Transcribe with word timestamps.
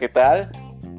¿qué 0.00 0.08
tal? 0.08 0.50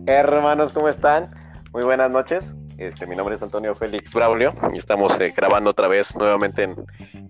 Hermanos, 0.06 0.72
¿cómo 0.72 0.88
están? 0.88 1.34
Muy 1.74 1.84
buenas 1.84 2.12
noches. 2.12 2.54
Este, 2.78 3.08
mi 3.08 3.16
nombre 3.16 3.34
es 3.34 3.42
Antonio 3.42 3.74
Félix 3.74 4.14
Braulio 4.14 4.54
y 4.76 4.78
estamos 4.78 5.20
eh, 5.20 5.34
grabando 5.36 5.72
otra 5.72 5.88
vez 5.88 6.16
nuevamente 6.16 6.64
en, 6.64 6.76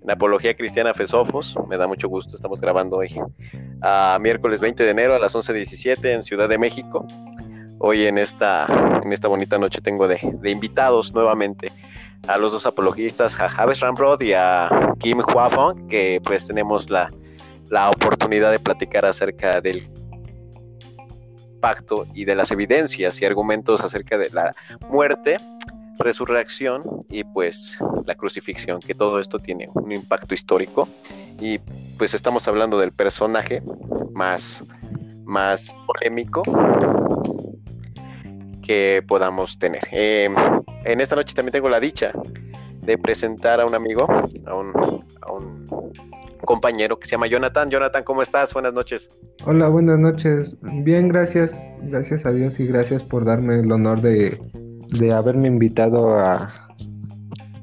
Apología 0.09 0.53
Cristiana 0.53 0.93
Fesofos. 0.93 1.55
Me 1.69 1.77
da 1.77 1.87
mucho 1.87 2.09
gusto, 2.09 2.35
estamos 2.35 2.59
grabando 2.59 2.97
hoy 2.97 3.17
a 3.81 4.17
miércoles 4.19 4.59
20 4.59 4.83
de 4.83 4.89
enero 4.89 5.15
a 5.15 5.19
las 5.19 5.33
11.17 5.33 6.13
en 6.13 6.23
Ciudad 6.23 6.49
de 6.49 6.57
México. 6.57 7.07
Hoy 7.79 8.05
en 8.05 8.17
esta, 8.17 8.67
en 9.01 9.13
esta 9.13 9.29
bonita 9.29 9.57
noche 9.57 9.79
tengo 9.79 10.09
de, 10.09 10.19
invitados 10.43 11.13
nuevamente 11.13 11.71
a 12.27 12.37
los 12.37 12.51
dos 12.51 12.65
apologistas, 12.65 13.39
a 13.39 13.47
Javes 13.47 13.79
Ramrod 13.79 14.21
y 14.23 14.33
a 14.33 14.93
Kim 14.99 15.19
Huafong, 15.19 15.87
que 15.87 16.19
pues 16.21 16.47
tenemos 16.47 16.89
la, 16.89 17.09
la 17.69 17.89
oportunidad 17.89 18.51
de 18.51 18.59
platicar 18.59 19.05
acerca 19.05 19.61
del 19.61 19.89
pacto 21.61 22.05
y 22.13 22.25
de 22.25 22.35
las 22.35 22.51
evidencias 22.51 23.21
y 23.21 23.25
argumentos 23.25 23.81
acerca 23.81 24.17
de 24.17 24.29
la 24.31 24.53
muerte, 24.89 25.37
resurrección 25.97 26.83
y 27.09 27.23
pues 27.23 27.77
la 28.05 28.15
crucifixión, 28.15 28.79
que 28.79 28.95
todo 28.95 29.19
esto 29.19 29.39
tiene 29.39 29.69
un 29.73 29.91
impacto 29.91 30.33
histórico 30.33 30.89
y 31.39 31.59
pues 31.97 32.13
estamos 32.13 32.47
hablando 32.47 32.79
del 32.79 32.91
personaje 32.91 33.61
más, 34.11 34.65
más 35.23 35.73
polémico 35.87 36.43
que 38.61 39.03
podamos 39.07 39.57
tener. 39.57 39.87
Em, 39.91 40.35
en 40.83 41.01
esta 41.01 41.15
noche 41.15 41.33
también 41.33 41.53
tengo 41.53 41.69
la 41.69 41.79
dicha 41.79 42.11
de 42.81 42.97
presentar 42.97 43.61
a 43.61 43.65
un 43.65 43.75
amigo, 43.75 44.07
a 44.45 44.55
un 44.55 45.05
compañero 46.41 46.99
que 46.99 47.07
se 47.07 47.11
llama 47.11 47.27
Jonathan. 47.27 47.69
Jonathan, 47.69 48.03
¿cómo 48.03 48.21
estás? 48.21 48.53
Buenas 48.53 48.73
noches. 48.73 49.09
Hola, 49.45 49.69
buenas 49.69 49.99
noches. 49.99 50.57
Bien, 50.61 51.07
gracias. 51.07 51.79
Gracias 51.83 52.25
a 52.25 52.31
Dios 52.31 52.59
y 52.59 52.67
gracias 52.67 53.03
por 53.03 53.25
darme 53.25 53.59
el 53.59 53.71
honor 53.71 54.01
de, 54.01 54.39
haberme 55.13 55.47
invitado 55.47 56.17
a 56.19 56.53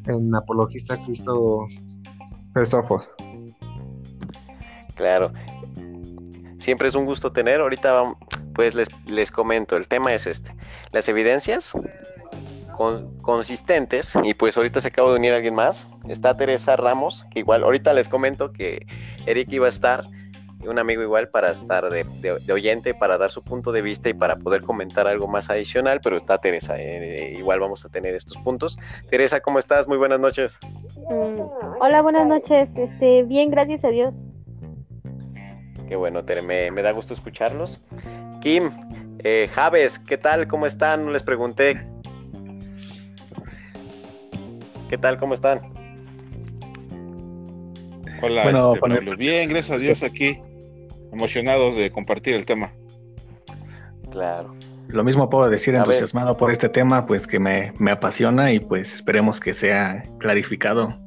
en 0.06 0.34
Apologista 0.34 0.96
Cristo 1.04 1.66
Fesofos. 2.54 3.10
Claro. 4.94 5.32
Siempre 6.58 6.88
es 6.88 6.94
un 6.94 7.04
gusto 7.04 7.32
tener. 7.32 7.60
Ahorita, 7.60 8.02
pues 8.54 8.74
les, 8.74 8.88
les 9.06 9.30
comento, 9.30 9.76
el 9.76 9.86
tema 9.86 10.14
es 10.14 10.26
este. 10.26 10.54
Las 10.92 11.08
evidencias 11.08 11.74
consistentes. 13.22 14.14
Y 14.22 14.34
pues 14.34 14.56
ahorita 14.56 14.80
se 14.80 14.88
acaba 14.88 15.10
de 15.10 15.16
unir 15.18 15.32
alguien 15.32 15.54
más. 15.54 15.90
Está 16.08 16.36
Teresa 16.36 16.76
Ramos, 16.76 17.26
que 17.30 17.40
igual 17.40 17.64
ahorita 17.64 17.92
les 17.92 18.08
comento 18.08 18.52
que 18.52 18.86
Eric 19.26 19.52
iba 19.52 19.66
a 19.66 19.68
estar, 19.68 20.04
un 20.66 20.78
amigo 20.78 21.02
igual 21.02 21.28
para 21.28 21.50
estar 21.50 21.88
de, 21.90 22.52
oyente, 22.52 22.94
para 22.94 23.16
dar 23.16 23.30
su 23.30 23.42
punto 23.42 23.70
de 23.70 23.82
vista 23.82 24.08
y 24.08 24.14
para 24.14 24.36
poder 24.36 24.62
comentar 24.62 25.06
algo 25.06 25.28
más 25.28 25.50
adicional, 25.50 26.00
pero 26.02 26.16
está 26.16 26.38
Teresa, 26.38 26.74
eh, 26.78 27.34
igual 27.38 27.60
vamos 27.60 27.84
a 27.84 27.88
tener 27.88 28.14
estos 28.14 28.36
puntos. 28.38 28.76
Teresa, 29.08 29.40
¿cómo 29.40 29.58
estás? 29.58 29.86
Muy 29.86 29.98
buenas 29.98 30.18
noches. 30.18 30.58
Mm, 31.08 31.40
hola, 31.80 32.02
buenas 32.02 32.26
noches. 32.26 32.68
Este, 32.74 33.22
bien, 33.22 33.50
gracias 33.50 33.84
a 33.84 33.88
Dios. 33.88 34.28
Qué 35.86 35.97
bueno, 35.97 36.24
Tere, 36.24 36.42
me, 36.42 36.82
da 36.82 36.91
gusto 36.91 37.14
escucharlos. 37.14 37.80
Kim, 38.41 38.70
eh, 39.20 39.48
Javes, 39.53 39.98
¿qué 39.98 40.19
tal? 40.19 40.47
¿Cómo 40.48 40.66
están? 40.66 41.12
Les 41.12 41.22
pregunté 41.22 41.86
¿Qué 44.88 44.97
tal? 44.97 45.19
¿Cómo 45.19 45.34
están? 45.34 45.60
Hola, 48.22 48.43
bueno, 48.44 48.75
este, 48.75 49.15
bien, 49.16 49.49
gracias 49.49 49.76
a 49.76 49.78
Dios 49.78 50.03
aquí, 50.03 50.41
emocionados 51.12 51.76
de 51.76 51.93
compartir 51.93 52.34
el 52.34 52.47
tema. 52.47 52.72
Claro. 54.10 54.54
Lo 54.88 55.04
mismo 55.04 55.28
puedo 55.28 55.48
decir 55.50 55.75
entusiasmado 55.75 56.37
por 56.37 56.50
este 56.50 56.69
tema, 56.69 57.06
pues 57.06 57.27
que 57.27 57.38
me, 57.38 57.72
me 57.78 57.91
apasiona 57.91 58.50
y 58.53 58.59
pues 58.59 58.94
esperemos 58.94 59.38
que 59.38 59.53
sea 59.53 60.03
clarificado 60.19 60.98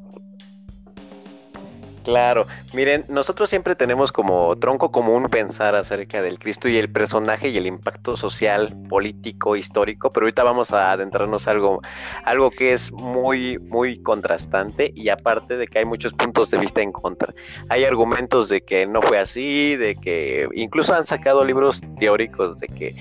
Claro, 2.03 2.47
miren, 2.73 3.05
nosotros 3.09 3.49
siempre 3.49 3.75
tenemos 3.75 4.11
como 4.11 4.55
tronco 4.57 4.91
común 4.91 5.29
pensar 5.29 5.75
acerca 5.75 6.23
del 6.23 6.39
Cristo 6.39 6.67
y 6.67 6.77
el 6.77 6.91
personaje 6.91 7.49
y 7.49 7.57
el 7.57 7.67
impacto 7.67 8.17
social, 8.17 8.75
político, 8.89 9.55
histórico, 9.55 10.09
pero 10.09 10.25
ahorita 10.25 10.43
vamos 10.43 10.71
a 10.71 10.91
adentrarnos 10.91 11.47
a 11.47 11.51
algo, 11.51 11.81
algo 12.23 12.49
que 12.49 12.73
es 12.73 12.91
muy, 12.91 13.59
muy 13.59 14.01
contrastante 14.01 14.91
y 14.95 15.09
aparte 15.09 15.57
de 15.57 15.67
que 15.67 15.77
hay 15.79 15.85
muchos 15.85 16.13
puntos 16.13 16.49
de 16.49 16.57
vista 16.57 16.81
en 16.81 16.91
contra. 16.91 17.33
Hay 17.69 17.83
argumentos 17.83 18.49
de 18.49 18.61
que 18.61 18.87
no 18.87 19.03
fue 19.03 19.19
así, 19.19 19.75
de 19.75 19.95
que 19.95 20.47
incluso 20.53 20.95
han 20.95 21.05
sacado 21.05 21.45
libros 21.45 21.81
teóricos 21.99 22.59
de 22.59 22.67
que 22.67 22.95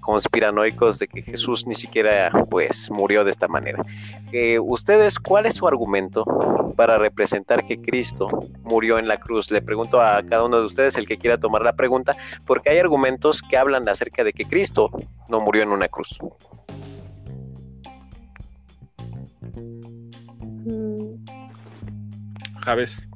conspiranoicos 0.00 0.98
de 0.98 1.08
que 1.08 1.22
Jesús 1.22 1.66
ni 1.66 1.74
siquiera 1.74 2.30
pues 2.48 2.90
murió 2.90 3.24
de 3.24 3.30
esta 3.30 3.48
manera. 3.48 3.82
Eh, 4.32 4.58
ustedes, 4.58 5.18
¿cuál 5.18 5.46
es 5.46 5.54
su 5.54 5.66
argumento 5.66 6.24
para 6.76 6.98
representar 6.98 7.66
que 7.66 7.80
Cristo 7.80 8.19
murió 8.62 8.98
en 8.98 9.08
la 9.08 9.18
cruz. 9.18 9.50
Le 9.50 9.62
pregunto 9.62 10.00
a 10.00 10.22
cada 10.22 10.44
uno 10.44 10.58
de 10.58 10.66
ustedes, 10.66 10.96
el 10.96 11.06
que 11.06 11.18
quiera 11.18 11.38
tomar 11.38 11.62
la 11.62 11.74
pregunta, 11.74 12.16
porque 12.46 12.70
hay 12.70 12.78
argumentos 12.78 13.42
que 13.42 13.56
hablan 13.56 13.88
acerca 13.88 14.24
de 14.24 14.32
que 14.32 14.44
Cristo 14.44 14.90
no 15.28 15.40
murió 15.40 15.62
en 15.62 15.70
una 15.70 15.88
cruz. 15.88 16.18
Javes. 22.60 23.06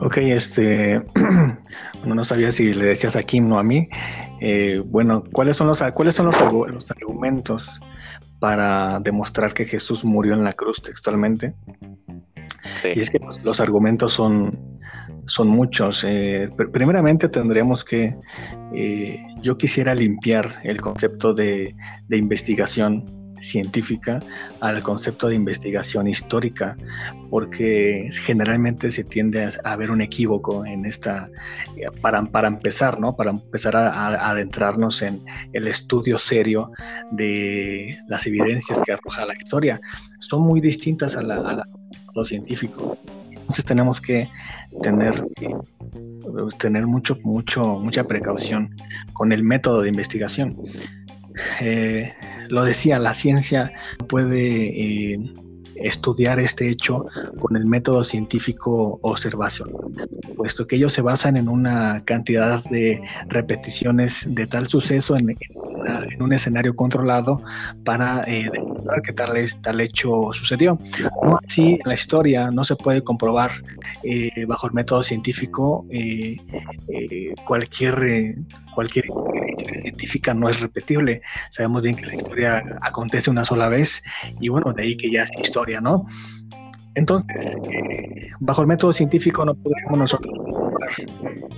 Ok, 0.00 0.16
este, 0.18 1.02
no 2.04 2.24
sabía 2.24 2.52
si 2.52 2.72
le 2.72 2.86
decías 2.86 3.16
a 3.16 3.22
Kim, 3.22 3.48
no 3.48 3.58
a 3.58 3.62
mí. 3.62 3.88
Eh, 4.40 4.82
bueno, 4.86 5.24
¿cuáles 5.32 5.56
son 5.56 5.66
los, 5.66 5.82
cuáles 5.94 6.14
son 6.14 6.26
los, 6.26 6.36
los 6.72 6.90
argumentos 6.90 7.80
para 8.38 8.98
demostrar 9.00 9.52
que 9.52 9.66
Jesús 9.66 10.04
murió 10.04 10.32
en 10.32 10.44
la 10.44 10.52
cruz 10.52 10.82
textualmente? 10.82 11.54
Y 12.94 13.00
es 13.00 13.10
que 13.10 13.20
los, 13.42 13.60
argumentos 13.60 14.12
son, 14.12 14.58
son 15.26 15.48
muchos. 15.48 16.04
Eh, 16.06 16.48
primeramente 16.72 17.28
tendríamos 17.28 17.84
que, 17.84 18.16
eh, 18.74 19.18
yo 19.42 19.56
quisiera 19.56 19.94
limpiar 19.94 20.60
el 20.64 20.80
concepto 20.80 21.34
de, 21.34 21.74
de 22.08 22.16
investigación 22.16 23.04
científica 23.40 24.20
al 24.60 24.82
concepto 24.82 25.28
de 25.28 25.34
investigación 25.34 26.06
histórica, 26.06 26.76
porque 27.30 28.10
generalmente 28.24 28.90
se 28.90 29.04
tiende 29.04 29.44
a, 29.44 29.50
haber 29.64 29.90
un 29.90 30.00
equívoco 30.00 30.64
en 30.64 30.84
esta, 30.84 31.28
eh, 31.76 31.86
para, 32.00 32.22
para 32.24 32.48
empezar, 32.48 33.00
¿no? 33.00 33.16
Para 33.16 33.30
empezar 33.30 33.76
a, 33.76 34.30
adentrarnos 34.30 35.02
en 35.02 35.22
el 35.52 35.66
estudio 35.66 36.18
serio 36.18 36.70
de 37.10 37.98
las 38.08 38.26
evidencias 38.26 38.80
que 38.84 38.92
arroja 38.92 39.26
la 39.26 39.34
historia. 39.34 39.80
Son 40.20 40.42
muy 40.42 40.60
distintas 40.60 41.16
a 41.16 41.22
la 41.22 41.64
lo 42.14 42.24
científico. 42.24 42.96
Entonces 43.30 43.64
tenemos 43.64 44.00
que 44.00 44.28
tener, 44.82 45.24
tener 46.58 46.86
mucho, 46.86 47.16
mucho, 47.22 47.78
mucha 47.78 48.04
precaución 48.04 48.74
con 49.12 49.32
el 49.32 49.42
método 49.42 49.82
de 49.82 49.88
investigación. 49.88 50.56
Eh, 51.60 52.12
lo 52.48 52.64
decía, 52.64 52.98
la 52.98 53.14
ciencia 53.14 53.72
puede 54.08 55.14
eh, 55.14 55.32
estudiar 55.80 56.38
este 56.38 56.68
hecho 56.68 57.06
con 57.38 57.56
el 57.56 57.66
método 57.66 58.04
científico 58.04 58.98
observación, 59.02 59.70
puesto 60.36 60.66
que 60.66 60.76
ellos 60.76 60.92
se 60.92 61.02
basan 61.02 61.36
en 61.36 61.48
una 61.48 61.98
cantidad 62.04 62.62
de 62.64 63.02
repeticiones 63.28 64.24
de 64.34 64.46
tal 64.46 64.68
suceso 64.68 65.16
en, 65.16 65.36
un 66.20 66.32
escenario 66.32 66.76
controlado 66.76 67.42
para 67.84 68.22
eh, 68.24 68.48
demostrar 68.52 69.02
que 69.02 69.12
tal, 69.12 69.32
tal 69.62 69.80
hecho 69.80 70.30
sucedió. 70.32 70.78
No 71.22 71.38
así, 71.46 71.78
la 71.84 71.94
historia 71.94 72.50
no 72.50 72.64
se 72.64 72.76
puede 72.76 73.02
comprobar 73.02 73.50
eh, 74.02 74.44
bajo 74.46 74.66
el 74.66 74.74
método 74.74 75.02
científico 75.02 75.86
eh, 75.90 76.36
cualquier 77.46 78.36
cualquier 78.80 79.04
historia 79.04 79.82
científica 79.82 80.32
no 80.32 80.48
es 80.48 80.58
repetible. 80.58 81.20
Sabemos 81.50 81.82
bien 81.82 81.96
que 81.96 82.06
la 82.06 82.14
historia 82.14 82.64
acontece 82.80 83.28
una 83.28 83.44
sola 83.44 83.68
vez 83.68 84.02
y 84.40 84.48
bueno, 84.48 84.72
de 84.72 84.82
ahí 84.82 84.96
que 84.96 85.10
ya 85.10 85.24
es 85.24 85.30
historia, 85.38 85.82
¿no? 85.82 86.06
Entonces, 86.94 87.56
eh, 87.70 88.30
bajo 88.40 88.62
el 88.62 88.68
método 88.68 88.94
científico 88.94 89.44
no 89.44 89.54
podríamos 89.54 89.98
nosotros 89.98 90.32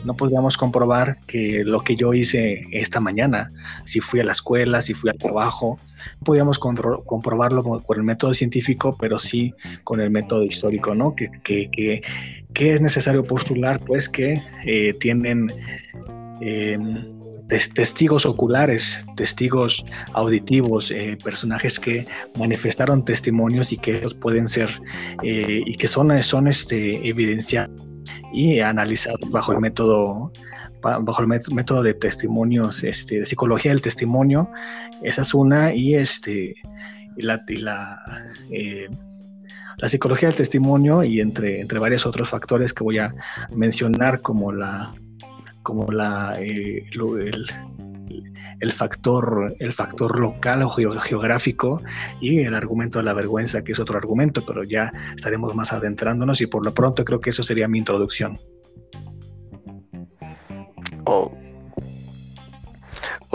no 0.05 0.15
podríamos 0.15 0.57
comprobar 0.57 1.19
que 1.27 1.63
lo 1.65 1.81
que 1.81 1.95
yo 1.95 2.13
hice 2.13 2.63
esta 2.73 3.01
mañana, 3.01 3.49
si 3.85 4.01
fui 4.01 4.21
a 4.21 4.25
la 4.25 4.33
escuela, 4.33 4.83
si 4.83 4.95
fui 4.95 5.11
al 5.11 5.17
trabajo, 5.17 5.79
no 6.19 6.25
podríamos 6.25 6.59
comprobarlo 6.59 7.63
por 7.63 7.97
el 7.97 8.03
método 8.03 8.35
científico, 8.35 8.97
pero 8.99 9.19
sí 9.19 9.55
con 9.85 10.01
el 10.01 10.11
método 10.11 10.43
histórico, 10.43 10.95
¿no? 10.95 11.15
Que, 11.15 11.31
que, 11.45 11.71
que, 11.71 12.03
que 12.53 12.75
es 12.75 12.81
necesario 12.81 13.25
postular, 13.25 13.81
pues, 13.81 14.09
que 14.09 14.43
eh, 14.67 14.95
tienen 15.01 15.53
eh, 16.45 16.77
testigos 17.75 18.27
oculares, 18.27 19.07
testigos 19.17 19.85
auditivos, 20.13 20.91
eh, 20.91 21.17
personajes 21.23 21.79
que 21.79 22.07
manifestaron 22.37 23.05
testimonios 23.05 23.73
y 23.73 23.77
que 23.77 23.99
ellos 23.99 24.15
pueden 24.15 24.49
ser 24.49 24.69
eh, 25.23 25.63
y 25.65 25.77
que 25.77 25.87
son, 25.87 26.21
son 26.23 26.49
este, 26.49 27.07
evidenciados 27.09 27.87
y 28.33 28.59
analizados 28.59 29.21
bajo 29.31 29.53
el 29.53 29.61
método 29.61 30.33
bajo 30.83 31.23
el 31.23 31.29
método 31.29 31.81
de 31.81 31.95
testimonios, 31.95 32.83
este, 32.83 33.21
de 33.21 33.27
psicología 33.27 33.71
del 33.71 33.81
testimonio, 33.81 34.51
esa 35.05 35.23
es 35.23 35.33
una, 35.33 35.73
y 35.73 35.95
este, 35.95 36.57
la, 37.19 37.41
la 39.77 39.89
psicología 39.89 40.29
del 40.29 40.39
testimonio 40.39 41.05
y 41.05 41.21
entre, 41.21 41.61
entre 41.61 41.79
varios 41.79 42.05
otros 42.05 42.29
factores 42.29 42.73
que 42.73 42.83
voy 42.83 42.99
a 42.99 43.15
mencionar 43.55 44.23
como 44.23 44.51
la 44.51 44.93
como 45.63 45.91
la 45.91 46.37
eh, 46.41 46.85
el, 48.61 48.73
factor 48.73 49.55
el 49.59 49.73
factor 49.73 50.19
local 50.19 50.63
o 50.63 50.71
geográfico 50.71 51.83
y 52.21 52.41
el 52.41 52.55
argumento 52.55 52.99
de 52.99 53.05
la 53.05 53.13
vergüenza 53.13 53.63
que 53.65 53.73
es 53.73 53.81
otro 53.81 53.97
argumento 53.97 54.45
pero 54.47 54.65
ya 54.65 54.93
estaremos 55.17 55.55
más 55.55 55.73
adentrándonos 55.73 56.41
y 56.41 56.47
por 56.47 56.65
lo 56.65 56.75
pronto 56.75 57.05
creo 57.05 57.21
que 57.21 57.31
eso 57.31 57.43
sería 57.43 57.69
mi 57.69 57.79
introducción 57.79 58.39
Oh. 61.05 61.42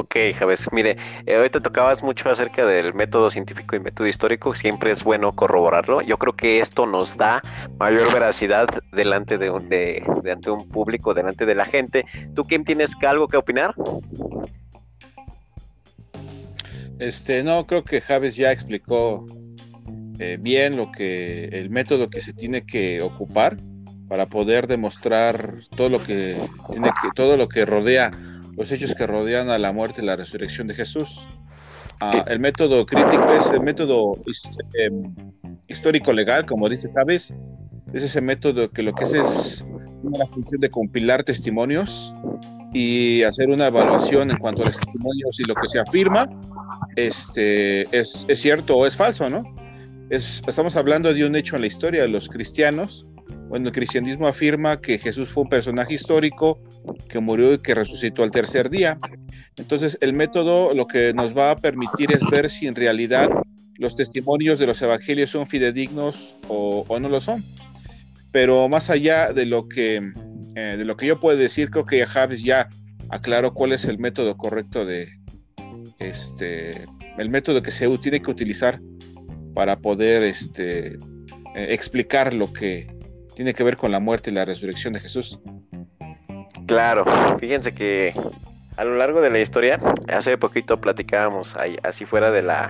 Ok, 0.07 0.15
Javes, 0.39 0.69
mire, 0.71 0.95
eh, 1.25 1.35
ahorita 1.35 1.59
tocabas 1.59 2.01
mucho 2.01 2.29
acerca 2.29 2.65
del 2.65 2.93
método 2.93 3.29
científico 3.29 3.75
y 3.75 3.81
método 3.81 4.07
histórico, 4.07 4.55
siempre 4.55 4.91
es 4.91 5.03
bueno 5.03 5.35
corroborarlo. 5.35 6.01
Yo 6.01 6.17
creo 6.17 6.33
que 6.33 6.61
esto 6.61 6.85
nos 6.85 7.17
da 7.17 7.43
mayor 7.77 8.13
veracidad 8.13 8.69
delante 8.93 9.37
de 9.37 9.49
un, 9.49 9.67
de, 9.67 10.01
ante 10.31 10.49
un 10.49 10.69
público, 10.69 11.13
delante 11.13 11.45
de 11.45 11.55
la 11.55 11.65
gente. 11.65 12.05
¿Tú, 12.33 12.45
Kim, 12.45 12.63
tienes 12.63 12.93
algo 13.05 13.27
que 13.27 13.35
opinar? 13.35 13.75
Este, 16.99 17.43
no, 17.43 17.67
creo 17.67 17.83
que 17.83 17.99
Javes 17.99 18.37
ya 18.37 18.53
explicó 18.53 19.25
eh, 20.19 20.37
bien 20.39 20.77
lo 20.77 20.89
que, 20.89 21.49
el 21.51 21.69
método 21.69 22.09
que 22.09 22.21
se 22.21 22.31
tiene 22.31 22.65
que 22.65 23.01
ocupar 23.01 23.57
para 24.07 24.25
poder 24.25 24.67
demostrar 24.67 25.55
todo 25.75 25.89
lo 25.89 26.01
que 26.01 26.37
tiene 26.71 26.91
que, 27.01 27.09
todo 27.13 27.35
lo 27.35 27.49
que 27.49 27.65
rodea 27.65 28.11
los 28.57 28.71
hechos 28.71 28.95
que 28.95 29.05
rodean 29.05 29.49
a 29.49 29.57
la 29.57 29.71
muerte 29.71 30.01
y 30.01 30.05
la 30.05 30.15
resurrección 30.15 30.67
de 30.67 30.73
Jesús. 30.73 31.27
Ah, 31.99 32.25
el 32.27 32.39
método 32.39 32.85
crítico 32.85 33.27
es 33.29 33.49
el 33.51 33.61
método 33.61 34.17
em, 34.79 35.15
histórico 35.67 36.11
legal, 36.11 36.45
como 36.45 36.67
dice 36.67 36.89
Chávez, 36.93 37.33
es 37.93 38.03
ese 38.03 38.21
método 38.21 38.69
que 38.69 38.83
lo 38.83 38.93
que 38.93 39.03
hace 39.03 39.19
es 39.19 39.65
una 40.03 40.25
función 40.27 40.61
de 40.61 40.69
compilar 40.69 41.23
testimonios 41.23 42.13
y 42.73 43.23
hacer 43.23 43.49
una 43.49 43.67
evaluación 43.67 44.29
en 44.29 44.37
cuanto 44.37 44.63
a 44.63 44.65
los 44.67 44.75
testimonios 44.75 45.39
y 45.39 45.43
lo 45.45 45.55
que 45.55 45.67
se 45.67 45.79
afirma 45.79 46.27
este, 46.95 47.83
es, 47.97 48.25
es 48.27 48.41
cierto 48.41 48.77
o 48.77 48.85
es 48.85 48.95
falso, 48.95 49.29
¿no? 49.29 49.43
Es, 50.09 50.41
estamos 50.47 50.75
hablando 50.75 51.13
de 51.13 51.25
un 51.25 51.35
hecho 51.35 51.55
en 51.55 51.61
la 51.61 51.67
historia 51.67 52.01
de 52.01 52.07
los 52.09 52.29
cristianos 52.29 53.07
bueno, 53.49 53.67
el 53.67 53.73
cristianismo 53.73 54.27
afirma 54.27 54.81
que 54.81 54.97
Jesús 54.97 55.29
fue 55.29 55.43
un 55.43 55.49
personaje 55.49 55.93
histórico 55.93 56.59
que 57.09 57.19
murió 57.19 57.53
y 57.53 57.59
que 57.59 57.75
resucitó 57.75 58.23
al 58.23 58.31
tercer 58.31 58.69
día. 58.69 58.97
Entonces, 59.57 59.97
el 60.01 60.13
método 60.13 60.73
lo 60.73 60.87
que 60.87 61.13
nos 61.13 61.35
va 61.35 61.51
a 61.51 61.57
permitir 61.57 62.11
es 62.11 62.21
ver 62.29 62.49
si 62.49 62.67
en 62.67 62.75
realidad 62.75 63.29
los 63.75 63.95
testimonios 63.95 64.59
de 64.59 64.67
los 64.67 64.81
evangelios 64.81 65.31
son 65.31 65.47
fidedignos 65.47 66.35
o, 66.47 66.85
no 66.99 67.09
lo 67.09 67.19
son. 67.19 67.43
Pero 68.31 68.67
más 68.69 68.89
allá 68.89 69.33
de 69.33 69.45
lo 69.45 69.67
que, 69.67 70.11
eh, 70.55 70.75
de 70.77 70.85
lo 70.85 70.97
que 70.97 71.07
yo 71.07 71.19
puedo 71.19 71.37
decir, 71.37 71.69
creo 71.69 71.85
que 71.85 72.05
Javes 72.05 72.43
ya 72.43 72.69
aclaró 73.09 73.53
cuál 73.53 73.73
es 73.73 73.85
el 73.85 73.99
método 73.99 74.35
correcto 74.37 74.85
de 74.85 75.09
este, 75.99 76.85
el 77.17 77.29
método 77.29 77.61
que 77.61 77.71
se 77.71 77.87
tiene 77.99 78.21
que 78.21 78.31
utilizar 78.31 78.79
para 79.53 79.79
poder 79.79 80.23
este, 80.23 80.97
eh, 81.55 81.67
explicar 81.69 82.33
lo 82.33 82.53
que, 82.53 82.87
tiene 83.37 83.53
que 83.53 83.63
ver 83.63 83.77
con 83.77 83.91
la 83.91 83.99
muerte 83.99 84.31
y 84.31 84.33
la 84.33 84.45
resurrección 84.45 84.93
de 84.93 84.99
Jesús. 84.99 85.39
Claro, 86.67 87.05
fíjense 87.39 87.73
que 87.73 88.13
a 88.75 88.83
lo 88.83 88.95
largo 88.95 89.21
de 89.21 89.31
la 89.31 89.39
historia, 89.39 89.79
hace 90.07 90.37
poquito 90.37 90.79
platicábamos 90.79 91.55
así 91.81 92.05
fuera 92.05 92.29
de 92.29 92.43
la 92.43 92.69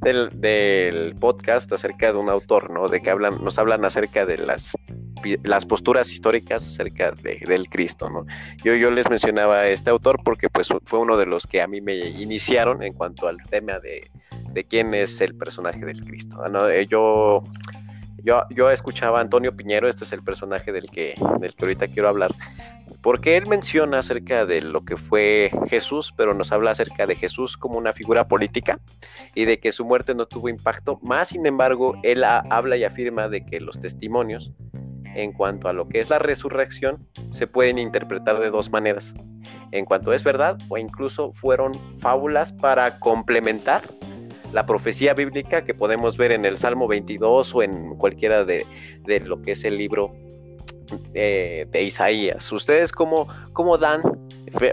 del, 0.00 1.16
podcast 1.18 1.72
acerca 1.72 2.12
de 2.12 2.18
un 2.18 2.30
autor, 2.30 2.70
¿no? 2.70 2.88
De 2.88 3.00
que 3.00 3.10
hablan, 3.10 3.42
nos 3.42 3.58
hablan 3.58 3.84
acerca 3.84 4.26
de 4.26 4.38
las, 4.38 4.72
las 5.42 5.66
posturas 5.66 6.10
históricas 6.12 6.66
acerca 6.66 7.10
del 7.12 7.68
Cristo, 7.68 8.08
¿no? 8.08 8.26
Yo, 8.62 8.74
yo 8.74 8.90
les 8.90 9.10
mencionaba 9.10 9.60
a 9.60 9.68
este 9.68 9.90
autor 9.90 10.20
porque 10.22 10.48
pues 10.48 10.68
fue 10.84 10.98
uno 10.98 11.16
de 11.16 11.26
los 11.26 11.46
que 11.46 11.60
a 11.60 11.66
mí 11.66 11.80
me 11.80 11.96
iniciaron 11.96 12.82
en 12.82 12.92
cuanto 12.92 13.26
al 13.26 13.38
tema 13.48 13.78
de, 13.80 14.10
de 14.52 14.64
quién 14.64 14.94
es 14.94 15.20
el 15.20 15.34
personaje 15.34 15.84
del 15.84 16.02
Cristo. 16.04 16.48
¿no? 16.48 16.68
Eh, 16.68 16.86
yo 16.86 17.42
yo, 18.22 18.70
escuchaba 18.70 19.18
a 19.18 19.22
Antonio 19.22 19.56
Piñero, 19.56 19.88
este 19.88 20.04
es 20.04 20.12
el 20.12 20.22
personaje 20.22 20.72
del 20.72 20.90
que, 20.90 21.14
del 21.40 21.54
que 21.54 21.64
ahorita 21.64 21.88
quiero 21.88 22.08
hablar, 22.08 22.32
porque 23.02 23.36
él 23.36 23.46
menciona 23.46 23.98
acerca 23.98 24.46
de 24.46 24.62
lo 24.62 24.84
que 24.84 24.96
fue 24.96 25.50
Jesús, 25.68 26.12
pero 26.16 26.34
nos 26.34 26.52
habla 26.52 26.72
acerca 26.72 27.06
de 27.06 27.16
Jesús 27.16 27.56
como 27.56 27.78
una 27.78 27.92
figura 27.92 28.28
política 28.28 28.80
y 29.34 29.44
de 29.44 29.58
que 29.58 29.72
su 29.72 29.84
muerte 29.84 30.14
no 30.14 30.26
tuvo 30.26 30.48
impacto, 30.48 30.98
más 31.02 31.28
sin 31.28 31.46
embargo, 31.46 31.94
él 32.02 32.24
habla 32.24 32.76
y 32.76 32.84
afirma 32.84 33.28
de 33.28 33.44
que 33.44 33.60
los 33.60 33.80
testimonios 33.80 34.52
en 35.14 35.32
cuanto 35.32 35.68
a 35.68 35.72
lo 35.72 35.88
que 35.88 36.00
es 36.00 36.08
la 36.08 36.18
resurrección 36.18 37.08
se 37.30 37.46
pueden 37.46 37.78
interpretar 37.78 38.38
de 38.38 38.50
dos 38.50 38.70
maneras, 38.70 39.14
en 39.72 39.84
cuanto 39.84 40.12
es 40.12 40.24
verdad 40.24 40.58
o 40.68 40.78
incluso 40.78 41.32
fueron 41.32 41.74
fábulas 41.98 42.52
para 42.52 42.98
complementar 42.98 43.82
la 44.52 44.66
profecía 44.66 45.14
bíblica 45.14 45.64
que 45.64 45.74
podemos 45.74 46.16
ver 46.16 46.32
en 46.32 46.44
el 46.44 46.56
Salmo 46.56 46.88
22 46.88 47.54
o 47.54 47.62
en 47.62 47.96
cualquiera 47.96 48.44
de, 48.44 48.66
lo 49.24 49.42
que 49.42 49.52
es 49.52 49.64
el 49.64 49.76
libro 49.76 50.12
eh, 51.14 51.66
de 51.70 51.82
Isaías. 51.82 52.50
¿Ustedes 52.52 52.92
cómo, 52.92 53.28
cómo 53.52 53.78
dan? 53.78 54.02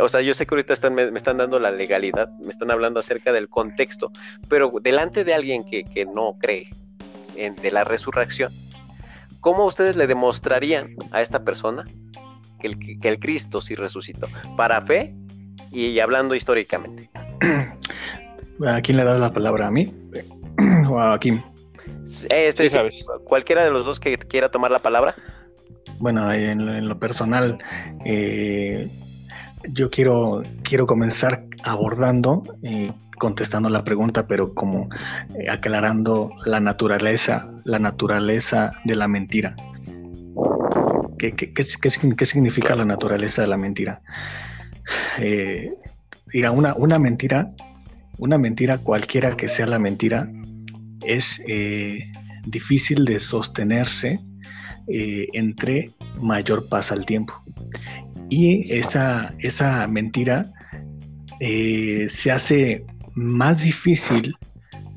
O 0.01 0.09
sea, 0.09 0.21
yo 0.21 0.33
sé 0.33 0.47
que 0.47 0.55
ahorita 0.55 0.73
están, 0.73 0.95
me, 0.95 1.03
están 1.03 1.37
dando 1.37 1.59
la 1.59 1.71
legalidad, 1.71 2.31
me 2.39 2.49
están 2.49 2.71
hablando 2.71 2.99
acerca 2.99 3.31
del 3.31 3.47
contexto, 3.47 4.11
pero 4.49 4.71
delante 4.81 5.23
de 5.23 5.33
alguien 5.35 5.63
que, 5.63 6.05
no 6.05 6.37
cree 6.39 6.69
en, 7.35 7.55
de 7.55 7.71
la 7.71 7.83
resurrección, 7.83 8.51
¿cómo 9.39 9.65
ustedes 9.65 9.95
le 9.95 10.07
demostrarían 10.07 10.95
a 11.11 11.21
esta 11.21 11.43
persona 11.43 11.83
que 12.59 12.67
el, 12.67 12.99
que 12.99 13.07
el 13.07 13.19
Cristo 13.19 13.61
sí 13.61 13.75
resucitó? 13.75 14.27
Para 14.55 14.81
fe 14.81 15.13
y 15.71 15.99
hablando 15.99 16.33
históricamente. 16.33 17.11
¿A 18.65 18.81
quién 18.81 18.97
le 18.97 19.03
das 19.03 19.19
la 19.19 19.33
palabra? 19.33 19.67
¿A 19.67 19.71
mí? 19.71 19.93
¿O 20.89 20.99
a 20.99 21.19
Kim? 21.19 21.41
Este, 22.29 22.69
cualquiera 23.23 23.63
de 23.63 23.71
los 23.71 23.85
dos 23.85 23.99
que 23.99 24.17
quiera 24.17 24.49
tomar 24.49 24.71
la 24.71 24.79
palabra. 24.79 25.15
Bueno, 25.99 26.31
en, 26.31 26.87
lo 26.87 26.99
personal, 26.99 27.57
eh, 28.05 28.87
yo 29.69 29.89
quiero, 29.89 30.43
quiero 30.63 30.85
comenzar 30.85 31.45
abordando, 31.63 32.43
eh, 32.63 32.91
contestando 33.17 33.69
la 33.69 33.83
pregunta, 33.83 34.27
pero 34.27 34.53
como 34.53 34.89
eh, 35.35 35.49
aclarando 35.49 36.31
la 36.45 36.59
naturaleza, 36.59 37.47
la 37.63 37.79
naturaleza 37.79 38.73
de 38.85 38.95
la 38.95 39.07
mentira. 39.07 39.55
¿Qué, 41.17 41.31
qué, 41.31 41.51
qué, 41.51 41.63
qué 42.15 42.25
significa 42.25 42.75
la 42.75 42.85
naturaleza 42.85 43.41
de 43.41 43.47
la 43.47 43.57
mentira? 43.57 44.01
diga, 46.31 46.51
una, 46.51 46.75
una 46.75 46.99
mentira 46.99 47.51
una 48.17 48.37
mentira, 48.37 48.77
cualquiera 48.77 49.35
que 49.35 49.47
sea 49.47 49.67
la 49.67 49.79
mentira, 49.79 50.29
es 51.05 51.41
eh, 51.47 51.99
difícil 52.45 53.05
de 53.05 53.19
sostenerse 53.19 54.19
eh, 54.87 55.27
entre 55.33 55.89
mayor 56.19 56.67
pasa 56.69 56.95
el 56.95 57.05
tiempo. 57.05 57.33
Y 58.29 58.73
esa, 58.73 59.33
esa 59.39 59.87
mentira 59.87 60.45
eh, 61.39 62.07
se 62.09 62.31
hace 62.31 62.85
más 63.13 63.61
difícil 63.61 64.35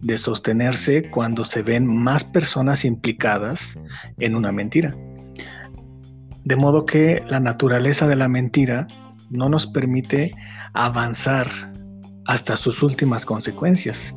de 0.01 0.17
sostenerse 0.17 1.03
cuando 1.11 1.45
se 1.45 1.63
ven 1.63 1.87
más 1.87 2.25
personas 2.25 2.85
implicadas 2.85 3.79
en 4.19 4.35
una 4.35 4.51
mentira. 4.51 4.95
De 6.45 6.57
modo 6.57 6.87
que 6.87 7.23
la 7.29 7.39
naturaleza 7.39 8.09
de 8.09 8.17
la 8.17 8.29
mentira 8.29 8.87
no 9.29 9.49
nos 9.49 9.67
permite 9.67 10.33
avanzar 10.73 11.70
hasta 12.31 12.57
sus 12.57 12.81
últimas 12.85 13.27
consecuencias. 13.27 14.15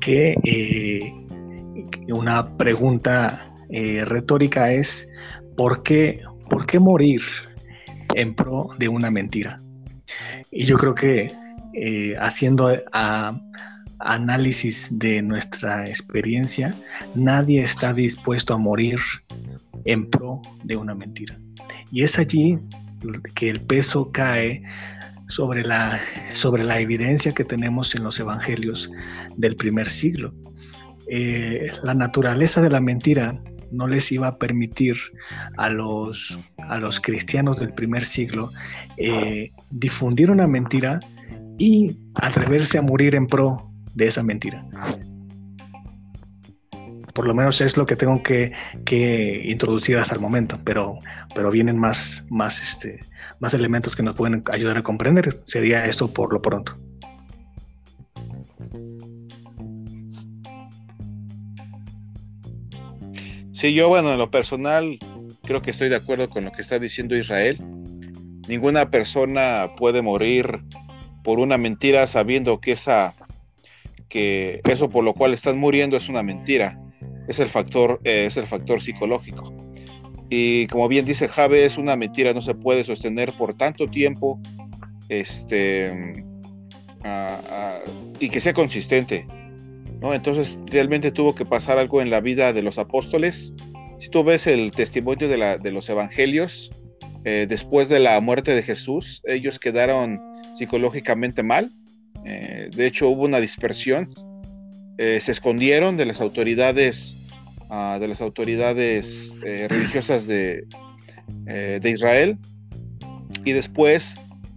Que 0.00 0.34
eh, 0.44 1.14
una 2.12 2.54
pregunta 2.58 3.50
eh, 3.70 4.04
retórica 4.04 4.70
es, 4.70 5.08
¿por 5.56 5.82
qué, 5.82 6.20
¿por 6.50 6.66
qué 6.66 6.78
morir 6.78 7.22
en 8.14 8.34
pro 8.34 8.68
de 8.78 8.88
una 8.88 9.10
mentira? 9.10 9.58
Y 10.50 10.64
yo 10.66 10.76
creo 10.76 10.94
que 10.94 11.32
eh, 11.72 12.14
haciendo 12.18 12.70
análisis 14.00 14.88
de 14.90 15.22
nuestra 15.22 15.88
experiencia, 15.88 16.74
nadie 17.14 17.62
está 17.62 17.94
dispuesto 17.94 18.52
a 18.52 18.58
morir 18.58 19.00
en 19.86 20.10
pro 20.10 20.42
de 20.62 20.76
una 20.76 20.94
mentira. 20.94 21.34
Y 21.90 22.02
es 22.02 22.18
allí 22.18 22.58
que 23.34 23.48
el 23.48 23.60
peso 23.60 24.10
cae 24.12 24.62
sobre 25.28 25.64
la, 25.64 26.00
sobre 26.32 26.64
la 26.64 26.80
evidencia 26.80 27.32
que 27.32 27.44
tenemos 27.44 27.94
en 27.94 28.04
los 28.04 28.18
evangelios 28.20 28.90
del 29.36 29.56
primer 29.56 29.90
siglo. 29.90 30.34
Eh, 31.08 31.70
la 31.82 31.94
naturaleza 31.94 32.60
de 32.60 32.70
la 32.70 32.80
mentira 32.80 33.40
no 33.70 33.86
les 33.86 34.10
iba 34.12 34.28
a 34.28 34.38
permitir 34.38 34.96
a 35.56 35.68
los, 35.70 36.38
a 36.58 36.78
los 36.78 37.00
cristianos 37.00 37.58
del 37.58 37.72
primer 37.72 38.04
siglo 38.04 38.50
eh, 38.96 39.50
difundir 39.70 40.30
una 40.30 40.46
mentira 40.46 41.00
y 41.58 41.96
atreverse 42.14 42.78
a 42.78 42.82
morir 42.82 43.14
en 43.14 43.26
pro 43.26 43.70
de 43.94 44.06
esa 44.06 44.22
mentira. 44.22 44.64
Por 47.14 47.26
lo 47.26 47.34
menos 47.34 47.60
es 47.62 47.76
lo 47.78 47.86
que 47.86 47.96
tengo 47.96 48.22
que, 48.22 48.52
introducir 49.44 49.96
hasta 49.96 50.14
el 50.14 50.20
momento, 50.20 50.58
pero, 50.64 50.98
pero 51.34 51.50
vienen 51.50 51.78
más, 51.78 52.26
más, 52.28 52.60
este, 52.60 53.00
más 53.40 53.54
elementos 53.54 53.94
que 53.94 54.02
nos 54.02 54.14
pueden 54.14 54.42
ayudar 54.50 54.78
a 54.78 54.82
comprender. 54.82 55.40
Sería 55.44 55.86
esto 55.86 56.12
por 56.12 56.32
lo 56.32 56.40
pronto. 56.42 56.76
Sí, 63.52 63.72
yo, 63.72 63.88
bueno, 63.88 64.12
en 64.12 64.18
lo 64.18 64.30
personal, 64.30 64.98
creo 65.42 65.62
que 65.62 65.70
estoy 65.70 65.88
de 65.88 65.96
acuerdo 65.96 66.28
con 66.28 66.44
lo 66.44 66.52
que 66.52 66.60
está 66.60 66.78
diciendo 66.78 67.16
Israel. 67.16 67.56
Ninguna 68.48 68.90
persona 68.90 69.70
puede 69.76 70.02
morir 70.02 70.62
por 71.24 71.40
una 71.40 71.58
mentira 71.58 72.06
sabiendo 72.06 72.60
que 72.60 72.72
esa 72.72 73.14
que 74.08 74.60
eso 74.64 74.88
por 74.88 75.02
lo 75.02 75.14
cual 75.14 75.32
están 75.32 75.58
muriendo 75.58 75.96
es 75.96 76.08
una 76.08 76.22
mentira. 76.22 76.78
Es 77.28 77.40
el 77.40 77.48
factor 77.48 78.00
eh, 78.04 78.26
es 78.26 78.36
el 78.36 78.46
factor 78.46 78.80
psicológico. 78.80 79.65
Y 80.28 80.66
como 80.68 80.88
bien 80.88 81.04
dice 81.04 81.28
Jave, 81.28 81.64
es 81.64 81.78
una 81.78 81.96
mentira, 81.96 82.32
no 82.32 82.42
se 82.42 82.54
puede 82.54 82.84
sostener 82.84 83.32
por 83.32 83.56
tanto 83.56 83.86
tiempo 83.86 84.40
este 85.08 86.24
y 88.18 88.28
que 88.28 88.40
sea 88.40 88.52
consistente. 88.52 89.26
¿no? 90.00 90.12
Entonces 90.14 90.58
realmente 90.66 91.10
tuvo 91.10 91.34
que 91.34 91.44
pasar 91.44 91.78
algo 91.78 92.02
en 92.02 92.10
la 92.10 92.20
vida 92.20 92.52
de 92.52 92.62
los 92.62 92.78
apóstoles. 92.78 93.54
Si 93.98 94.08
tú 94.08 94.24
ves 94.24 94.46
el 94.46 94.70
testimonio 94.72 95.28
de, 95.28 95.38
la, 95.38 95.58
de 95.58 95.70
los 95.70 95.88
evangelios, 95.88 96.70
eh, 97.24 97.46
después 97.48 97.88
de 97.88 97.98
la 97.98 98.20
muerte 98.20 98.54
de 98.54 98.62
Jesús, 98.62 99.22
ellos 99.24 99.58
quedaron 99.58 100.20
psicológicamente 100.54 101.42
mal. 101.42 101.72
Eh, 102.24 102.70
de 102.74 102.86
hecho, 102.86 103.08
hubo 103.08 103.24
una 103.24 103.40
dispersión. 103.40 104.10
Eh, 104.98 105.18
se 105.20 105.32
escondieron 105.32 105.96
de 105.96 106.06
las 106.06 106.20
autoridades, 106.20 107.16
de 107.68 108.08
las 108.08 108.20
autoridades 108.20 109.38
religiosas 109.42 110.26
de, 110.26 110.64
de 111.46 111.90
Israel. 111.90 112.38
Y 113.44 113.52
después, 113.52 114.16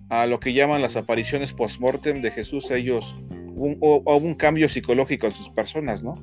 a 0.09 0.25
lo 0.25 0.39
que 0.39 0.53
llaman 0.53 0.81
las 0.81 0.95
apariciones 0.95 1.53
post-mortem 1.53 2.21
de 2.21 2.31
Jesús, 2.31 2.71
ellos 2.71 3.15
hubo 3.59 4.17
un, 4.17 4.35
cambio 4.35 4.69
psicológico 4.69 5.27
en 5.27 5.33
sus 5.33 5.49
personas, 5.49 6.03
¿no? 6.03 6.13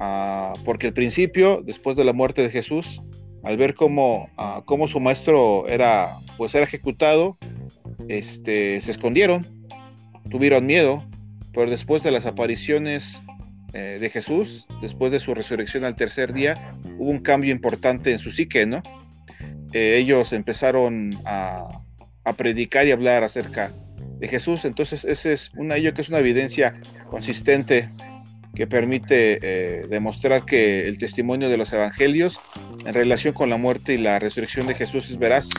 Ah, 0.00 0.52
porque 0.64 0.88
al 0.88 0.92
principio, 0.92 1.62
después 1.64 1.96
de 1.96 2.04
la 2.04 2.12
muerte 2.12 2.42
de 2.42 2.50
Jesús, 2.50 3.02
al 3.44 3.56
ver 3.56 3.74
cómo, 3.74 4.28
ah, 4.36 4.62
cómo 4.64 4.88
su 4.88 5.00
maestro 5.00 5.68
era, 5.68 6.16
pues 6.36 6.54
era 6.54 6.64
ejecutado, 6.64 7.38
este, 8.08 8.80
se 8.80 8.90
escondieron, 8.90 9.46
tuvieron 10.30 10.66
miedo, 10.66 11.04
pero 11.52 11.70
después 11.70 12.02
de 12.02 12.10
las 12.10 12.26
apariciones 12.26 13.22
eh, 13.76 13.98
de 14.00 14.08
Jesús, 14.08 14.66
después 14.80 15.12
de 15.12 15.20
su 15.20 15.34
resurrección 15.34 15.84
al 15.84 15.96
tercer 15.96 16.32
día, 16.32 16.74
hubo 16.98 17.10
un 17.10 17.18
cambio 17.18 17.52
importante 17.52 18.10
en 18.10 18.18
su 18.18 18.30
psique, 18.30 18.64
¿no? 18.64 18.82
Eh, 19.74 19.98
ellos 19.98 20.32
empezaron 20.32 21.10
a, 21.26 21.82
a, 22.24 22.32
predicar 22.32 22.86
y 22.86 22.92
hablar 22.92 23.22
acerca 23.22 23.74
de 24.18 24.28
Jesús. 24.28 24.64
Entonces, 24.64 25.04
ese 25.04 25.34
es 25.34 25.52
una, 25.58 25.76
yo 25.76 25.92
que 25.92 26.00
es 26.00 26.08
una 26.08 26.20
evidencia 26.20 26.72
consistente 27.10 27.90
que 28.54 28.66
permite 28.66 29.38
eh, 29.42 29.86
demostrar 29.90 30.46
que 30.46 30.88
el 30.88 30.96
testimonio 30.96 31.50
de 31.50 31.58
los 31.58 31.70
evangelios 31.74 32.40
en 32.86 32.94
relación 32.94 33.34
con 33.34 33.50
la 33.50 33.58
muerte 33.58 33.92
y 33.92 33.98
la 33.98 34.18
resurrección 34.18 34.66
de 34.66 34.74
Jesús 34.74 35.10
es 35.10 35.18
veraz. 35.18 35.50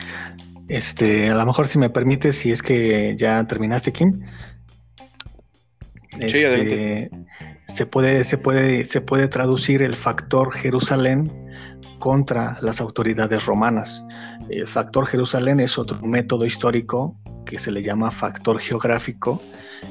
Este, 0.66 1.28
a 1.28 1.34
lo 1.34 1.46
mejor 1.46 1.68
si 1.68 1.78
me 1.78 1.88
permite, 1.88 2.32
si 2.32 2.50
es 2.50 2.62
que 2.62 3.14
ya 3.16 3.46
terminaste, 3.46 3.92
Kim. 3.92 4.20
sí, 6.26 6.44
adelante. 6.44 7.10
Se 7.74 7.86
puede, 7.86 8.24
se 8.24 8.38
puede, 8.38 8.84
se 8.84 9.00
puede 9.00 9.28
traducir 9.28 9.82
el 9.82 9.96
factor 9.96 10.52
Jerusalén 10.52 11.30
contra 11.98 12.56
las 12.60 12.80
autoridades 12.80 13.46
romanas. 13.46 14.04
El 14.48 14.68
factor 14.68 15.06
Jerusalén 15.06 15.60
es 15.60 15.78
otro 15.78 16.00
método 16.06 16.44
histórico 16.44 17.16
que 17.44 17.58
se 17.58 17.70
le 17.70 17.82
llama 17.82 18.10
factor 18.10 18.60
geográfico, 18.60 19.40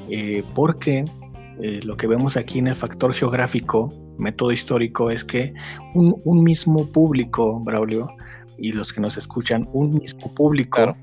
eh, 0.10 0.44
porque 0.54 1.06
eh, 1.60 1.80
lo 1.84 1.98
que 1.98 2.08
vemos 2.08 2.38
aquí 2.38 2.60
en 2.60 2.68
el 2.68 2.76
factor 2.76 3.14
geográfico, 3.14 3.92
método 4.18 4.52
histórico, 4.52 5.10
es 5.10 5.24
que 5.24 5.54
un, 5.94 6.44
mismo 6.44 6.88
público, 6.92 7.60
Braulio, 7.62 8.10
y 8.58 8.72
los 8.72 8.94
que 8.94 9.02
nos 9.02 9.18
escuchan, 9.18 9.68
un 9.74 9.92
mismo 9.92 10.34
público, 10.34 10.96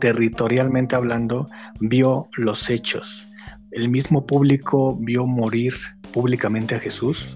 territorialmente 0.00 0.94
hablando, 0.94 1.46
vio 1.80 2.28
los 2.36 2.70
hechos. 2.70 3.28
El 3.72 3.88
mismo 3.88 4.24
público 4.24 4.96
vio 5.00 5.26
morir 5.26 5.74
públicamente 6.12 6.74
a 6.74 6.80
Jesús. 6.80 7.26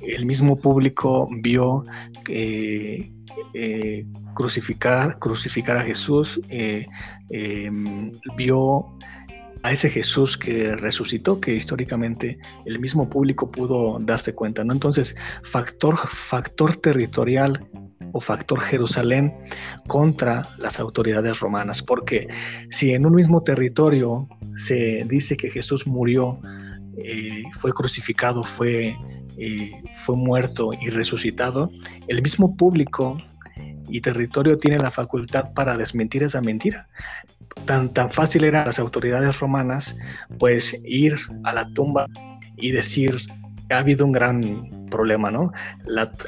El 0.00 0.26
mismo 0.26 0.56
público 0.56 1.28
vio 1.42 1.84
eh, 2.28 3.10
eh, 3.54 4.06
crucificar, 4.34 5.18
crucificar 5.18 5.76
a 5.76 5.82
Jesús, 5.82 6.40
eh, 6.48 6.86
em, 7.30 8.12
vio 8.36 8.86
a 9.62 9.72
ese 9.72 9.90
Jesús 9.90 10.38
que 10.38 10.76
resucitó, 10.76 11.40
que 11.40 11.54
históricamente 11.54 12.38
el 12.64 12.78
mismo 12.78 13.08
público 13.08 13.50
pudo 13.50 13.98
darse 13.98 14.34
cuenta, 14.34 14.62
¿no? 14.64 14.72
Entonces, 14.72 15.16
factor, 15.42 15.98
factor 15.98 16.76
territorial 16.76 17.66
o 18.12 18.20
factor 18.20 18.60
Jerusalén 18.60 19.34
contra 19.86 20.48
las 20.58 20.78
autoridades 20.78 21.40
romanas, 21.40 21.82
porque 21.82 22.28
si 22.70 22.92
en 22.92 23.04
un 23.06 23.14
mismo 23.14 23.42
territorio 23.42 24.28
se 24.56 25.04
dice 25.06 25.36
que 25.36 25.50
Jesús 25.50 25.86
murió, 25.86 26.38
eh, 27.04 27.44
fue 27.58 27.72
crucificado, 27.72 28.42
fue, 28.42 28.96
fue 30.04 30.16
muerto 30.16 30.70
y 30.80 30.90
resucitado, 30.90 31.70
el 32.08 32.22
mismo 32.22 32.56
público 32.56 33.18
y 33.88 34.00
territorio 34.00 34.58
tiene 34.58 34.78
la 34.78 34.90
facultad 34.90 35.52
para 35.54 35.76
desmentir 35.76 36.22
esa 36.22 36.40
mentira. 36.40 36.88
Tan, 37.64 37.92
tan 37.92 38.10
fácil 38.10 38.44
era 38.44 38.66
las 38.66 38.78
autoridades 38.78 39.40
romanas 39.40 39.96
pues 40.38 40.78
ir 40.84 41.16
a 41.44 41.52
la 41.52 41.68
tumba 41.72 42.06
y 42.56 42.70
decir 42.70 43.16
ha 43.70 43.78
habido 43.78 44.04
un 44.04 44.12
gran 44.12 44.88
problema, 44.90 45.30
¿no? 45.30 45.52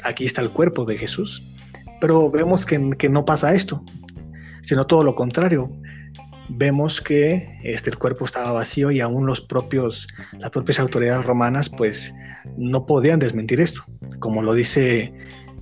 aquí 0.03 0.25
está 0.25 0.41
el 0.41 0.51
cuerpo 0.51 0.85
de 0.85 0.97
Jesús. 0.97 1.43
Pero 1.99 2.31
vemos 2.31 2.65
que, 2.65 3.09
no 3.09 3.25
pasa 3.25 3.53
esto, 3.53 3.83
sino 4.63 4.87
todo 4.87 5.03
lo 5.03 5.15
contrario. 5.15 5.71
Vemos 6.53 6.99
que 6.99 7.59
este, 7.63 7.89
el 7.89 7.97
cuerpo 7.97 8.25
estaba 8.25 8.51
vacío 8.51 8.91
y 8.91 8.99
aún 8.99 9.25
los 9.25 9.39
propios, 9.39 10.07
las 10.37 10.49
propias 10.49 10.79
autoridades 10.79 11.25
romanas 11.25 11.69
pues 11.69 12.13
no 12.57 12.85
podían 12.85 13.19
desmentir 13.19 13.61
esto, 13.61 13.83
como 14.19 14.41
lo 14.41 14.53
dice 14.53 15.13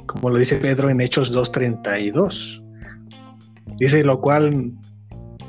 como 0.07 0.31
lo 0.31 0.39
dice 0.39 0.55
Pedro 0.55 0.89
en 0.89 1.01
Hechos 1.01 1.31
2.32. 1.31 2.63
Dice 3.77 4.03
lo 4.03 4.19
cual 4.19 4.71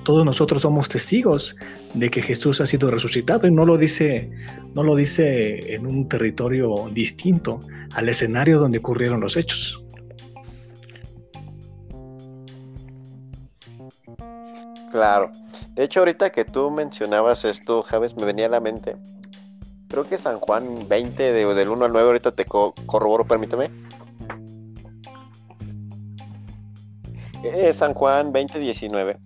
todos 0.03 0.27
nosotros 0.27 0.61
somos 0.61 0.91
testigos 0.91 1.57
de 1.95 2.11
que 2.11 2.21
Jesús 2.21 2.61
ha 2.61 2.67
sido 2.67 2.91
resucitado 2.91 3.47
y 3.47 3.51
no 3.51 3.65
lo 3.65 3.79
dice 3.79 4.31
no 4.75 4.83
lo 4.83 4.95
dice 4.95 5.75
en 5.75 5.87
un 5.87 6.07
territorio 6.07 6.91
distinto 6.93 7.61
al 7.95 8.11
escenario 8.11 8.59
donde 8.59 8.79
ocurrieron 8.79 9.21
los 9.21 9.39
hechos. 9.39 9.80
Claro. 14.91 15.31
De 15.75 15.85
hecho, 15.85 16.01
ahorita 16.01 16.31
que 16.31 16.45
tú 16.45 16.71
mencionabas 16.71 17.45
esto, 17.45 17.83
Javes, 17.83 18.17
me 18.17 18.25
venía 18.25 18.47
a 18.47 18.51
la 18.51 18.61
mente. 18.61 18.97
Creo 19.89 20.09
que 20.09 20.17
San 20.17 20.39
Juan 20.39 20.79
20, 20.89 21.33
de, 21.33 21.55
del 21.55 21.69
1 21.69 21.85
al 21.85 21.93
9, 21.93 22.07
ahorita 22.07 22.33
te 22.33 22.45
corroboro, 22.45 23.25
permíteme 23.27 23.71
Es 27.43 27.79
San 27.79 27.95
Juan 27.95 28.33
20:19, 28.33 29.19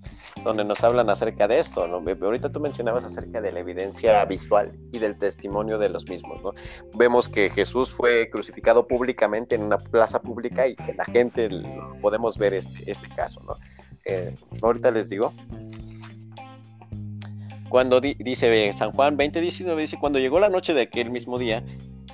donde 0.45 0.65
nos 0.65 0.85
hablan 0.85 1.11
acerca 1.11 1.49
de 1.49 1.59
esto. 1.59 1.85
Ahorita 1.85 2.53
tú 2.53 2.61
mencionabas 2.61 3.05
acerca 3.05 3.41
de 3.41 3.51
la 3.51 3.59
evidencia 3.59 4.25
visual 4.25 4.79
y 4.93 5.01
del 5.01 5.19
testimonio 5.19 5.79
de 5.79 5.89
los 5.89 6.09
mismos. 6.09 6.41
¿no? 6.43 6.53
Vemos 6.97 7.29
que 7.29 7.51
Jesús 7.51 7.91
fue 7.91 8.31
crucificado 8.31 8.87
públicamente 8.87 9.57
en 9.57 9.65
una 9.65 9.79
plaza 9.79 10.23
pública 10.23 10.69
y 10.69 10.77
que 10.77 10.95
la 10.95 11.05
gente 11.05 11.51
podemos 12.01 12.39
ver 12.39 12.55
este, 12.55 12.91
este 12.91 13.09
caso. 13.09 13.43
¿no? 13.45 13.57
Eh, 14.05 14.35
ahorita 14.63 14.91
les 14.91 15.09
digo. 15.09 15.33
Cuando 17.69 18.01
dice 18.01 18.73
San 18.73 18.93
Juan 18.93 19.17
20:19, 19.17 19.81
dice, 19.81 19.97
cuando 19.99 20.19
llegó 20.21 20.39
la 20.39 20.49
noche 20.49 20.75
de 20.75 20.83
aquel 20.83 21.11
mismo 21.11 21.39
día, 21.39 21.65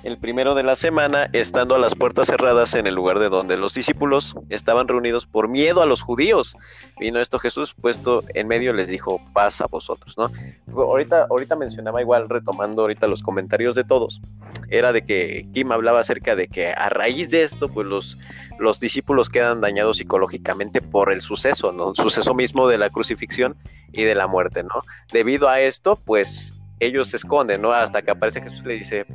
el 0.03 0.17
primero 0.17 0.55
de 0.55 0.63
la 0.63 0.75
semana, 0.75 1.29
estando 1.31 1.75
a 1.75 1.79
las 1.79 1.95
puertas 1.95 2.27
cerradas 2.27 2.73
en 2.73 2.87
el 2.87 2.95
lugar 2.95 3.19
de 3.19 3.29
donde 3.29 3.57
los 3.57 3.73
discípulos 3.73 4.35
estaban 4.49 4.87
reunidos 4.87 5.27
por 5.27 5.47
miedo 5.47 5.81
a 5.81 5.85
los 5.85 6.01
judíos. 6.01 6.55
Vino 6.99 7.19
esto 7.19 7.37
Jesús 7.37 7.75
puesto 7.79 8.23
en 8.33 8.47
medio 8.47 8.73
les 8.73 8.89
dijo, 8.89 9.21
paz 9.33 9.61
a 9.61 9.67
vosotros, 9.67 10.17
¿no? 10.17 10.31
Ahorita, 10.75 11.27
ahorita 11.29 11.55
mencionaba 11.55 12.01
igual, 12.01 12.29
retomando 12.29 12.81
ahorita 12.81 13.07
los 13.07 13.21
comentarios 13.21 13.75
de 13.75 13.83
todos, 13.83 14.21
era 14.69 14.91
de 14.91 15.05
que 15.05 15.47
Kim 15.53 15.71
hablaba 15.71 15.99
acerca 15.99 16.35
de 16.35 16.47
que 16.47 16.69
a 16.69 16.89
raíz 16.89 17.29
de 17.29 17.43
esto, 17.43 17.69
pues 17.69 17.85
los, 17.85 18.17
los 18.57 18.79
discípulos 18.79 19.29
quedan 19.29 19.61
dañados 19.61 19.97
psicológicamente 19.97 20.81
por 20.81 21.11
el 21.11 21.21
suceso, 21.21 21.71
¿no? 21.71 21.89
El 21.89 21.95
suceso 21.95 22.33
mismo 22.33 22.67
de 22.67 22.79
la 22.79 22.89
crucifixión 22.89 23.55
y 23.91 24.03
de 24.03 24.15
la 24.15 24.27
muerte, 24.27 24.63
¿no? 24.63 24.81
Debido 25.11 25.47
a 25.47 25.59
esto, 25.59 25.95
pues 25.95 26.55
ellos 26.79 27.09
se 27.09 27.17
esconden, 27.17 27.61
¿no? 27.61 27.71
Hasta 27.71 28.01
que 28.01 28.11
aparece 28.11 28.41
Jesús 28.41 28.61
y 28.63 28.67
le 28.67 28.73
dice, 28.73 29.05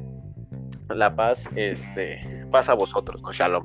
la 0.94 1.14
paz, 1.14 1.48
este, 1.54 2.46
paz 2.50 2.68
a 2.68 2.74
vosotros. 2.74 3.20
Shalom. 3.32 3.64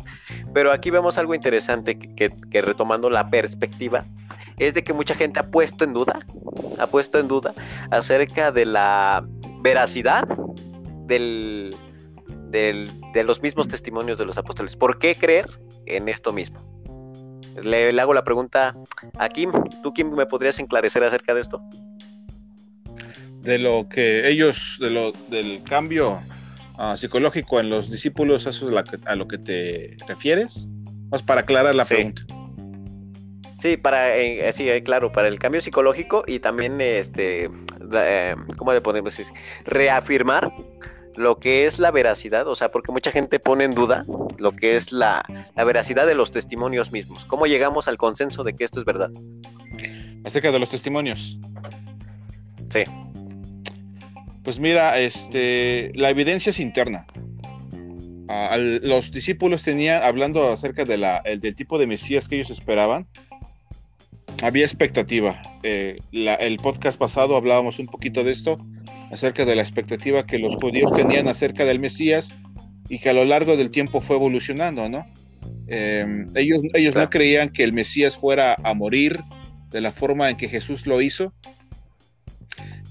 Pero 0.53 0.71
aquí 0.71 0.89
vemos 0.89 1.17
algo 1.17 1.35
interesante 1.35 1.97
que, 1.97 2.61
retomando 2.61 3.09
la 3.09 3.29
perspectiva, 3.29 4.03
es 4.57 4.73
de 4.73 4.83
que 4.83 4.93
mucha 4.93 5.15
gente 5.15 5.39
ha 5.39 5.43
puesto 5.43 5.83
en 5.83 5.93
duda, 5.93 6.19
ha 6.79 6.87
puesto 6.87 7.19
en 7.19 7.27
duda 7.27 7.53
acerca 7.89 8.51
de 8.51 8.65
la 8.65 9.25
veracidad 9.61 10.27
del, 11.05 11.75
de 12.49 13.23
los 13.23 13.41
mismos 13.41 13.67
testimonios 13.67 14.17
de 14.17 14.25
los 14.25 14.37
apóstoles. 14.37 14.75
¿Por 14.75 14.99
qué 14.99 15.15
creer 15.15 15.47
en 15.85 16.09
esto 16.09 16.33
mismo? 16.33 16.59
Le, 17.61 17.91
le 17.91 18.01
hago 18.01 18.13
la 18.13 18.23
pregunta 18.23 18.75
a 19.17 19.29
Kim. 19.29 19.51
¿Tú, 19.83 19.93
Kim, 19.93 20.11
me 20.11 20.25
podrías 20.25 20.59
enclarecer 20.59 21.03
acerca 21.03 21.33
de 21.33 21.41
esto? 21.41 21.61
De 23.41 23.57
lo 23.57 23.89
que 23.89 24.29
ellos, 24.29 24.77
de 24.79 24.89
lo, 24.91 25.11
del 25.29 25.63
cambio 25.63 26.21
Ah, 26.83 26.97
psicológico 26.97 27.59
en 27.59 27.69
los 27.69 27.91
discípulos, 27.91 28.47
¿eso 28.47 28.67
es 28.67 28.85
a 29.05 29.15
lo 29.15 29.27
que 29.27 29.37
te 29.37 29.97
refieres? 30.07 30.67
Más 31.11 31.21
para 31.21 31.41
aclarar 31.41 31.75
la 31.75 31.85
pregunta. 31.85 32.23
Sí, 33.59 33.77
para, 33.77 34.17
eh, 34.17 34.49
eh, 34.49 34.51
sí, 34.51 34.67
eh, 34.67 34.81
claro, 34.81 35.11
para 35.11 35.27
el 35.27 35.37
cambio 35.37 35.61
psicológico 35.61 36.23
y 36.25 36.39
también, 36.39 36.81
este, 36.81 37.51
¿cómo 38.57 38.73
le 38.73 38.81
podemos 38.81 39.15
decir? 39.15 39.31
Reafirmar 39.63 40.51
lo 41.15 41.37
que 41.37 41.67
es 41.67 41.77
la 41.77 41.91
veracidad, 41.91 42.47
o 42.47 42.55
sea, 42.55 42.71
porque 42.71 42.91
mucha 42.91 43.11
gente 43.11 43.37
pone 43.37 43.65
en 43.65 43.75
duda 43.75 44.03
lo 44.39 44.53
que 44.53 44.75
es 44.75 44.91
la, 44.91 45.23
la 45.55 45.63
veracidad 45.63 46.07
de 46.07 46.15
los 46.15 46.31
testimonios 46.31 46.91
mismos. 46.91 47.25
¿Cómo 47.25 47.45
llegamos 47.45 47.87
al 47.87 47.97
consenso 47.97 48.43
de 48.43 48.55
que 48.55 48.63
esto 48.63 48.79
es 48.79 48.87
verdad? 48.87 49.11
Acerca 50.25 50.51
de 50.51 50.57
los 50.57 50.71
testimonios. 50.71 51.37
Sí. 52.71 52.85
Pues 54.43 54.59
mira, 54.59 54.99
este, 54.99 55.91
la 55.93 56.09
evidencia 56.09 56.49
es 56.49 56.59
interna. 56.59 57.05
Ah, 58.27 58.57
los 58.57 59.11
discípulos 59.11 59.61
tenían, 59.61 60.01
hablando 60.03 60.51
acerca 60.51 60.85
de 60.85 60.97
la, 60.97 61.17
el, 61.25 61.41
del 61.41 61.55
tipo 61.55 61.77
de 61.77 61.85
Mesías 61.85 62.27
que 62.27 62.35
ellos 62.35 62.49
esperaban, 62.49 63.07
había 64.41 64.63
expectativa. 64.63 65.41
Eh, 65.63 65.97
el 66.11 66.57
podcast 66.57 66.97
pasado 66.97 67.35
hablábamos 67.35 67.77
un 67.77 67.87
poquito 67.87 68.23
de 68.23 68.31
esto, 68.31 68.57
acerca 69.11 69.45
de 69.45 69.55
la 69.55 69.61
expectativa 69.61 70.25
que 70.25 70.39
los 70.39 70.55
judíos 70.55 70.91
tenían 70.93 71.27
acerca 71.27 71.65
del 71.65 71.79
Mesías 71.79 72.33
y 72.89 72.99
que 72.99 73.09
a 73.09 73.13
lo 73.13 73.25
largo 73.25 73.57
del 73.57 73.69
tiempo 73.69 74.01
fue 74.01 74.15
evolucionando, 74.15 74.89
¿no? 74.89 75.05
Em, 75.67 76.27
ellos 76.35 76.61
ellos 76.73 76.95
no 76.95 77.09
creían 77.09 77.49
que 77.49 77.63
el 77.63 77.73
Mesías 77.73 78.17
fuera 78.17 78.55
a 78.63 78.73
morir 78.73 79.19
de 79.69 79.81
la 79.81 79.91
forma 79.91 80.29
en 80.29 80.37
que 80.37 80.49
Jesús 80.49 80.87
lo 80.87 81.01
hizo, 81.01 81.33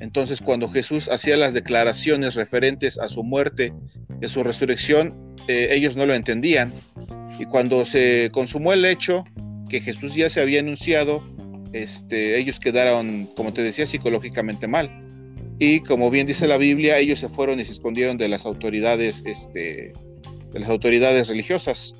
entonces, 0.00 0.40
cuando 0.40 0.68
Jesús 0.68 1.08
hacía 1.08 1.36
las 1.36 1.52
declaraciones 1.52 2.34
referentes 2.34 2.98
a 2.98 3.08
su 3.08 3.22
muerte 3.22 3.74
y 4.20 4.28
su 4.28 4.42
resurrección, 4.42 5.36
eh, 5.46 5.68
ellos 5.72 5.94
no 5.94 6.06
lo 6.06 6.14
entendían. 6.14 6.72
Y 7.38 7.44
cuando 7.44 7.84
se 7.84 8.30
consumó 8.32 8.72
el 8.72 8.84
hecho 8.86 9.24
que 9.68 9.80
Jesús 9.80 10.14
ya 10.14 10.30
se 10.30 10.40
había 10.40 10.60
anunciado, 10.60 11.22
este, 11.74 12.38
ellos 12.38 12.58
quedaron, 12.58 13.28
como 13.36 13.52
te 13.52 13.62
decía, 13.62 13.86
psicológicamente 13.86 14.66
mal. 14.66 14.90
Y 15.58 15.80
como 15.80 16.10
bien 16.10 16.26
dice 16.26 16.48
la 16.48 16.56
Biblia, 16.56 16.98
ellos 16.98 17.20
se 17.20 17.28
fueron 17.28 17.60
y 17.60 17.66
se 17.66 17.72
escondieron 17.72 18.16
de 18.16 18.28
las 18.28 18.46
autoridades, 18.46 19.22
este, 19.26 19.92
de 20.50 20.58
las 20.58 20.70
autoridades 20.70 21.28
religiosas. 21.28 21.94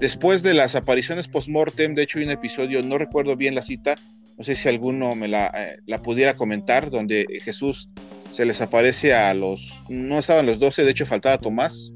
Después 0.00 0.42
de 0.42 0.54
las 0.54 0.74
apariciones 0.74 1.28
post-mortem, 1.28 1.94
de 1.94 2.04
hecho 2.04 2.18
hay 2.18 2.24
un 2.24 2.30
episodio, 2.30 2.82
no 2.82 2.96
recuerdo 2.96 3.36
bien 3.36 3.54
la 3.54 3.62
cita, 3.62 3.96
no 4.38 4.44
sé 4.44 4.54
si 4.54 4.68
alguno 4.68 5.16
me 5.16 5.26
eh, 5.26 5.76
la, 5.86 5.98
pudiera 5.98 6.36
comentar, 6.36 6.90
donde 6.90 7.26
Jesús 7.42 7.90
se 8.30 8.44
les 8.44 8.60
aparece 8.60 9.12
a 9.12 9.34
los, 9.34 9.82
no 9.88 10.18
estaban 10.18 10.46
los 10.46 10.60
doce, 10.60 10.84
de 10.84 10.92
hecho 10.92 11.06
faltaba 11.06 11.38
Tomás, 11.38 11.92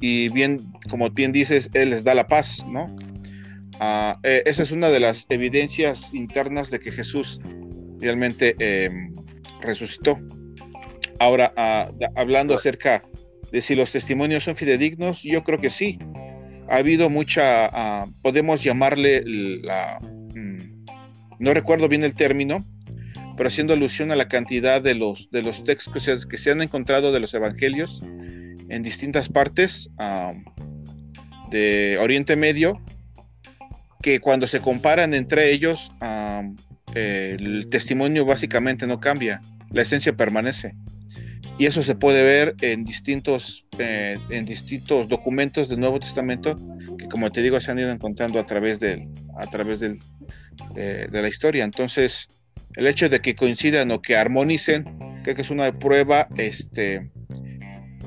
y 0.00 0.28
bien, 0.28 0.58
como 0.90 1.08
bien 1.10 1.32
dices, 1.32 1.70
Él 1.72 1.90
les 1.90 2.04
da 2.04 2.14
la 2.14 2.28
paz, 2.28 2.64
¿no? 2.68 2.94
Ah, 3.80 4.18
eh, 4.22 4.42
esa 4.44 4.62
es 4.62 4.70
una 4.70 4.90
de 4.90 5.00
las 5.00 5.26
evidencias 5.30 6.12
internas 6.12 6.70
de 6.70 6.78
que 6.78 6.92
Jesús 6.92 7.40
realmente 8.00 8.54
em, 8.58 9.14
resucitó. 9.62 10.18
Ahora, 11.18 11.52
ah, 11.56 11.90
hablando 12.14 12.54
acerca 12.54 13.02
de 13.50 13.62
si 13.62 13.74
los 13.74 13.92
testimonios 13.92 14.44
son 14.44 14.56
fidedignos, 14.56 15.22
yo 15.22 15.42
creo 15.42 15.60
que 15.60 15.70
sí. 15.70 15.98
Ha 16.68 16.76
habido 16.76 17.08
mucha, 17.08 17.70
ah, 17.72 18.06
podemos 18.22 18.62
llamarle 18.62 19.22
la, 19.24 19.98
no 21.38 21.54
recuerdo 21.54 21.88
bien 21.88 22.04
el 22.04 22.14
término, 22.14 22.64
pero 23.36 23.48
haciendo 23.48 23.74
alusión 23.74 24.10
a 24.12 24.16
la 24.16 24.28
cantidad 24.28 24.80
de 24.80 24.94
los, 24.94 25.30
de 25.30 25.42
los 25.42 25.64
textos 25.64 26.26
que 26.26 26.38
se, 26.38 26.50
han 26.50 26.62
encontrado 26.62 27.12
de 27.12 27.20
los 27.20 27.34
evangelios 27.34 28.02
en 28.02 28.82
distintas 28.82 29.28
partes 29.28 29.90
de 31.50 31.98
Oriente 32.00 32.36
Medio, 32.36 32.80
que 34.02 34.20
cuando 34.20 34.46
se 34.46 34.60
comparan 34.60 35.14
entre 35.14 35.52
ellos, 35.52 35.92
el 36.94 37.68
testimonio 37.70 38.24
básicamente 38.24 38.86
no 38.86 39.00
cambia, 39.00 39.40
la 39.70 39.82
esencia 39.82 40.16
permanece. 40.16 40.74
Y 41.58 41.66
eso 41.66 41.82
se 41.82 41.94
puede 41.94 42.22
ver 42.22 42.54
en 42.60 42.84
distintos, 42.84 43.66
eh, 43.78 44.18
en 44.28 44.44
distintos 44.44 45.08
documentos 45.08 45.68
del 45.68 45.80
Nuevo 45.80 45.98
Testamento 45.98 46.56
que, 46.98 47.08
como 47.08 47.32
te 47.32 47.40
digo, 47.40 47.58
se 47.60 47.70
han 47.70 47.78
ido 47.78 47.90
encontrando 47.90 48.38
a 48.38 48.44
través 48.44 48.78
del, 48.78 49.08
a 49.38 49.46
través 49.46 49.80
del, 49.80 49.98
de, 50.74 51.08
la 51.10 51.28
historia. 51.28 51.64
Entonces, 51.64 52.28
el 52.74 52.86
hecho 52.86 53.08
de 53.08 53.20
que 53.20 53.34
coincidan 53.34 53.90
o 53.90 54.00
que 54.00 54.16
armonicen, 54.16 54.84
creo 55.22 55.34
que 55.34 55.42
es 55.42 55.50
una 55.50 55.72
prueba 55.78 56.28
este, 56.36 57.10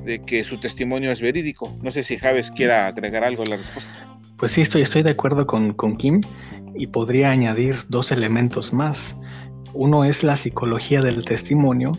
de 0.06 0.22
que 0.26 0.44
su 0.44 0.60
testimonio 0.60 1.12
es 1.12 1.22
verídico. 1.22 1.78
No 1.82 1.92
sé 1.92 2.04
si 2.04 2.18
Javes 2.18 2.52
quiera 2.52 2.88
agregar 2.88 3.24
algo 3.24 3.44
a 3.44 3.48
la 3.48 3.58
respuesta. 3.58 4.20
Pues 4.38 4.54
sí, 4.54 4.62
estoy, 4.62 5.04
de 5.04 5.12
acuerdo 5.12 5.46
con, 5.46 5.74
con 5.74 5.98
Kim 5.98 6.22
y 6.76 6.88
podría 6.88 7.32
añadir 7.32 7.76
dos 7.90 8.12
elementos 8.12 8.72
más. 8.72 9.16
Uno 9.74 10.06
es 10.06 10.24
la 10.24 10.38
psicología 10.38 11.02
del 11.02 11.26
testimonio 11.26 11.92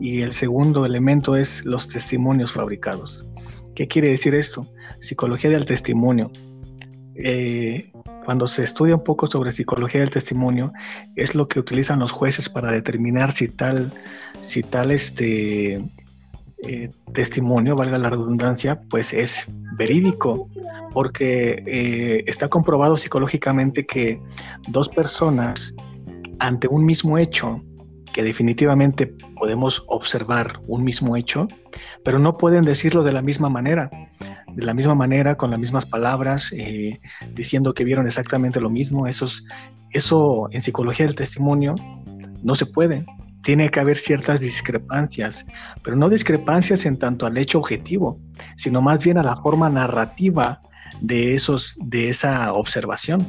y 0.00 0.22
el 0.22 0.32
segundo 0.32 0.84
elemento 0.84 1.36
es 1.36 1.64
los 1.64 1.88
testimonios 1.88 2.52
fabricados. 2.52 3.24
¿Qué 3.74 3.88
quiere 3.88 4.08
decir 4.08 4.34
esto? 4.34 4.66
Psicología 5.00 5.50
del 5.50 5.64
testimonio. 5.64 6.30
Eh, 7.16 7.92
cuando 8.24 8.46
se 8.46 8.64
estudia 8.64 8.96
un 8.96 9.04
poco 9.04 9.28
sobre 9.28 9.52
psicología 9.52 10.00
del 10.00 10.10
testimonio, 10.10 10.72
es 11.16 11.34
lo 11.34 11.46
que 11.46 11.60
utilizan 11.60 11.98
los 11.98 12.10
jueces 12.10 12.48
para 12.48 12.72
determinar 12.72 13.32
si 13.32 13.48
tal, 13.48 13.92
si 14.40 14.62
tal 14.62 14.90
este, 14.90 15.74
eh, 16.66 16.90
testimonio, 17.12 17.76
valga 17.76 17.98
la 17.98 18.10
redundancia, 18.10 18.80
pues 18.88 19.12
es 19.12 19.46
verídico, 19.76 20.48
porque 20.92 21.62
eh, 21.66 22.24
está 22.26 22.48
comprobado 22.48 22.96
psicológicamente 22.96 23.84
que 23.86 24.20
dos 24.68 24.88
personas 24.88 25.74
ante 26.38 26.66
un 26.66 26.84
mismo 26.84 27.18
hecho, 27.18 27.62
que 28.12 28.22
definitivamente 28.22 29.12
podemos 29.36 29.84
observar 29.88 30.60
un 30.66 30.84
mismo 30.84 31.16
hecho, 31.16 31.46
pero 32.02 32.18
no 32.18 32.32
pueden 32.32 32.62
decirlo 32.62 33.02
de 33.02 33.12
la 33.12 33.22
misma 33.22 33.48
manera 33.48 33.90
de 34.54 34.64
la 34.64 34.74
misma 34.74 34.94
manera, 34.94 35.36
con 35.36 35.50
las 35.50 35.60
mismas 35.60 35.86
palabras, 35.86 36.52
eh, 36.52 37.00
diciendo 37.34 37.74
que 37.74 37.84
vieron 37.84 38.06
exactamente 38.06 38.60
lo 38.60 38.70
mismo. 38.70 39.06
Eso, 39.06 39.26
eso 39.90 40.48
en 40.50 40.62
psicología 40.62 41.06
del 41.06 41.16
testimonio 41.16 41.74
no 42.42 42.54
se 42.54 42.66
puede. 42.66 43.04
Tiene 43.42 43.70
que 43.70 43.80
haber 43.80 43.96
ciertas 43.96 44.40
discrepancias, 44.40 45.44
pero 45.82 45.96
no 45.96 46.08
discrepancias 46.08 46.86
en 46.86 46.98
tanto 46.98 47.26
al 47.26 47.36
hecho 47.36 47.58
objetivo, 47.58 48.18
sino 48.56 48.80
más 48.80 49.04
bien 49.04 49.18
a 49.18 49.22
la 49.22 49.36
forma 49.36 49.68
narrativa 49.68 50.60
de, 51.00 51.34
esos, 51.34 51.76
de 51.78 52.08
esa 52.08 52.52
observación, 52.52 53.26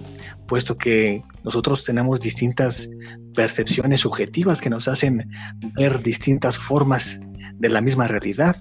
puesto 0.48 0.78
que 0.78 1.24
nosotros 1.44 1.84
tenemos 1.84 2.22
distintas 2.22 2.88
percepciones 3.34 4.02
subjetivas 4.02 4.62
que 4.62 4.70
nos 4.70 4.88
hacen 4.88 5.30
ver 5.74 6.02
distintas 6.02 6.58
formas 6.58 7.20
de 7.56 7.70
la 7.70 7.82
misma 7.82 8.08
realidad. 8.08 8.56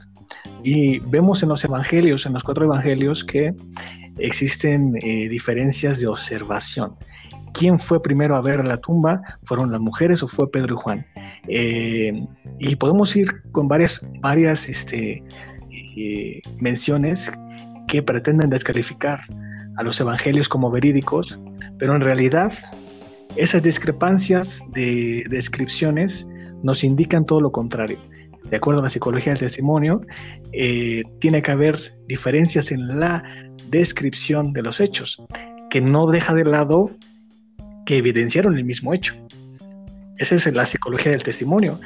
Y 0.65 0.99
vemos 1.01 1.43
en 1.43 1.51
los 1.51 1.65
evangelios, 1.65 2.27
en 2.27 2.33
los 2.33 2.43
cuatro 2.43 2.65
evangelios, 2.65 3.23
que 3.23 3.55
existen 4.19 4.97
eh, 5.03 5.29
diferencias 5.29 6.01
de 6.01 6.07
observación. 6.07 6.95
¿Quién 7.53 7.79
fue 7.79 8.03
primero 8.03 8.35
a 8.35 8.41
ver 8.41 8.67
la 8.67 8.79
tumba? 8.79 9.21
¿Fueron 9.45 9.71
las 9.71 9.81
mujeres 9.81 10.23
o 10.23 10.29
fue 10.29 10.51
Pedro 10.51 10.75
y 10.75 10.79
Juan? 10.79 11.07
Eh, 11.47 12.27
y 12.59 12.77
podemos 12.77 13.15
ir 13.15 13.29
con 13.53 13.69
varias, 13.69 14.05
varias 14.21 14.69
este, 14.69 15.23
menciones 16.59 17.31
que 17.87 18.03
pretenden 18.03 18.51
descalificar 18.51 19.21
a 19.77 19.83
los 19.83 20.01
evangelios 20.01 20.49
como 20.49 20.71
verídicos, 20.71 21.39
pero 21.79 21.95
en 21.95 22.01
realidad 22.01 22.53
esas 23.37 23.63
discrepancias 23.63 24.61
de 24.73 25.25
descripciones 25.29 26.27
nos 26.63 26.85
indican 26.85 27.27
todo 27.27 27.41
lo 27.41 27.53
contrario. 27.53 27.99
De 28.55 28.59
acuerdo 28.59 28.83
a 28.83 28.85
la 28.85 28.91
psicología 28.91 29.33
del 29.33 29.41
testimonio, 29.41 30.01
eh, 30.53 31.03
tiene 31.19 31.43
que 31.43 31.51
haber 31.51 31.77
diferencias 32.07 32.71
en 32.71 33.01
la 33.01 33.25
descripción 33.69 34.53
de 34.53 34.63
los 34.63 34.79
hechos, 34.79 35.21
que 35.71 35.81
no 35.81 36.07
deja 36.07 36.35
de 36.35 36.45
lado 36.45 36.93
que 37.85 37.97
evidenciaron 37.97 38.57
el 38.57 38.63
mismo 38.63 38.95
hecho. 38.95 39.13
Esa 40.19 40.37
es 40.37 40.47
la 40.55 40.67
psicología 40.67 41.11
del 41.11 41.25
testimonio. 41.25 41.81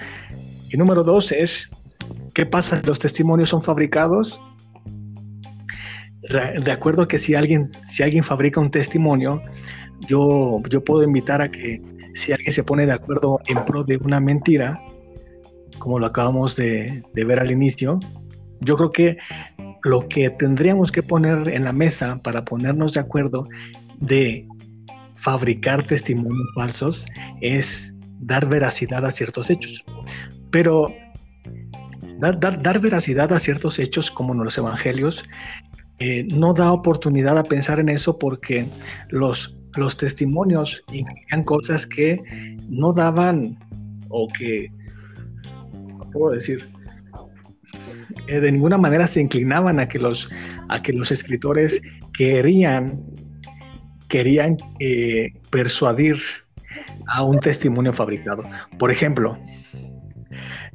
Y 0.68 0.76
número 0.76 1.04
dos 1.04 1.32
es, 1.32 1.70
¿qué 2.34 2.44
pasa 2.44 2.78
si 2.78 2.86
los 2.86 2.98
testimonios 2.98 3.48
son 3.48 3.62
fabricados? 3.62 4.38
De 6.20 6.70
acuerdo 6.70 7.00
a 7.00 7.08
que 7.08 7.16
si 7.16 7.34
alguien, 7.34 7.70
si 7.88 8.02
alguien 8.02 8.24
fabrica 8.24 8.60
un 8.60 8.70
testimonio, 8.70 9.40
yo, 10.06 10.60
yo 10.68 10.84
puedo 10.84 11.02
invitar 11.02 11.40
a 11.40 11.50
que 11.50 11.80
si 12.12 12.32
alguien 12.32 12.52
se 12.52 12.62
pone 12.62 12.84
de 12.84 12.92
acuerdo 12.92 13.40
en 13.46 13.64
pro 13.64 13.84
de 13.84 13.96
una 13.96 14.20
mentira, 14.20 14.78
como 15.78 15.98
lo 15.98 16.06
acabamos 16.06 16.56
de, 16.56 17.02
ver 17.14 17.38
al 17.38 17.50
inicio, 17.50 17.98
yo 18.60 18.76
creo 18.76 18.92
que 18.92 19.16
lo 19.84 20.08
que 20.08 20.30
tendríamos 20.30 20.90
que 20.90 21.02
poner 21.02 21.48
en 21.48 21.64
la 21.64 21.72
mesa 21.72 22.20
para 22.22 22.44
ponernos 22.44 22.94
de 22.94 23.00
acuerdo 23.00 23.48
de 24.00 24.46
fabricar 25.16 25.86
testimonios 25.86 26.48
falsos 26.54 27.06
es 27.40 27.92
dar 28.20 28.48
veracidad 28.48 29.04
a 29.04 29.12
ciertos 29.12 29.50
hechos. 29.50 29.84
Pero 30.50 30.92
dar, 32.18 32.80
veracidad 32.80 33.32
a 33.32 33.38
ciertos 33.38 33.78
hechos 33.78 34.10
como 34.10 34.34
en 34.34 34.44
los 34.44 34.58
evangelios 34.58 35.24
eh, 36.00 36.26
no 36.32 36.54
da 36.54 36.72
oportunidad 36.72 37.38
a 37.38 37.42
pensar 37.42 37.80
en 37.80 37.88
eso 37.88 38.18
porque 38.18 38.66
los, 39.10 39.56
testimonios 39.96 40.82
incluían 40.92 41.44
cosas 41.44 41.86
que 41.86 42.20
no 42.68 42.92
daban 42.92 43.56
o 44.08 44.26
que, 44.26 44.72
¿cómo 46.12 46.26
puedo 46.26 46.34
decir? 46.34 46.68
Eh, 48.26 48.40
de 48.40 48.52
ninguna 48.52 48.78
manera 48.78 49.06
se 49.06 49.20
inclinaban 49.20 49.80
a 49.80 49.88
que 49.88 49.98
los, 49.98 50.28
a 50.68 50.82
que 50.82 50.92
los 50.92 51.10
escritores 51.10 51.80
querían, 52.12 53.00
querían 54.08 54.56
eh, 54.80 55.32
persuadir 55.50 56.16
a 57.06 57.22
un 57.22 57.38
testimonio 57.40 57.92
fabricado. 57.92 58.42
Por 58.78 58.90
ejemplo, 58.90 59.38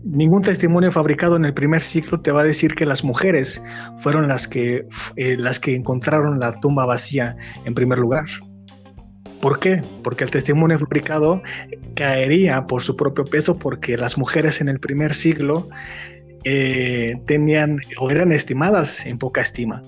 ningún 0.04 0.42
testimonio 0.42 0.92
fabricado 0.92 1.36
en 1.36 1.46
el 1.46 1.54
primer 1.54 1.82
siglo 1.82 2.22
te 2.22 2.32
va 2.32 2.42
a 2.42 2.46
decir 2.46 2.76
que 2.76 2.86
las 2.86 3.04
mujeres 3.04 3.62
fueron 4.00 4.28
las 4.28 4.48
que, 4.48 4.86
eh, 5.16 5.38
las 5.38 5.60
que 5.60 5.76
encontraron 5.76 6.40
la 6.40 6.60
tumba 6.60 6.86
vacía 6.86 7.36
en 7.66 7.76
primer 7.76 8.00
lugar. 8.00 8.26
¿Por 9.44 9.60
qué? 9.60 9.84
Porque 10.04 10.24
el 10.24 10.32
testimonio 10.32 10.80
fabricado 10.80 11.44
caería 11.96 12.66
por 12.66 12.82
su 12.82 12.96
propio 12.96 13.26
peso 13.26 13.60
porque 13.60 13.98
las 13.98 14.18
mujeres 14.18 14.62
en 14.62 14.70
el 14.70 14.80
primer 14.80 15.14
siglo 15.14 15.68
eh, 16.46 17.18
tenían 17.28 17.82
o 18.00 18.10
eran 18.10 18.32
estimadas 18.32 19.06
en 19.06 19.18
poca 19.18 19.42
estima. 19.42 19.82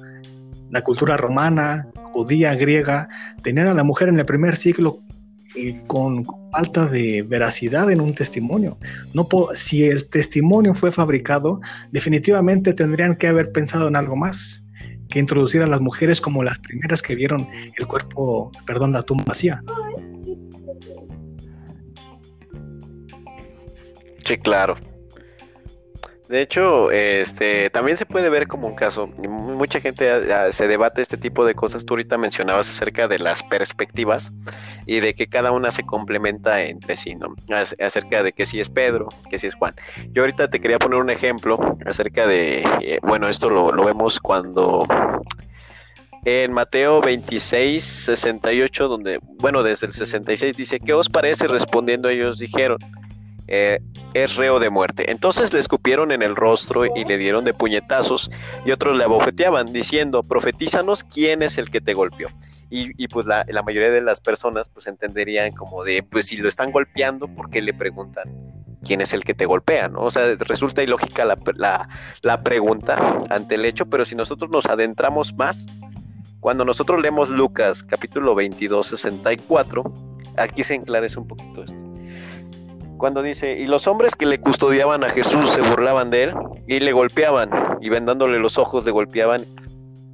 La 0.71 0.81
cultura 0.81 1.15
romana, 1.15 1.87
judía, 2.11 2.53
griega, 2.55 3.07
tenían 3.43 3.69
a 3.69 3.73
la 3.73 3.85
mujer 3.85 4.09
en 4.09 4.19
el 4.19 4.25
primer 4.25 4.57
siglo 4.57 4.99
con 5.87 6.25
falta 6.51 6.87
de 6.87 7.21
veracidad 7.21 7.89
en 7.89 8.01
un 8.01 8.13
testimonio. 8.13 8.77
No 9.13 9.25
si 9.53 9.85
el 9.85 10.09
testimonio 10.09 10.73
fue 10.73 10.91
fabricado, 10.91 11.61
definitivamente 11.93 12.73
tendrían 12.73 13.15
que 13.15 13.29
haber 13.29 13.53
pensado 13.53 13.87
en 13.87 13.95
algo 13.95 14.17
más, 14.17 14.64
que 15.09 15.19
introducir 15.19 15.61
a 15.61 15.67
las 15.67 15.81
mujeres 15.81 16.21
como 16.21 16.43
las 16.43 16.59
primeras 16.59 17.01
que 17.01 17.15
vieron 17.15 17.47
el 17.77 17.87
cuerpo, 17.87 18.51
perdón, 18.65 18.91
la 18.91 19.03
tumba 19.03 19.25
vacía. 19.27 19.61
Sí, 24.23 24.37
claro. 24.37 24.75
De 26.29 26.41
hecho, 26.41 26.89
este 26.91 27.69
también 27.69 27.97
se 27.97 28.05
puede 28.05 28.29
ver 28.29 28.47
como 28.47 28.67
un 28.67 28.75
caso. 28.75 29.07
Mucha 29.07 29.79
gente 29.79 30.09
ah, 30.33 30.51
se 30.51 30.67
debate 30.67 31.01
este 31.01 31.17
tipo 31.17 31.45
de 31.45 31.53
cosas. 31.53 31.85
Tú 31.85 31.93
ahorita 31.93 32.17
mencionabas 32.17 32.67
acerca 32.69 33.07
de 33.07 33.19
las 33.19 33.43
perspectivas 33.43 34.31
y 34.88 35.01
de 35.01 35.13
que 35.13 35.27
cada 35.27 35.51
una 35.51 35.69
se 35.69 35.83
complementa 35.83 36.63
entre 36.63 36.95
sí, 36.95 37.15
¿no? 37.15 37.35
Acerca 37.79 38.23
de 38.23 38.33
que 38.33 38.45
si 38.45 38.59
es 38.59 38.69
Pedro, 38.69 39.09
que 39.29 39.38
si 39.38 39.47
es 39.47 39.55
Juan. 39.55 39.75
Yo 40.13 40.23
ahorita 40.23 40.49
te 40.49 40.59
quería 40.59 40.79
poner 40.79 40.99
un 40.99 41.11
ejemplo 41.11 41.59
acerca 41.85 42.25
de, 42.25 42.63
eh, 42.81 42.99
bueno, 43.03 43.29
esto 43.29 43.49
lo, 43.49 43.71
lo 43.71 43.83
vemos 43.83 44.19
cuando 44.19 44.88
en 46.25 46.51
Mateo 46.53 47.01
26, 47.01 47.83
68, 47.83 48.88
donde, 48.88 49.19
bueno, 49.21 49.61
desde 49.61 49.85
el 49.85 49.93
66 49.93 50.55
dice, 50.55 50.79
¿qué 50.79 50.93
os 50.93 51.07
parece? 51.07 51.47
Respondiendo 51.47 52.09
ellos 52.09 52.39
dijeron 52.39 52.79
eh, 53.47 53.79
es 54.13 54.36
reo 54.36 54.60
de 54.60 54.69
muerte. 54.69 55.12
Entonces 55.12 55.53
le 55.53 55.60
escupieron 55.60 56.12
en 56.12 56.21
el 56.21 56.36
rostro 56.36 56.86
y 56.86 57.05
le 57.05 57.17
dieron 57.17 57.45
de 57.45 57.53
puñetazos 57.53 58.31
y 58.65 58.71
otros 58.71 58.97
le 58.97 59.03
abofeteaban 59.03 59.73
diciendo, 59.73 60.23
profetízanos 60.23 61.03
quién 61.03 61.41
es 61.41 61.58
el 61.58 61.69
que 61.69 61.81
te 61.81 61.93
golpeó. 61.93 62.29
Y, 62.69 63.08
pues 63.08 63.25
la, 63.25 63.45
mayoría 63.63 63.89
de 63.89 64.01
las 64.01 64.19
personas 64.19 64.67
pues 64.67 64.88
entenderían 64.88 65.53
como 65.53 65.86
de, 65.86 66.03
pues 66.03 66.27
si 66.27 66.36
lo 66.36 66.49
están 66.49 66.71
golpeando, 66.71 67.27
¿por 67.27 67.49
qué 67.49 67.62
le 67.62 67.73
preguntan 67.73 68.25
quién 68.84 68.99
es 68.99 69.13
el 69.13 69.23
que 69.23 69.34
te 69.34 69.45
golpea? 69.45 69.88
¿no? 69.88 70.01
O 70.01 70.12
sea, 70.12 70.36
resulta 70.39 70.84
ilógica 70.84 71.23
la, 71.23 71.88
la, 72.21 72.43
pregunta 72.43 73.17
ante 73.29 73.55
el 73.55 73.63
hecho, 73.63 73.86
pero 73.86 74.03
si 74.03 74.15
nosotros 74.15 74.51
nos 74.51 74.65
adentramos 74.65 75.34
más, 75.36 75.67
cuando 76.41 76.65
nosotros 76.65 77.01
leemos 77.01 77.29
Lucas 77.29 77.81
capítulo 77.81 78.36
22, 78.36 78.88
64, 78.88 79.84
aquí 80.36 80.63
se 80.63 80.75
enclarece 80.75 81.17
un 81.17 81.27
poquito 81.27 81.63
esto 81.63 81.94
cuando 83.05 83.21
dice, 83.21 83.59
y 83.59 83.67
los 83.67 83.85
hombres 83.85 84.15
que 84.15 84.25
le 84.25 84.39
custodiaban 84.39 85.03
a 85.03 85.11
Jesús 85.11 85.47
se 85.51 85.61
burlaban 85.61 86.09
de 86.09 86.23
él 86.23 86.33
y 86.67 86.79
le 86.79 86.91
golpeaban, 86.91 87.51
y 87.79 87.89
vendándole 87.89 88.39
los 88.39 88.57
ojos 88.57 88.83
le 88.83 88.89
golpeaban, 88.89 89.45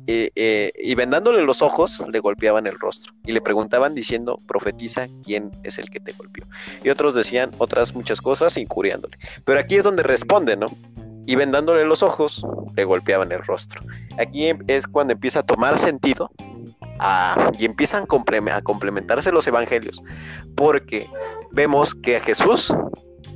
eh, 0.08 0.73
y 0.77 0.93
vendándole 0.95 1.41
los 1.41 1.62
ojos 1.62 2.04
le 2.12 2.19
golpeaban 2.19 2.67
el 2.67 2.77
rostro, 2.77 3.13
y 3.25 3.32
le 3.32 3.39
preguntaban 3.39 3.95
diciendo, 3.95 4.38
profetiza 4.45 5.08
quién 5.23 5.51
es 5.63 5.77
el 5.77 5.89
que 5.89 6.01
te 6.01 6.12
golpeó. 6.12 6.45
Y 6.84 6.89
otros 6.89 7.15
decían 7.15 7.51
otras 7.60 7.95
muchas 7.95 8.19
cosas 8.19 8.58
incuriándole. 8.58 9.17
Pero 9.45 9.62
aquí 9.62 9.77
es 9.77 9.86
donde 9.86 10.04
responde, 10.04 10.58
¿no? 10.58 10.67
Y 11.32 11.36
vendándole 11.36 11.86
los 11.86 12.04
ojos, 12.04 12.46
le 12.76 12.84
golpeaban 12.84 13.32
el 13.32 13.41
rostro. 13.41 13.82
Aquí 14.20 14.52
es 14.67 14.86
cuando 14.86 15.13
empieza 15.13 15.39
a 15.39 15.44
tomar 15.44 15.80
sentido 15.80 16.30
y 17.58 17.63
empiezan 17.63 18.04
a 18.04 18.62
complementarse 18.62 19.32
los 19.32 19.48
evangelios, 19.48 20.04
porque 20.56 21.10
vemos 21.52 21.96
que 21.96 22.17
a 22.17 22.20
Jesús, 22.20 22.76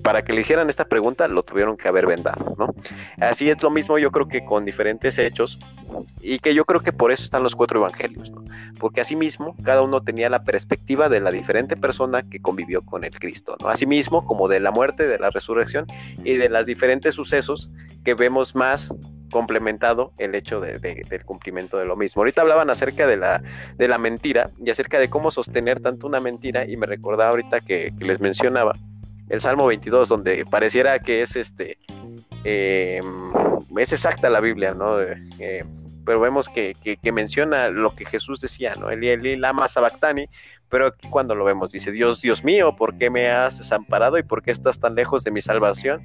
para 0.05 0.23
que 0.23 0.33
le 0.33 0.41
hicieran 0.41 0.69
esta 0.69 0.85
pregunta, 0.85 1.27
lo 1.27 1.41
tuvieron 1.41 1.77
que 1.77 1.87
haber 1.87 2.05
vendado, 2.05 2.55
¿no? 2.59 2.75
Así 3.17 3.49
es 3.49 3.63
lo 3.63 3.71
mismo 3.71 3.97
yo 3.97 4.11
creo 4.11 4.27
que 4.27 4.45
con 4.45 4.63
diferentes 4.63 5.17
hechos, 5.17 5.57
y 6.21 6.37
que 6.37 6.53
yo 6.53 6.63
creo 6.63 6.81
que 6.81 6.93
por 6.93 7.11
eso 7.11 7.23
están 7.23 7.41
los 7.41 7.55
cuatro 7.55 7.79
evangelios, 7.79 8.29
¿no? 8.29 8.45
Porque 8.79 9.01
asimismo, 9.01 9.55
cada 9.63 9.81
uno 9.81 10.03
tenía 10.03 10.29
la 10.29 10.43
perspectiva 10.43 11.09
de 11.09 11.21
la 11.21 11.31
diferente 11.31 11.75
persona 11.75 12.21
que 12.21 12.39
convivió 12.39 12.85
con 12.85 13.03
el 13.03 13.17
Cristo, 13.17 13.57
¿no? 13.59 13.67
Asimismo, 13.67 14.23
como 14.25 14.47
de 14.47 14.59
la 14.59 14.69
muerte, 14.69 15.07
de 15.07 15.17
la 15.17 15.31
resurrección 15.31 15.87
y 16.23 16.37
de 16.37 16.49
los 16.49 16.67
diferentes 16.67 17.15
sucesos 17.15 17.71
que 18.03 18.13
vemos 18.13 18.53
más 18.53 18.93
complementado 19.31 20.13
el 20.17 20.35
hecho 20.35 20.61
de, 20.61 20.77
del 20.79 21.25
cumplimiento 21.25 21.77
de 21.77 21.85
lo 21.85 21.95
mismo. 21.95 22.21
Ahorita 22.21 22.41
hablaban 22.41 22.69
acerca 22.69 23.07
de 23.07 23.17
la, 23.17 23.41
de 23.75 23.87
la 23.87 23.97
mentira 23.97 24.51
y 24.63 24.69
acerca 24.69 24.99
de 24.99 25.09
cómo 25.09 25.31
sostener 25.31 25.79
tanto 25.79 26.07
una 26.07 26.19
mentira 26.19 26.65
y 26.65 26.77
me 26.77 26.85
recordaba 26.85 27.31
ahorita 27.31 27.59
que, 27.61 27.91
les 27.99 28.19
mencionaba 28.19 28.75
el 29.29 29.41
Salmo 29.41 29.65
22 29.67 30.09
donde 30.09 30.45
pareciera 30.45 30.99
que 30.99 31.21
es 31.21 31.35
este 31.35 31.77
em, 32.43 33.31
es 33.77 33.91
exacta 33.91 34.29
la 34.29 34.39
Biblia, 34.39 34.73
¿no? 34.73 35.01
Eh, 35.01 35.65
pero 36.05 36.19
vemos 36.19 36.49
que, 36.49 36.75
que, 37.01 37.11
menciona 37.11 37.69
lo 37.69 37.95
que 37.95 38.05
Jesús 38.05 38.39
decía, 38.39 38.75
¿no? 38.75 38.89
Eli, 38.89 39.09
Eli, 39.09 39.35
lama 39.35 39.67
sabactani, 39.67 40.29
pero 40.69 40.87
aquí 40.87 41.07
cuando 41.09 41.35
lo 41.35 41.45
vemos, 41.45 41.71
dice, 41.71 41.91
Dios, 41.91 42.21
Dios 42.21 42.43
mío, 42.43 42.75
¿por 42.75 42.95
qué 42.97 43.09
me 43.09 43.29
has 43.29 43.57
desamparado 43.57 44.17
y 44.17 44.23
por 44.23 44.41
qué 44.41 44.51
estás 44.51 44.79
tan 44.79 44.95
lejos 44.95 45.23
de 45.23 45.31
mi 45.31 45.41
salvación 45.41 46.01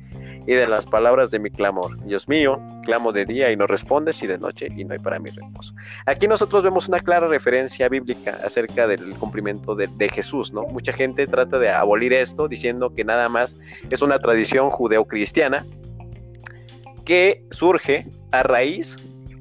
y 0.46 0.54
de 0.54 0.66
las 0.66 0.86
palabras 0.86 1.30
de 1.30 1.38
mi 1.38 1.50
clamor? 1.50 2.02
Dios 2.04 2.28
mío, 2.28 2.60
clamo 2.84 3.12
de 3.12 3.26
día 3.26 3.50
y 3.52 3.56
no 3.56 3.66
respondes 3.66 4.22
y 4.22 4.26
de 4.26 4.38
noche 4.38 4.68
y 4.74 4.84
no 4.84 4.94
hay 4.94 4.98
para 4.98 5.18
mi 5.18 5.30
reposo. 5.30 5.74
Aquí 6.06 6.28
nosotros 6.28 6.62
vemos 6.62 6.88
una 6.88 7.00
clara 7.00 7.26
referencia 7.26 7.88
bíblica 7.88 8.40
acerca 8.44 8.86
del 8.86 9.14
cumplimiento 9.14 9.74
de, 9.74 9.88
de 9.88 10.08
Jesús, 10.08 10.52
¿no? 10.52 10.62
Mucha 10.62 10.92
gente 10.92 11.26
trata 11.26 11.58
de 11.58 11.70
abolir 11.70 12.12
esto 12.12 12.48
diciendo 12.48 12.94
que 12.94 13.04
nada 13.04 13.28
más 13.28 13.58
es 13.90 14.02
una 14.02 14.18
tradición 14.18 14.70
judeocristiana 14.70 15.66
que 17.04 17.44
surge 17.50 18.06
a 18.30 18.42
raíz 18.42 18.96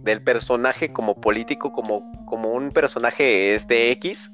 del 0.10 0.22
personaje 0.22 0.92
como 0.92 1.22
político, 1.22 1.72
como, 1.72 2.12
como 2.26 2.50
un 2.50 2.72
personaje 2.72 3.54
es 3.54 3.68
de 3.68 3.92
X, 3.92 4.32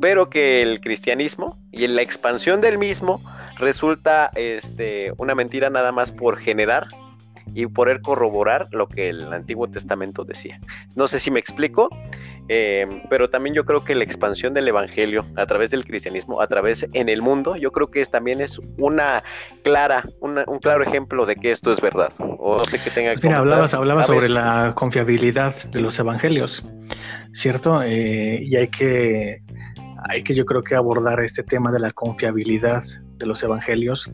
pero 0.00 0.30
que 0.30 0.62
el 0.62 0.80
cristianismo 0.80 1.58
y 1.72 1.86
la 1.88 2.02
expansión 2.02 2.60
del 2.60 2.78
mismo 2.78 3.20
resulta 3.58 4.30
este, 4.34 5.12
una 5.18 5.34
mentira 5.34 5.70
nada 5.70 5.92
más 5.92 6.12
por 6.12 6.38
generar 6.38 6.86
y 7.54 7.66
poder 7.66 8.00
corroborar 8.00 8.66
lo 8.72 8.88
que 8.88 9.08
el 9.08 9.32
Antiguo 9.32 9.68
Testamento 9.68 10.24
decía. 10.24 10.60
No 10.94 11.08
sé 11.08 11.18
si 11.20 11.30
me 11.30 11.40
explico, 11.40 11.88
eh, 12.48 12.86
pero 13.10 13.28
también 13.28 13.54
yo 13.54 13.64
creo 13.64 13.84
que 13.84 13.94
la 13.94 14.04
expansión 14.04 14.54
del 14.54 14.68
Evangelio 14.68 15.26
a 15.36 15.46
través 15.46 15.70
del 15.70 15.84
cristianismo, 15.84 16.40
a 16.40 16.46
través 16.46 16.86
en 16.92 17.08
el 17.08 17.22
mundo, 17.22 17.56
yo 17.56 17.72
creo 17.72 17.90
que 17.90 18.00
es, 18.00 18.10
también 18.10 18.40
es 18.40 18.60
una 18.78 19.22
clara, 19.62 20.04
un 20.20 20.58
claro 20.60 20.82
ejemplo 20.82 21.26
de 21.26 21.36
que 21.36 21.50
esto 21.50 21.70
es 21.70 21.80
verdad. 21.80 22.12
O 22.38 22.58
no 22.58 22.64
sé 22.64 22.80
qué 22.80 22.90
tenga 22.90 23.14
que 23.16 23.26
Mira, 23.26 23.38
hablabas, 23.38 23.74
hablabas 23.74 24.06
sobre 24.06 24.28
la 24.28 24.72
confiabilidad 24.76 25.54
de 25.70 25.80
los 25.80 25.98
evangelios, 25.98 26.62
¿cierto? 27.32 27.82
Eh, 27.82 28.40
y 28.42 28.54
hay 28.54 28.68
que, 28.68 29.42
hay 30.08 30.22
que 30.22 30.34
yo 30.34 30.44
creo 30.44 30.62
que 30.62 30.76
abordar 30.76 31.20
este 31.20 31.42
tema 31.42 31.72
de 31.72 31.80
la 31.80 31.90
confiabilidad 31.90 32.84
de 33.16 33.26
los 33.26 33.42
evangelios. 33.42 34.10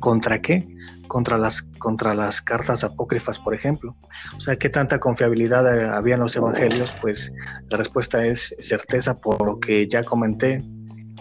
¿Contra 0.00 0.40
qué? 0.42 0.66
Contra 1.06 1.38
las, 1.38 1.62
contra 1.78 2.14
las 2.14 2.40
cartas 2.40 2.84
apócrifas, 2.84 3.38
por 3.38 3.54
ejemplo. 3.54 3.96
O 4.36 4.40
sea, 4.40 4.56
¿qué 4.56 4.68
tanta 4.68 4.98
confiabilidad 4.98 5.66
eh, 5.74 5.88
había 5.88 6.14
en 6.14 6.20
los 6.20 6.36
evangelios? 6.36 6.92
Pues 7.00 7.32
la 7.68 7.78
respuesta 7.78 8.26
es 8.26 8.54
certeza 8.58 9.16
por 9.16 9.44
lo 9.44 9.60
que 9.60 9.88
ya 9.88 10.02
comenté 10.04 10.62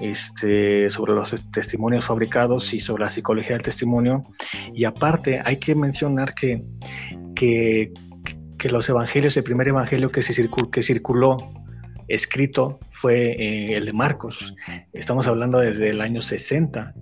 este, 0.01 0.89
sobre 0.89 1.13
los 1.13 1.35
testimonios 1.51 2.05
fabricados 2.05 2.73
y 2.73 2.79
sobre 2.79 3.05
la 3.05 3.09
psicología 3.09 3.53
del 3.53 3.63
testimonio. 3.63 4.23
Y 4.73 4.85
aparte, 4.85 5.41
hay 5.43 5.57
que 5.57 5.75
mencionar 5.75 6.33
que, 6.33 6.63
que, 7.35 7.91
los 8.69 8.89
evangelios, 8.89 9.37
el 9.37 9.43
primer 9.43 9.67
evangelio 9.67 10.11
que, 10.11 10.23
se 10.23 10.49
que 10.71 10.81
circuló 10.81 11.37
escrito 12.07 12.79
fue 13.05 13.33
eh, 13.33 13.77
el 13.77 13.85
de 13.85 13.93
Marcos. 13.93 14.55
Estamos 14.91 15.27
hablando 15.27 15.59
desde 15.59 15.91
el 15.91 16.01
año 16.01 16.23
60. 16.23 16.95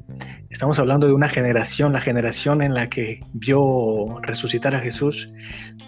Estamos 0.49 0.77
hablando 0.77 1.07
de 1.07 1.13
una 1.13 1.29
generación, 1.29 1.93
la 1.93 2.01
generación 2.01 2.61
en 2.61 2.73
la 2.73 2.89
que 2.89 3.21
vio 3.31 4.19
resucitar 4.19 4.75
a 4.75 4.81
Jesús, 4.81 5.29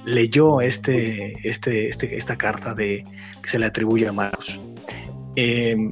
leyó 0.06 0.62
este, 0.62 1.34
este, 1.45 1.89
este 1.89 2.15
esta 2.15 2.38
carta 2.38 2.73
de, 2.73 3.04
que 3.43 3.49
se 3.49 3.60
le 3.60 3.65
atribuye 3.65 4.08
a 4.08 4.13
Marcos. 4.13 4.58
Em, 5.36 5.91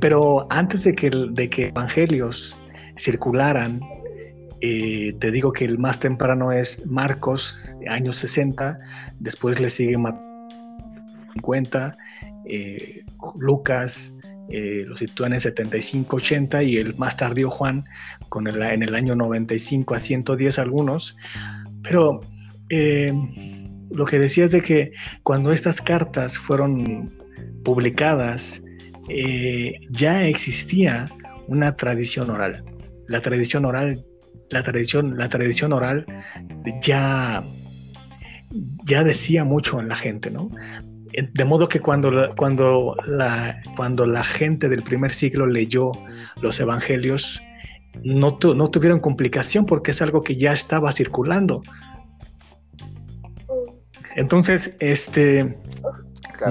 pero 0.00 0.46
antes 0.48 0.84
de 0.84 0.94
que, 0.94 1.10
de 1.10 1.50
que 1.50 1.66
evangelios 1.66 2.56
circularan, 2.96 3.82
eh, 4.62 5.14
te 5.20 5.30
digo 5.30 5.52
que 5.52 5.66
el 5.66 5.76
más 5.76 5.98
temprano 5.98 6.50
es 6.50 6.86
Marcos, 6.86 7.60
años 7.90 8.16
60, 8.16 8.78
después 9.18 9.60
le 9.60 9.68
sigue 9.68 9.98
Mateo 9.98 10.30
50, 11.34 11.96
eh, 12.52 13.04
Lucas 13.38 14.12
eh, 14.48 14.84
lo 14.84 14.96
sitúan 14.96 15.32
en 15.32 15.40
75-80 15.40 16.66
y 16.66 16.78
el 16.78 16.96
más 16.96 17.16
tardío 17.16 17.48
Juan 17.48 17.84
con 18.28 18.48
en 18.48 18.82
el 18.82 18.94
año 18.96 19.14
95 19.14 19.94
a 19.94 19.98
110 20.00 20.58
algunos. 20.58 21.16
Pero 21.82 22.20
eh, 22.68 23.12
lo 23.92 24.04
que 24.04 24.18
decía 24.18 24.46
es 24.46 24.50
de 24.50 24.62
que 24.62 24.92
cuando 25.22 25.52
estas 25.52 25.80
cartas 25.80 26.38
fueron 26.38 27.12
publicadas, 27.64 28.62
ya 29.90 30.24
existía 30.26 31.06
una 31.48 31.76
tradición 31.76 32.30
oral. 32.30 32.64
La 33.08 33.20
tradición 33.20 33.64
oral, 33.64 34.04
la 34.50 34.62
tradición, 34.62 35.16
la 35.16 35.28
tradición 35.28 35.72
oral 35.72 36.06
ya, 36.80 37.42
ya 38.84 39.02
decía 39.02 39.44
mucho 39.44 39.80
en 39.80 39.88
la 39.88 39.96
gente, 39.96 40.30
¿no? 40.30 40.50
De 41.12 41.44
modo 41.44 41.68
que 41.68 41.80
cuando, 41.80 42.34
cuando, 42.36 42.96
la, 43.06 43.60
cuando 43.76 44.06
la 44.06 44.22
gente 44.22 44.68
del 44.68 44.82
primer 44.82 45.10
siglo 45.12 45.46
leyó 45.46 45.92
los 46.40 46.60
evangelios, 46.60 47.42
no, 48.04 48.38
no 48.54 48.70
tuvieron 48.70 49.00
complicación 49.00 49.66
porque 49.66 49.90
es 49.90 50.02
algo 50.02 50.22
que 50.22 50.36
ya 50.36 50.52
estaba 50.52 50.92
circulando. 50.92 51.62
Entonces, 54.16 54.74
este, 54.80 55.56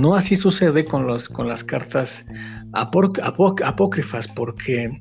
no 0.02 0.16
así 0.16 0.36
sucede 0.36 0.86
con, 0.86 1.08
los, 1.08 1.30
con 1.30 1.48
las 1.48 1.64
cartas 1.64 2.26
apócrifas, 2.74 4.28
porque 4.28 4.98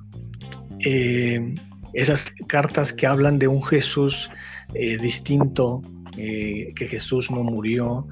eh, 0.85 1.55
esas 1.93 2.33
cartas 2.47 2.93
que 2.93 3.07
hablan 3.07 3.39
de 3.39 3.49
un 3.49 3.63
Jesús 3.63 4.31
eh, 4.75 4.97
distinto, 4.99 5.83
eh, 6.17 6.73
que 6.75 6.89
Jesús 6.89 7.31
no 7.31 7.43
murió, 7.43 8.07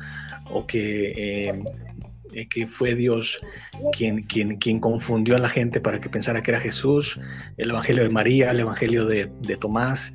o 0.51 0.67
que, 0.67 1.49
eh, 1.49 1.63
eh, 2.33 2.49
que 2.49 2.67
fue 2.67 2.95
Dios 2.95 3.41
quien, 3.93 4.23
quien, 4.23 4.57
quien 4.57 4.81
confundió 4.81 5.37
a 5.37 5.39
la 5.39 5.49
gente 5.49 5.81
para 5.81 6.01
que 6.01 6.09
pensara 6.09 6.43
que 6.43 6.51
era 6.51 6.61
Jesús, 6.61 7.21
el 7.57 7.71
Evangelio 7.71 8.03
de 8.03 8.11
María, 8.11 8.51
el 8.51 8.61
Evangelio 8.61 9.07
de, 9.07 9.27
Tomás, 9.61 10.13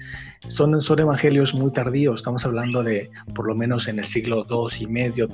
son, 0.48 0.82
son 0.82 1.00
evangelios 1.00 1.54
muy 1.54 1.72
tardíos, 1.72 2.22
estamos 2.22 2.46
hablando 2.46 2.84
de 2.84 3.10
por 3.36 3.48
lo 3.48 3.56
menos 3.56 3.88
en 3.88 4.00
el 4.00 4.06
siglo 4.06 4.46
II 4.50 4.84
y 4.84 4.88
medio, 4.88 5.30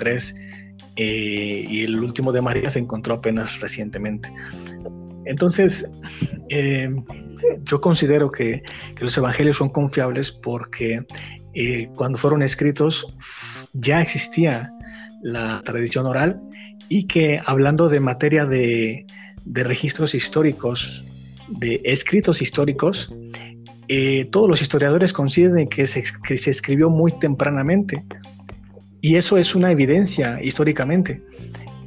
eh, 0.96 1.66
y 1.70 1.84
el 1.84 2.00
último 2.00 2.32
de 2.32 2.42
María 2.42 2.70
se 2.70 2.80
encontró 2.80 3.16
apenas 3.16 3.60
recientemente. 3.60 4.32
Entonces, 5.26 5.90
yo 7.64 7.82
considero 7.82 8.32
que, 8.32 8.64
que, 8.96 9.04
los 9.04 9.18
evangelios 9.18 9.58
son 9.58 9.68
confiables 9.70 10.32
porque 10.32 11.06
cuando 11.96 12.18
fueron 12.18 12.44
escritos 12.44 13.08
ya 13.74 14.02
existía 14.02 14.72
la 15.22 15.62
tradición 15.64 16.06
oral 16.06 16.42
y 16.90 17.06
que 17.08 17.40
hablando 17.46 17.90
de 17.90 18.00
materia 18.00 18.46
de, 18.46 19.06
registros 19.46 20.14
históricos, 20.14 21.04
de 21.48 21.82
escritos 21.84 22.42
históricos, 22.42 23.14
eh, 23.88 24.26
todos 24.32 24.50
los 24.50 24.62
historiadores 24.62 25.14
coinciden 25.14 25.68
que 25.68 25.88
se, 25.88 26.04
que 26.28 26.38
se 26.38 26.52
escribió 26.52 26.90
muy 26.90 27.12
tempranamente 27.14 28.04
y 29.02 29.16
eso 29.16 29.38
es 29.38 29.56
una 29.56 29.72
evidencia 29.72 30.42
históricamente. 30.42 31.24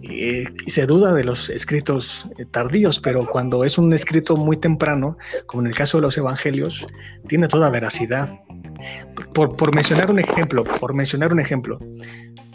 Eh, 0.03 0.45
se 0.67 0.87
duda 0.87 1.13
de 1.13 1.25
los 1.25 1.51
escritos 1.51 2.27
eh, 2.39 2.45
tardíos, 2.51 2.99
pero 3.01 3.27
cuando 3.27 3.65
es 3.65 3.79
un 3.79 3.93
escrito 3.93 4.37
muy 4.37 4.57
temprano, 4.57 5.17
como 5.47 5.63
en 5.63 5.69
el 5.69 5.75
caso 5.75 5.99
de 5.99 6.03
los 6.03 6.19
evangelios, 6.19 6.87
tiene 7.29 7.47
toda 7.49 7.71
veracidad. 7.71 8.41
Por, 9.35 9.75
mencionar 9.75 10.11
un 10.11 10.19
ejemplo, 10.19 10.65
por 10.65 10.95
mencionar 10.95 11.33
un 11.33 11.41
ejemplo, 11.41 11.79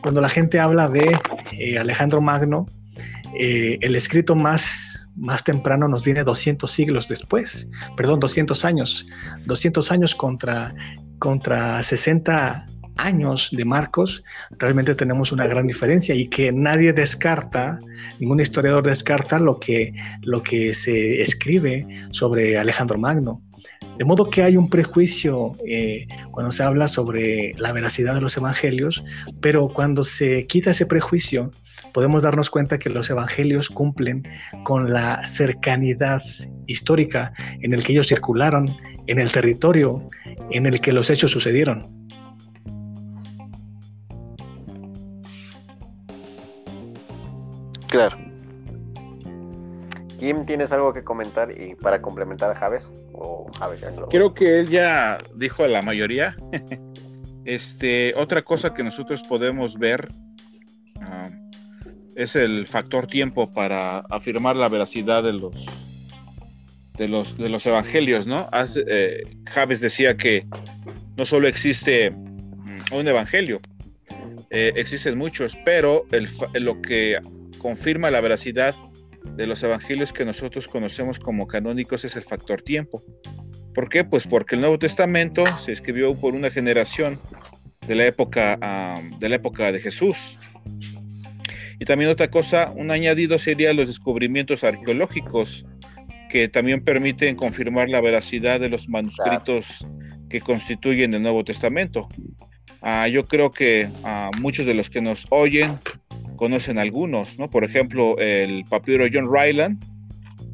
cuando 0.01 0.21
la 0.21 0.29
gente 0.29 0.59
habla 0.59 0.87
de 0.87 1.17
eh, 1.53 1.77
Alejandro 1.77 2.21
Magno, 2.21 2.65
eh, 3.39 3.77
el 3.81 3.95
escrito 3.95 4.35
más, 4.35 5.05
más 5.15 5.43
temprano 5.43 5.87
nos 5.87 6.03
viene 6.03 6.23
200 6.23 6.69
siglos 6.69 7.07
después, 7.07 7.67
perdón, 7.97 8.19
200 8.19 8.65
años, 8.65 9.07
200 9.45 9.91
años 9.91 10.15
contra, 10.15 10.73
contra 11.19 11.81
60 11.81 12.65
años 12.97 13.49
de 13.51 13.65
Marcos, 13.65 14.23
realmente 14.57 14.95
tenemos 14.95 15.31
una 15.31 15.47
gran 15.47 15.67
diferencia 15.67 16.15
y 16.15 16.27
que 16.27 16.51
nadie 16.51 16.93
descarta, 16.93 17.79
ningún 18.19 18.39
historiador 18.39 18.83
descarta 18.85 19.39
lo 19.39 19.59
que, 19.59 19.93
lo 20.21 20.41
que 20.41 20.73
se 20.73 21.21
escribe 21.21 21.85
sobre 22.11 22.57
Alejandro 22.57 22.97
Magno. 22.97 23.41
De 23.97 24.03
modo 24.03 24.29
que 24.29 24.43
hay 24.43 24.57
un 24.57 24.69
prejuicio 24.69 25.53
eh, 25.65 26.07
cuando 26.31 26.51
se 26.51 26.63
habla 26.63 26.87
sobre 26.87 27.53
la 27.57 27.71
veracidad 27.71 28.15
de 28.15 28.21
los 28.21 28.35
evangelios, 28.35 29.03
pero 29.41 29.69
cuando 29.69 30.03
se 30.03 30.47
quita 30.47 30.71
ese 30.71 30.85
prejuicio, 30.85 31.51
podemos 31.93 32.23
darnos 32.23 32.49
cuenta 32.49 32.77
que 32.77 32.89
los 32.89 33.09
evangelios 33.09 33.69
cumplen 33.69 34.23
con 34.63 34.91
la 34.91 35.25
cercanidad 35.25 36.21
histórica 36.67 37.33
en 37.61 37.73
el 37.73 37.83
que 37.83 37.93
ellos 37.93 38.07
circularon, 38.07 38.75
en 39.07 39.19
el 39.19 39.31
territorio 39.31 40.07
en 40.51 40.65
el 40.65 40.81
que 40.81 40.91
los 40.91 41.09
hechos 41.09 41.31
sucedieron. 41.31 42.05
Claro. 47.87 48.24
Kim, 50.17 50.45
¿tienes 50.45 50.71
algo 50.71 50.93
que 50.93 51.03
comentar 51.03 51.51
y 51.51 51.75
para 51.75 52.01
complementar 52.01 52.51
a 52.51 52.55
Javes? 52.55 52.89
O 53.13 53.51
Javes 53.59 53.81
ya 53.81 53.91
Creo 54.09 54.33
que 54.33 54.59
él 54.59 54.69
ya 54.69 55.17
dijo 55.35 55.67
la 55.67 55.81
mayoría. 55.81 56.35
este, 57.45 58.13
otra 58.15 58.41
cosa 58.41 58.73
que 58.73 58.83
nosotros 58.83 59.23
podemos 59.23 59.77
ver 59.77 60.07
ah, 61.01 61.29
es 62.15 62.35
el 62.35 62.65
factor 62.65 63.07
tiempo 63.07 63.51
para 63.51 63.99
afirmar 64.09 64.55
la 64.55 64.69
veracidad 64.69 65.23
de 65.23 65.33
los 65.33 65.65
de 66.97 67.09
los, 67.09 67.37
de 67.37 67.49
los 67.49 67.65
evangelios, 67.65 68.25
¿no? 68.25 68.49
Eh, 68.87 69.21
Javes 69.45 69.81
decía 69.81 70.15
que 70.15 70.47
no 71.17 71.25
solo 71.25 71.47
existe 71.47 72.11
mm, 72.11 72.93
un 72.93 73.07
evangelio, 73.07 73.59
eh, 74.49 74.73
existen 74.75 75.17
muchos, 75.17 75.57
pero 75.65 76.05
el, 76.11 76.29
lo 76.53 76.81
que 76.81 77.19
confirma 77.57 78.11
la 78.11 78.21
veracidad 78.21 78.75
de 79.35 79.47
los 79.47 79.63
evangelios 79.63 80.13
que 80.13 80.25
nosotros 80.25 80.67
conocemos 80.67 81.19
como 81.19 81.47
canónicos 81.47 82.05
es 82.05 82.15
el 82.15 82.23
factor 82.23 82.61
tiempo. 82.61 83.03
¿Por 83.73 83.89
qué? 83.89 84.03
Pues 84.03 84.25
porque 84.25 84.55
el 84.55 84.61
Nuevo 84.61 84.79
Testamento 84.79 85.45
se 85.57 85.71
escribió 85.71 86.15
por 86.15 86.33
una 86.33 86.49
generación 86.49 87.19
de 87.87 87.95
la 87.95 88.05
época, 88.05 88.57
de, 89.19 89.29
la 89.29 89.35
época 89.35 89.71
de 89.71 89.79
Jesús. 89.79 90.39
Y 91.79 91.85
también 91.85 92.09
otra 92.09 92.29
cosa, 92.29 92.71
un 92.75 92.89
añadido 92.89 93.37
sería 93.37 93.73
los 93.73 93.87
descubrimientos 93.87 94.63
arqueológicos 94.63 95.65
que 96.29 96.47
también 96.47 96.83
permiten 96.83 97.35
confirmar 97.35 97.89
la 97.89 98.01
veracidad 98.01 98.59
de 98.59 98.69
los 98.69 98.87
manuscritos 98.87 99.85
que 100.29 100.41
constituyen 100.41 101.13
el 101.13 101.21
Nuevo 101.21 101.43
Testamento. 101.43 102.07
Ah, 102.81 103.07
yo 103.07 103.25
creo 103.25 103.51
que 103.51 103.89
ah, 104.03 104.31
muchos 104.39 104.65
de 104.65 104.73
los 104.73 104.89
que 104.89 105.01
nos 105.01 105.27
oyen 105.31 105.79
conocen 106.35 106.77
algunos, 106.77 107.37
¿no? 107.39 107.49
Por 107.49 107.63
ejemplo, 107.63 108.17
el 108.19 108.65
papiro 108.65 109.05
John 109.11 109.29
Ryland, 109.31 109.83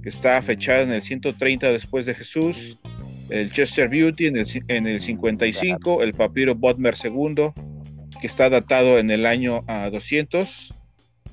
que 0.01 0.09
está 0.09 0.41
fechado 0.41 0.83
en 0.83 0.91
el 0.91 1.01
130 1.01 1.71
después 1.71 2.05
de 2.05 2.13
Jesús, 2.13 2.79
el 3.29 3.51
Chester 3.51 3.89
Beauty 3.89 4.27
en 4.27 4.37
el, 4.37 4.45
en 4.67 4.87
el 4.87 4.99
55, 4.99 6.03
el 6.03 6.13
papiro 6.13 6.53
Bodmer 6.55 6.95
II, 7.01 7.51
que 8.19 8.27
está 8.27 8.49
datado 8.49 8.99
en 8.99 9.09
el 9.09 9.25
año 9.25 9.63
200. 9.91 10.73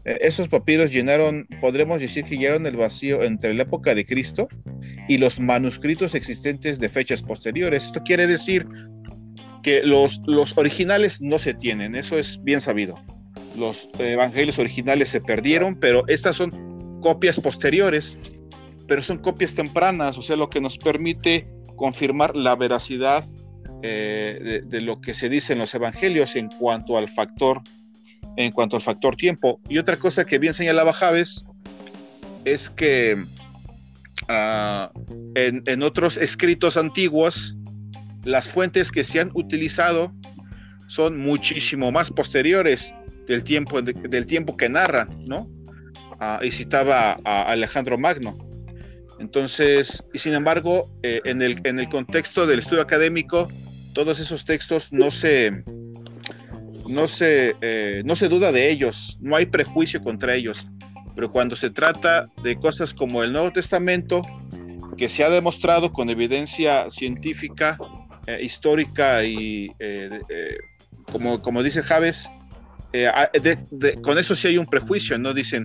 Eh, 0.04 0.18
esos 0.20 0.48
papiros 0.48 0.92
llenaron, 0.92 1.46
podremos 1.60 2.00
decir 2.00 2.24
que 2.24 2.38
llenaron 2.38 2.66
el 2.66 2.76
vacío 2.76 3.22
entre 3.24 3.52
la 3.52 3.64
época 3.64 3.94
de 3.94 4.06
Cristo 4.06 4.48
y 5.08 5.18
los 5.18 5.40
manuscritos 5.40 6.14
existentes 6.14 6.78
de 6.78 6.88
fechas 6.88 7.22
posteriores. 7.22 7.86
Esto 7.86 8.02
quiere 8.04 8.26
decir 8.26 8.66
que 9.62 9.82
los, 9.82 10.20
los 10.26 10.56
originales 10.56 11.20
no 11.20 11.38
se 11.38 11.52
tienen, 11.52 11.94
eso 11.94 12.18
es 12.18 12.42
bien 12.42 12.60
sabido. 12.60 12.94
Los 13.58 13.88
evangelios 13.98 14.58
originales 14.58 15.08
se 15.08 15.20
perdieron, 15.20 15.78
pero 15.78 16.06
estas 16.08 16.36
son 16.36 17.00
copias 17.00 17.40
posteriores, 17.40 18.16
pero 18.86 19.02
son 19.02 19.18
copias 19.18 19.54
tempranas, 19.54 20.16
o 20.16 20.22
sea, 20.22 20.36
lo 20.36 20.48
que 20.48 20.60
nos 20.60 20.78
permite 20.78 21.48
confirmar 21.76 22.36
la 22.36 22.56
veracidad 22.56 23.24
eh, 23.82 24.62
de, 24.64 24.80
lo 24.80 25.00
que 25.00 25.14
se 25.14 25.28
dice 25.28 25.52
en 25.52 25.60
los 25.60 25.74
evangelios 25.74 26.34
en 26.34 26.48
cuanto 26.48 26.98
al 26.98 27.08
factor 27.08 27.62
en 28.36 28.52
cuanto 28.52 28.76
al 28.76 28.82
factor 28.82 29.16
tiempo. 29.16 29.60
Y 29.68 29.78
otra 29.78 29.96
cosa 29.96 30.24
que 30.24 30.38
bien 30.38 30.54
señalaba 30.54 30.92
Javes 30.92 31.44
es 32.44 32.70
que 32.70 33.24
ah, 34.28 34.92
en, 35.34 35.82
otros 35.82 36.16
escritos 36.16 36.76
antiguos, 36.76 37.56
las 38.24 38.48
fuentes 38.48 38.92
que 38.92 39.02
se 39.02 39.20
han 39.20 39.30
utilizado 39.34 40.12
son 40.86 41.18
muchísimo 41.18 41.90
más 41.90 42.10
posteriores 42.10 42.94
del 43.28 43.44
tiempo, 43.44 43.82
del 43.82 44.26
tiempo 44.26 44.56
que 44.56 44.68
narran, 44.68 45.24
¿no? 45.26 45.48
Ah, 46.18 46.40
y 46.42 46.50
citaba 46.50 47.20
a 47.24 47.42
Alejandro 47.42 47.96
Magno. 47.96 48.36
Entonces, 49.20 50.02
y 50.12 50.18
sin 50.18 50.34
embargo, 50.34 50.90
eh, 51.02 51.20
en, 51.24 51.42
el, 51.42 51.60
en 51.64 51.78
el 51.78 51.88
contexto 51.88 52.46
del 52.46 52.60
estudio 52.60 52.82
académico, 52.82 53.48
todos 53.92 54.18
esos 54.18 54.44
textos 54.44 54.92
no 54.92 55.10
se, 55.10 55.62
no 56.88 57.06
se, 57.06 57.54
eh, 57.60 58.02
no 58.04 58.16
se 58.16 58.28
duda 58.28 58.50
de 58.50 58.70
ellos, 58.70 59.18
no 59.20 59.36
hay 59.36 59.46
prejuicio 59.46 60.02
contra 60.02 60.34
ellos. 60.34 60.66
Pero 61.14 61.30
cuando 61.30 61.56
se 61.56 61.70
trata 61.70 62.28
de 62.42 62.56
cosas 62.56 62.94
como 62.94 63.22
el 63.22 63.32
Nuevo 63.32 63.52
Testamento, 63.52 64.22
que 64.96 65.08
se 65.08 65.24
ha 65.24 65.30
demostrado 65.30 65.92
con 65.92 66.10
evidencia 66.10 66.88
científica, 66.90 67.76
eh, 68.26 68.38
histórica 68.42 69.24
y, 69.24 69.72
como, 71.10 71.42
como 71.42 71.62
dice 71.62 71.82
Javes, 71.82 72.28
con 74.02 74.18
eso 74.18 74.34
sí 74.34 74.48
hay 74.48 74.58
un 74.58 74.66
prejuicio, 74.66 75.18
¿no? 75.18 75.34
Dicen 75.34 75.64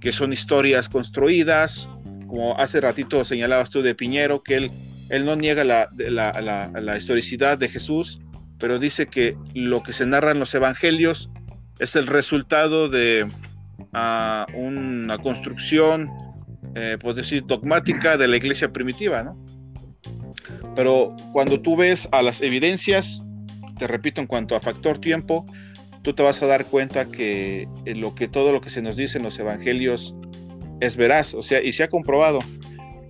que 0.00 0.12
son 0.12 0.32
historias 0.32 0.88
construidas, 0.88 1.88
como 2.26 2.56
hace 2.58 2.80
ratito 2.80 3.24
señalabas 3.24 3.70
tú 3.70 3.82
de 3.82 3.94
Piñero, 3.94 4.42
que 4.42 4.56
él, 4.56 4.70
él 5.08 5.24
no 5.24 5.36
niega 5.36 5.64
la, 5.64 5.90
la, 5.96 6.72
la 6.80 6.96
historicidad 6.96 7.58
de 7.58 7.68
Jesús, 7.68 8.20
pero 8.58 8.78
dice 8.78 9.06
que 9.06 9.36
lo 9.54 9.82
que 9.82 9.92
se 9.92 10.06
narra 10.06 10.32
en 10.32 10.38
los 10.38 10.54
evangelios 10.54 11.30
es 11.80 11.96
el 11.96 12.06
resultado 12.06 12.88
de 12.88 13.26
ah, 13.92 14.46
una 14.54 15.18
construcción, 15.18 16.08
eh, 16.74 16.96
decir, 17.16 17.44
dogmática 17.46 18.16
de 18.16 18.28
la 18.28 18.36
iglesia 18.36 18.72
primitiva, 18.72 19.24
¿no? 19.24 19.44
Pero 20.76 21.16
cuando 21.32 21.60
tú 21.60 21.76
ves 21.76 22.08
a 22.12 22.22
las 22.22 22.42
evidencias, 22.42 23.22
te 23.78 23.86
repito, 23.86 24.20
en 24.20 24.26
cuanto 24.26 24.54
a 24.54 24.60
factor 24.60 24.98
tiempo, 24.98 25.46
tú 26.02 26.14
te 26.14 26.22
vas 26.22 26.42
a 26.42 26.46
dar 26.46 26.66
cuenta 26.66 27.06
que 27.06 27.68
lo 27.84 28.14
que 28.14 28.28
todo 28.28 28.52
lo 28.52 28.60
que 28.60 28.70
se 28.70 28.82
nos 28.82 28.96
dice 28.96 29.18
en 29.18 29.24
los 29.24 29.38
evangelios 29.38 30.14
es 30.80 30.96
veraz, 30.96 31.34
o 31.34 31.42
sea, 31.42 31.62
y 31.62 31.72
se 31.72 31.82
ha 31.84 31.88
comprobado. 31.88 32.40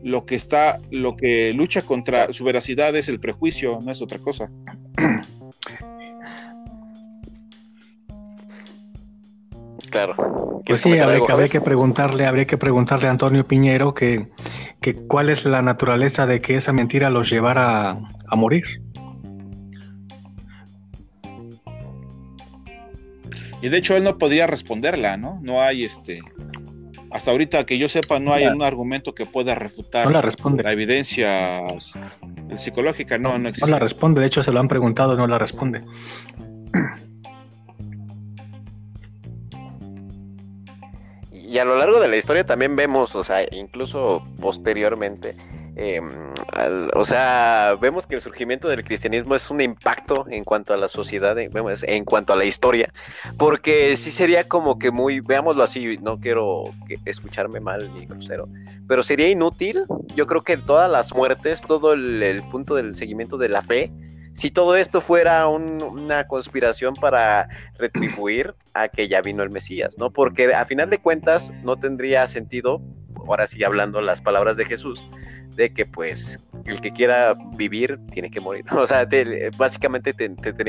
Lo 0.02 0.24
que 0.24 0.34
está, 0.34 0.80
lo 0.90 1.14
que 1.14 1.52
lucha 1.52 1.82
contra 1.82 2.32
su 2.32 2.44
veracidad 2.44 2.96
es 2.96 3.08
el 3.08 3.20
prejuicio, 3.20 3.80
no 3.84 3.92
es 3.92 4.00
otra 4.02 4.18
cosa. 4.18 4.50
Claro. 9.90 10.14
Pues 10.64 10.80
sí, 10.80 10.98
habría, 10.98 11.48
que 11.48 11.60
preguntarle, 11.60 12.26
habría 12.26 12.44
que 12.44 12.56
preguntarle 12.56 13.08
a 13.08 13.10
Antonio 13.10 13.46
Piñero 13.46 13.92
que, 13.92 14.28
cuál 15.08 15.30
es 15.30 15.44
la 15.44 15.62
naturaleza 15.62 16.26
de 16.26 16.40
que 16.40 16.54
esa 16.54 16.72
mentira 16.72 17.10
los 17.10 17.28
llevara 17.28 17.98
a, 18.28 18.36
morir. 18.36 18.64
Y 23.62 23.68
de 23.68 23.76
hecho 23.76 23.96
él 23.96 24.04
no 24.04 24.16
podría 24.18 24.46
responderla, 24.46 25.16
¿no? 25.16 25.38
No 25.42 25.60
hay 25.60 25.84
este, 25.84 26.20
hasta 27.10 27.30
ahorita 27.30 27.64
que 27.64 27.78
yo 27.78 27.88
sepa, 27.88 28.20
no 28.20 28.32
hay 28.32 28.46
un 28.46 28.62
argumento 28.62 29.14
que 29.14 29.26
pueda 29.26 29.54
refutar 29.54 30.10
la, 30.10 30.22
responde. 30.22 30.62
la 30.62 30.72
evidencia 30.72 31.60
psicológica, 32.56 33.18
no, 33.18 33.38
no 33.38 33.48
existe. 33.48 33.70
No 33.70 33.76
la 33.76 33.80
responde, 33.80 34.20
de 34.20 34.28
hecho 34.28 34.42
se 34.42 34.52
lo 34.52 34.60
han 34.60 34.68
preguntado, 34.68 35.16
no 35.16 35.26
la 35.26 35.38
responde. 35.38 35.82
y 41.50 41.58
a 41.58 41.64
lo 41.64 41.76
largo 41.76 41.98
de 41.98 42.06
la 42.06 42.16
historia 42.16 42.46
también 42.46 42.76
vemos, 42.76 43.16
o 43.16 43.24
sea, 43.24 43.44
incluso 43.50 44.24
posteriormente, 44.40 45.34
em, 45.80 46.08
o 46.94 47.04
sea, 47.04 47.76
vemos 47.80 48.06
que 48.06 48.14
el 48.14 48.20
surgimiento 48.20 48.68
del 48.68 48.84
cristianismo 48.84 49.34
es 49.34 49.50
un 49.50 49.60
impacto 49.60 50.26
en 50.28 50.44
cuanto 50.44 50.74
a 50.74 50.76
la 50.76 50.88
sociedad, 50.88 51.38
en, 51.38 51.50
en 51.82 52.04
cuanto 52.04 52.32
a 52.32 52.36
la 52.36 52.44
historia, 52.44 52.92
porque 53.38 53.96
sí 53.96 54.10
sería 54.10 54.48
como 54.48 54.78
que 54.78 54.90
muy, 54.90 55.20
veámoslo 55.20 55.62
así, 55.62 55.98
no 55.98 56.20
quiero 56.20 56.64
escucharme 57.04 57.60
mal 57.60 57.92
ni 57.94 58.06
grosero, 58.06 58.48
pero 58.86 59.02
sería 59.02 59.28
inútil, 59.28 59.84
yo 60.14 60.26
creo 60.26 60.42
que 60.42 60.56
todas 60.56 60.90
las 60.90 61.14
muertes, 61.14 61.62
todo 61.62 61.94
el 61.94 62.42
punto 62.50 62.74
del 62.74 62.94
seguimiento 62.94 63.38
de 63.38 63.48
la 63.48 63.62
fe, 63.62 63.92
si 64.32 64.50
todo 64.50 64.76
esto 64.76 65.00
fuera 65.00 65.48
una 65.48 66.26
conspiración 66.26 66.94
para 66.94 67.48
retribuir 67.78 68.54
a 68.74 68.88
que 68.88 69.08
ya 69.08 69.20
vino 69.20 69.42
el 69.42 69.50
Mesías, 69.50 69.96
¿no? 69.98 70.12
Porque 70.12 70.54
a 70.54 70.64
final 70.64 70.90
de 70.90 70.98
cuentas 70.98 71.52
no 71.62 71.76
tendría 71.76 72.26
sentido, 72.28 72.80
ahora 73.32 73.46
sí 73.46 73.62
hablando 73.64 74.00
las 74.00 74.20
palabras 74.20 74.56
de 74.56 74.64
Jesús, 74.64 75.06
de 75.56 75.72
que 75.72 75.86
pues 75.86 76.38
el 76.64 76.80
que 76.80 76.92
quiera 76.92 77.34
vivir 77.54 77.98
tiene 78.12 78.30
que 78.30 78.40
morir. 78.40 78.64
O 78.80 78.86
sea, 78.86 79.06
básicamente 79.58 80.14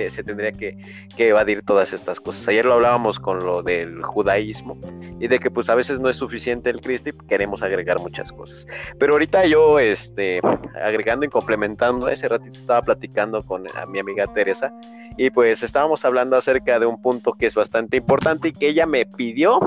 se 0.09 0.23
tendría 0.23 0.51
que, 0.51 0.77
evadir 1.17 1.63
todas 1.63 1.93
estas 1.93 2.19
cosas. 2.19 2.47
Ayer 2.47 2.65
lo 2.65 2.73
hablábamos 2.73 3.19
con 3.19 3.45
lo 3.45 3.61
del 3.63 4.01
judaísmo 4.03 4.77
y 5.19 5.27
de 5.27 5.39
que 5.39 5.49
pues 5.49 5.69
a 5.69 5.75
veces 5.75 5.99
no 5.99 6.09
es 6.09 6.17
suficiente 6.17 6.69
el 6.69 6.81
Cristo 6.81 7.09
y 7.09 7.13
queremos 7.27 7.63
agregar 7.63 7.99
muchas 7.99 8.31
cosas. 8.31 8.67
Pero 8.99 9.13
ahorita 9.13 9.45
yo, 9.45 9.79
este, 9.79 10.41
agregando 10.83 11.25
y 11.25 11.29
complementando, 11.29 12.09
ese 12.09 12.27
ratito 12.27 12.55
estaba 12.55 12.81
platicando 12.81 13.43
con 13.43 13.63
mi 13.87 13.99
amiga 13.99 14.27
Teresa 14.27 14.73
y 15.17 15.29
pues 15.29 15.63
estábamos 15.63 16.03
hablando 16.05 16.35
acerca 16.35 16.79
de 16.79 16.85
un 16.85 17.01
punto 17.01 17.33
que 17.33 17.45
es 17.45 17.55
bastante 17.55 17.97
importante 17.97 18.49
y 18.49 18.51
que 18.53 18.67
ella 18.67 18.85
me 18.85 19.05
pidió 19.05 19.59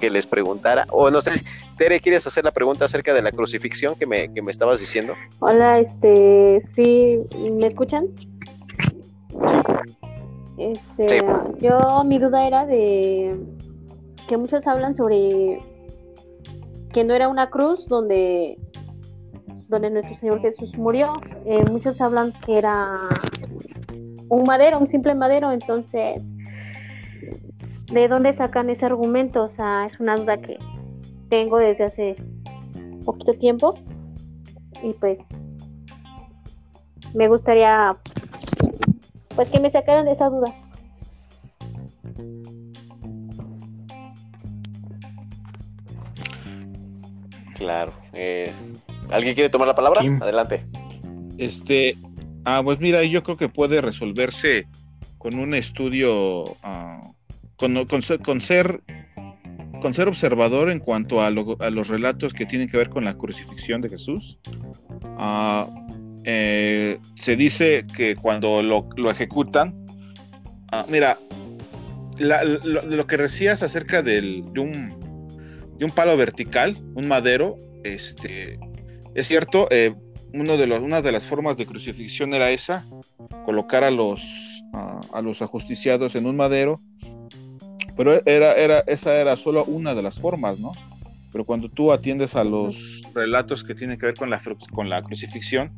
que 0.00 0.10
les 0.10 0.26
preguntara, 0.26 0.86
o 0.90 1.10
no 1.10 1.20
sé, 1.20 1.32
Tere, 1.76 2.00
¿quieres 2.00 2.26
hacer 2.26 2.41
la 2.42 2.50
pregunta 2.50 2.84
acerca 2.84 3.14
de 3.14 3.22
la 3.22 3.32
crucifixión 3.32 3.94
que 3.94 4.06
me, 4.06 4.32
que 4.32 4.42
me 4.42 4.50
estabas 4.50 4.80
diciendo? 4.80 5.14
Hola, 5.40 5.78
este, 5.78 6.60
sí, 6.74 7.22
¿me 7.50 7.66
escuchan? 7.66 8.04
Este, 10.58 11.22
yo, 11.60 12.04
mi 12.04 12.18
duda 12.18 12.46
era 12.46 12.66
de 12.66 13.36
que 14.28 14.36
muchos 14.36 14.66
hablan 14.66 14.94
sobre 14.94 15.58
que 16.92 17.04
no 17.04 17.14
era 17.14 17.28
una 17.28 17.50
cruz 17.50 17.88
donde 17.88 18.56
donde 19.68 19.90
nuestro 19.90 20.16
Señor 20.16 20.40
Jesús 20.40 20.76
murió. 20.76 21.14
Eh, 21.46 21.64
muchos 21.64 22.00
hablan 22.00 22.32
que 22.44 22.58
era 22.58 23.08
un 24.28 24.44
madero, 24.44 24.78
un 24.78 24.86
simple 24.86 25.14
madero, 25.14 25.50
entonces, 25.50 26.22
¿de 27.90 28.08
dónde 28.08 28.32
sacan 28.34 28.70
ese 28.70 28.86
argumento? 28.86 29.42
O 29.42 29.48
sea, 29.48 29.86
es 29.86 29.98
una 29.98 30.16
duda 30.16 30.36
que 30.36 30.58
tengo 31.32 31.56
desde 31.56 31.84
hace 31.84 32.16
poquito 33.06 33.32
tiempo 33.32 33.78
y 34.82 34.92
pues 34.92 35.18
me 37.14 37.26
gustaría 37.26 37.96
pues 39.34 39.48
que 39.48 39.58
me 39.58 39.70
sacaran 39.70 40.04
de 40.04 40.12
esa 40.12 40.28
duda. 40.28 40.54
Claro. 47.54 47.92
Eh, 48.12 48.52
¿Alguien 49.10 49.34
quiere 49.34 49.48
tomar 49.48 49.68
la 49.68 49.74
palabra? 49.74 50.02
Adelante. 50.20 50.66
Este, 51.38 51.96
ah, 52.44 52.60
pues 52.62 52.78
mira, 52.78 53.02
yo 53.04 53.22
creo 53.22 53.38
que 53.38 53.48
puede 53.48 53.80
resolverse 53.80 54.66
con 55.16 55.38
un 55.38 55.54
estudio, 55.54 56.58
ah, 56.62 57.00
con, 57.56 57.86
con, 57.86 58.02
ser, 58.42 58.82
con, 59.82 59.92
ser, 59.92 60.08
observador 60.08 60.70
en 60.70 60.78
cuanto 60.78 61.20
a, 61.20 61.30
los 61.30 61.88
relatos 61.88 62.32
que 62.32 62.46
tienen 62.46 62.68
que 62.68 62.78
ver 62.78 62.88
con 62.88 63.04
la 63.04 63.18
crucifixión 63.18 63.82
de 63.82 63.90
Jesús. 63.90 64.38
Ah, 65.18 65.68
eh, 66.24 66.98
se 67.16 67.36
dice 67.36 67.84
que 67.94 68.14
cuando 68.16 68.62
lo, 68.62 69.10
ejecutan, 69.10 69.82
Ah, 70.74 70.86
mira, 70.88 71.18
lo, 72.18 73.06
que 73.06 73.18
decías 73.18 73.62
acerca 73.62 74.02
del, 74.02 74.42
de, 74.54 74.60
un, 74.60 75.90
palo 75.94 76.16
vertical, 76.16 76.78
un 76.94 77.08
madero, 77.08 77.58
este, 77.84 78.58
es 79.14 79.28
cierto, 79.28 79.68
eh, 79.70 79.94
una 80.32 80.56
de 80.56 81.12
las 81.12 81.26
formas 81.26 81.58
de 81.58 81.66
crucifixión 81.66 82.32
era 82.32 82.50
esa, 82.50 82.86
colocar 83.44 83.84
a 83.84 83.90
los, 83.90 84.62
a 84.72 85.20
los 85.20 85.42
ajusticiados 85.42 86.16
en 86.16 86.24
un 86.24 86.36
madero, 86.36 86.80
pero 87.96 88.20
era, 88.26 88.54
era, 88.54 88.80
esa 88.80 89.20
era 89.20 89.36
solo 89.36 89.64
una 89.64 89.94
de 89.94 90.02
las 90.02 90.20
formas, 90.20 90.58
¿no? 90.58 90.72
Pero 91.32 91.44
cuando 91.44 91.68
tú 91.68 91.92
atiendes 91.92 92.36
a 92.36 92.44
los 92.44 93.02
relatos 93.14 93.64
que 93.64 93.74
tienen 93.74 93.98
que 93.98 94.06
ver 94.06 94.14
con 94.14 94.28
la, 94.30 94.40
con 94.72 94.90
la 94.90 95.02
crucifixión, 95.02 95.72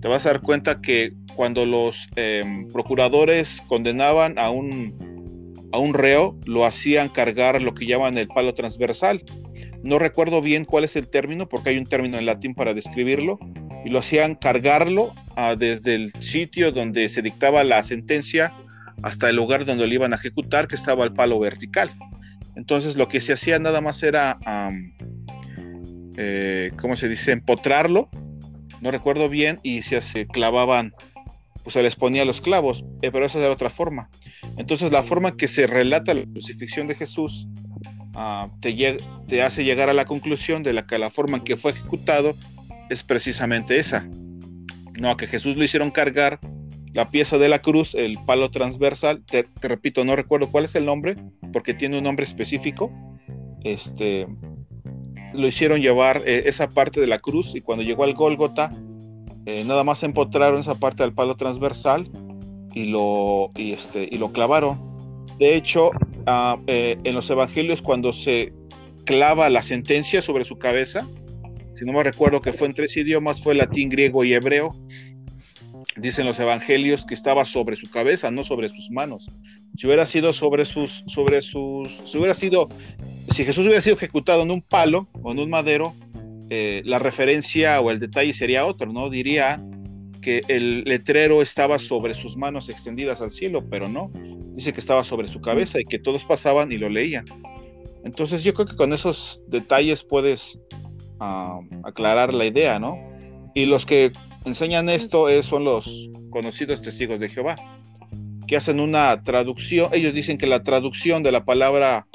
te 0.00 0.08
vas 0.08 0.26
a 0.26 0.30
dar 0.30 0.40
cuenta 0.42 0.80
que 0.80 1.14
cuando 1.34 1.64
los 1.64 2.08
em, 2.16 2.68
procuradores 2.68 3.62
condenaban 3.66 4.38
a 4.38 4.50
un, 4.50 5.54
a 5.72 5.78
un 5.78 5.94
reo, 5.94 6.36
lo 6.44 6.66
hacían 6.66 7.08
cargar 7.08 7.60
lo 7.62 7.74
que 7.74 7.86
llaman 7.86 8.18
el 8.18 8.28
palo 8.28 8.52
transversal. 8.52 9.22
No 9.82 9.98
recuerdo 9.98 10.42
bien 10.42 10.66
cuál 10.66 10.84
es 10.84 10.96
el 10.96 11.08
término, 11.08 11.48
porque 11.48 11.70
hay 11.70 11.78
un 11.78 11.86
término 11.86 12.18
en 12.18 12.26
latín 12.26 12.54
para 12.54 12.74
describirlo, 12.74 13.38
y 13.84 13.88
lo 13.88 14.00
hacían 14.00 14.34
cargarlo 14.34 15.14
ah, 15.36 15.56
desde 15.56 15.94
el 15.94 16.12
sitio 16.22 16.72
donde 16.72 17.08
se 17.08 17.22
dictaba 17.22 17.64
la 17.64 17.82
sentencia 17.82 18.52
hasta 19.02 19.30
el 19.30 19.36
lugar 19.36 19.64
donde 19.64 19.86
lo 19.86 19.94
iban 19.94 20.12
a 20.12 20.16
ejecutar, 20.16 20.68
que 20.68 20.74
estaba 20.74 21.04
al 21.04 21.14
palo 21.14 21.38
vertical. 21.38 21.90
Entonces 22.56 22.96
lo 22.96 23.08
que 23.08 23.20
se 23.20 23.32
hacía 23.32 23.58
nada 23.58 23.80
más 23.80 24.02
era, 24.02 24.38
eh, 26.16 26.72
¿cómo 26.78 26.96
se 26.96 27.08
dice?, 27.08 27.32
empotrarlo, 27.32 28.08
no 28.80 28.90
recuerdo 28.90 29.28
bien, 29.28 29.60
y 29.62 29.82
se, 29.82 30.26
clavaban, 30.26 30.92
pues 31.62 31.74
se 31.74 31.82
les 31.82 31.96
ponía 31.96 32.24
los 32.24 32.40
clavos, 32.40 32.84
eh, 33.02 33.10
pero 33.10 33.24
esa 33.24 33.38
era 33.38 33.50
otra 33.50 33.70
forma. 33.70 34.10
Entonces 34.56 34.92
la 34.92 35.02
forma 35.02 35.36
que 35.36 35.48
se 35.48 35.66
relata 35.66 36.14
la 36.14 36.24
crucifixión 36.24 36.86
de 36.86 36.94
Jesús 36.94 37.46
ah, 38.14 38.48
te, 38.60 38.98
te, 39.28 39.42
hace 39.42 39.64
llegar 39.64 39.88
a 39.88 39.94
la 39.94 40.04
conclusión 40.04 40.62
de 40.62 40.72
la 40.72 40.86
que 40.86 40.98
la 40.98 41.10
forma 41.10 41.38
en 41.38 41.44
que 41.44 41.56
fue 41.56 41.72
ejecutado 41.72 42.36
es 42.90 43.02
precisamente 43.02 43.78
esa. 43.78 44.06
No, 44.98 45.10
a 45.10 45.16
que 45.16 45.26
Jesús 45.26 45.56
lo 45.56 45.64
hicieron 45.64 45.90
cargar 45.90 46.40
la 46.92 47.10
pieza 47.10 47.38
de 47.38 47.48
la 47.48 47.60
cruz, 47.60 47.94
el 47.94 48.18
palo 48.26 48.50
transversal, 48.50 49.22
te, 49.24 49.46
repito, 49.60 50.04
no 50.04 50.16
recuerdo 50.16 50.50
cuál 50.50 50.64
es 50.64 50.74
el 50.74 50.86
nombre, 50.86 51.16
porque 51.52 51.74
tiene 51.74 51.98
un 51.98 52.04
nombre 52.04 52.24
específico. 52.24 52.90
Este, 53.62 54.26
lo 55.32 55.46
hicieron 55.46 55.80
llevar 55.80 56.22
eh, 56.26 56.44
esa 56.46 56.68
parte 56.68 57.00
de 57.00 57.06
la 57.06 57.18
cruz 57.18 57.54
y 57.54 57.60
cuando 57.60 57.84
llegó 57.84 58.04
al 58.04 58.14
Gólgota, 58.14 58.72
eh, 59.46 59.64
nada 59.64 59.84
más 59.84 60.02
empotraron 60.02 60.60
esa 60.60 60.74
parte 60.74 61.02
del 61.02 61.12
palo 61.12 61.36
transversal 61.36 62.10
y 62.74 62.86
lo, 62.86 63.52
y 63.56 63.72
este, 63.72 64.08
y 64.10 64.18
lo 64.18 64.32
clavaron. 64.32 64.80
De 65.38 65.56
hecho, 65.56 65.90
ah, 66.26 66.58
eh, 66.66 66.98
en 67.04 67.14
los 67.14 67.30
evangelios, 67.30 67.82
cuando 67.82 68.12
se 68.12 68.52
clava 69.04 69.48
la 69.48 69.62
sentencia 69.62 70.20
sobre 70.22 70.44
su 70.44 70.58
cabeza, 70.58 71.08
si 71.76 71.84
no 71.84 71.92
me 71.92 72.02
recuerdo 72.02 72.40
que 72.40 72.52
fue 72.52 72.66
en 72.66 72.74
tres 72.74 72.96
idiomas, 72.96 73.42
fue 73.42 73.54
latín, 73.54 73.88
griego 73.88 74.22
y 74.24 74.34
hebreo, 74.34 74.76
dicen 75.96 76.26
los 76.26 76.38
evangelios 76.38 77.04
que 77.06 77.14
estaba 77.14 77.44
sobre 77.44 77.76
su 77.76 77.90
cabeza, 77.90 78.30
no 78.30 78.44
sobre 78.44 78.68
sus 78.68 78.90
manos. 78.90 79.28
Si 79.76 79.86
hubiera 79.86 80.06
sido 80.06 80.32
sobre 80.32 80.64
sus, 80.64 81.04
sobre 81.06 81.42
sus, 81.42 82.02
si 82.04 82.18
hubiera 82.18 82.34
sido, 82.34 82.68
si 83.32 83.44
Jesús 83.44 83.64
hubiera 83.64 83.80
sido 83.80 83.96
ejecutado 83.96 84.42
en 84.42 84.50
un 84.50 84.62
palo 84.62 85.08
o 85.22 85.32
en 85.32 85.38
un 85.38 85.50
madero, 85.50 85.94
eh, 86.50 86.82
la 86.84 86.98
referencia 86.98 87.80
o 87.80 87.90
el 87.90 88.00
detalle 88.00 88.32
sería 88.32 88.66
otro, 88.66 88.92
¿no? 88.92 89.08
Diría 89.08 89.64
que 90.20 90.42
el 90.48 90.82
letrero 90.84 91.42
estaba 91.42 91.78
sobre 91.78 92.14
sus 92.14 92.36
manos 92.36 92.68
extendidas 92.68 93.22
al 93.22 93.30
cielo, 93.30 93.64
pero 93.70 93.88
no. 93.88 94.10
Dice 94.54 94.72
que 94.72 94.80
estaba 94.80 95.04
sobre 95.04 95.28
su 95.28 95.40
cabeza 95.40 95.80
y 95.80 95.84
que 95.84 95.98
todos 95.98 96.24
pasaban 96.24 96.72
y 96.72 96.78
lo 96.78 96.88
leían. 96.88 97.24
Entonces 98.04 98.42
yo 98.42 98.52
creo 98.52 98.66
que 98.66 98.76
con 98.76 98.92
esos 98.92 99.42
detalles 99.48 100.02
puedes 100.02 100.58
ah, 101.20 101.60
aclarar 101.84 102.34
la 102.34 102.46
idea, 102.46 102.78
¿no? 102.78 102.96
Y 103.54 103.66
los 103.66 103.86
que 103.86 104.12
enseñan 104.44 104.88
esto 104.88 105.26
son 105.42 105.64
los 105.64 106.10
conocidos 106.30 106.82
testigos 106.82 107.20
de 107.20 107.28
Jehová, 107.28 107.56
que 108.46 108.56
hacen 108.56 108.80
una 108.80 109.22
traducción, 109.22 109.90
ellos 109.92 110.14
dicen 110.14 110.38
que 110.38 110.46
la 110.46 110.62
traducción 110.62 111.22
de 111.22 111.32
la 111.32 111.44
palabra 111.44 112.06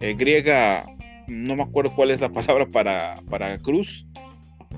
eh, 0.00 0.14
griega, 0.14 0.86
no 1.28 1.56
me 1.56 1.62
acuerdo 1.62 1.94
cuál 1.94 2.10
es 2.10 2.20
la 2.20 2.32
palabra 2.32 2.66
para, 2.66 3.22
para 3.30 3.58
cruz, 3.58 4.06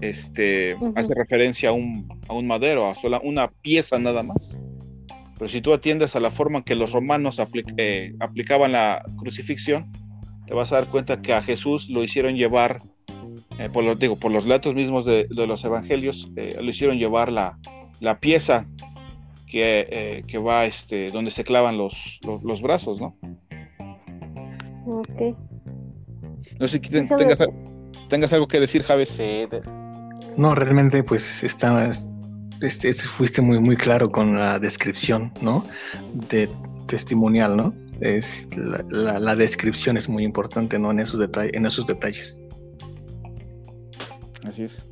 este, 0.00 0.76
hace 0.94 1.14
referencia 1.14 1.70
a 1.70 1.72
un, 1.72 2.06
a 2.28 2.34
un 2.34 2.46
madero, 2.46 2.86
a 2.86 2.94
sola, 2.94 3.20
una 3.24 3.48
pieza 3.48 3.98
nada 3.98 4.22
más. 4.22 4.58
Pero 5.38 5.48
si 5.48 5.60
tú 5.60 5.72
atiendes 5.72 6.16
a 6.16 6.20
la 6.20 6.30
forma 6.30 6.58
en 6.58 6.64
que 6.64 6.74
los 6.74 6.92
romanos 6.92 7.40
eh, 7.76 8.14
aplicaban 8.20 8.72
la 8.72 9.04
crucifixión, 9.18 9.90
te 10.46 10.54
vas 10.54 10.72
a 10.72 10.76
dar 10.76 10.90
cuenta 10.90 11.20
que 11.20 11.32
a 11.32 11.42
Jesús 11.42 11.88
lo 11.90 12.04
hicieron 12.04 12.36
llevar 12.36 12.80
eh, 13.58 13.70
por, 13.72 13.84
los, 13.84 13.98
digo, 13.98 14.16
por 14.16 14.32
los 14.32 14.44
relatos 14.44 14.74
mismos 14.74 15.04
de, 15.04 15.26
los 15.30 15.64
evangelios, 15.64 16.30
eh, 16.36 16.56
lo 16.60 16.68
hicieron 16.68 16.98
llevar 16.98 17.32
la, 17.32 17.58
la 18.00 18.20
pieza 18.20 18.66
que, 19.46 19.86
eh, 19.90 20.22
que, 20.26 20.38
va 20.38 20.66
este, 20.66 21.10
donde 21.10 21.30
se 21.30 21.44
clavan 21.44 21.78
los, 21.78 22.20
los, 22.42 22.60
brazos, 22.60 23.00
¿no? 23.00 23.16
Ok. 24.86 25.36
No 26.60 26.68
sé 26.68 26.80
si 26.82 26.90
tengas, 26.90 27.46
tengas 28.08 28.32
algo 28.32 28.46
que 28.46 28.60
decir, 28.60 28.82
Javes. 28.82 29.22
No, 30.36 30.54
realmente, 30.54 31.02
pues 31.02 31.42
está, 31.42 31.90
este, 32.60 32.92
fuiste 32.92 33.40
muy, 33.40 33.58
muy 33.58 33.76
claro 33.76 34.10
con 34.10 34.38
la 34.38 34.58
descripción, 34.58 35.32
¿no? 35.40 35.64
De 36.12 36.48
testimonial, 36.88 37.56
¿no? 37.56 37.74
Es, 38.00 38.46
la, 38.90 39.18
la, 39.18 39.34
descripción 39.34 39.96
es 39.96 40.08
muy 40.08 40.24
importante, 40.24 40.78
¿no? 40.78 40.90
En 40.90 41.00
esos, 41.00 41.18
detalles 41.18 41.54
en 41.54 41.64
esos 41.64 41.86
detalles. 41.86 42.36
Así 44.46 44.64
es. 44.64 44.88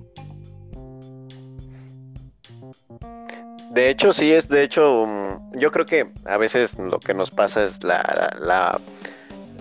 De 3.71 3.91
hecho, 3.91 4.13
sí 4.13 4.33
es, 4.33 4.49
de 4.49 4.63
hecho, 4.63 5.05
mm, 5.07 5.59
yo 5.59 5.73
creo 5.73 5.87
que 5.87 6.07
a 6.25 6.37
veces 6.37 6.79
lo 6.79 7.01
que 7.01 7.15
nos 7.15 7.31
pasa 7.31 7.65
es 7.65 7.83
la, 7.83 8.37
la 8.41 8.81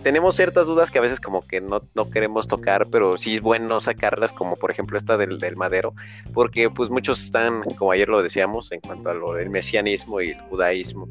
tenemos 0.04 0.36
ciertas 0.36 0.68
dudas 0.68 0.92
que 0.92 1.00
a 1.00 1.02
veces 1.02 1.20
como 1.20 1.42
que 1.48 1.62
no, 1.62 1.82
queremos 2.12 2.48
tocar, 2.48 2.88
pero 2.92 3.18
sí 3.18 3.36
es 3.36 3.42
bueno 3.42 3.80
sacarlas, 3.80 4.34
como 4.34 4.58
por 4.58 4.70
ejemplo 4.70 4.98
esta 4.98 5.18
del, 5.18 5.56
madero, 5.56 5.94
porque 6.34 6.70
pues 6.70 6.90
muchos 6.90 7.24
están, 7.24 7.64
como 7.78 7.92
ayer 7.92 8.10
lo 8.10 8.22
decíamos, 8.22 8.72
en 8.72 8.82
cuanto 8.82 9.10
a 9.10 9.14
lo 9.14 9.34
del 9.34 9.50
mesianismo 9.50 10.22
y 10.22 10.32
el 10.32 10.42
judaísmo, 10.42 11.08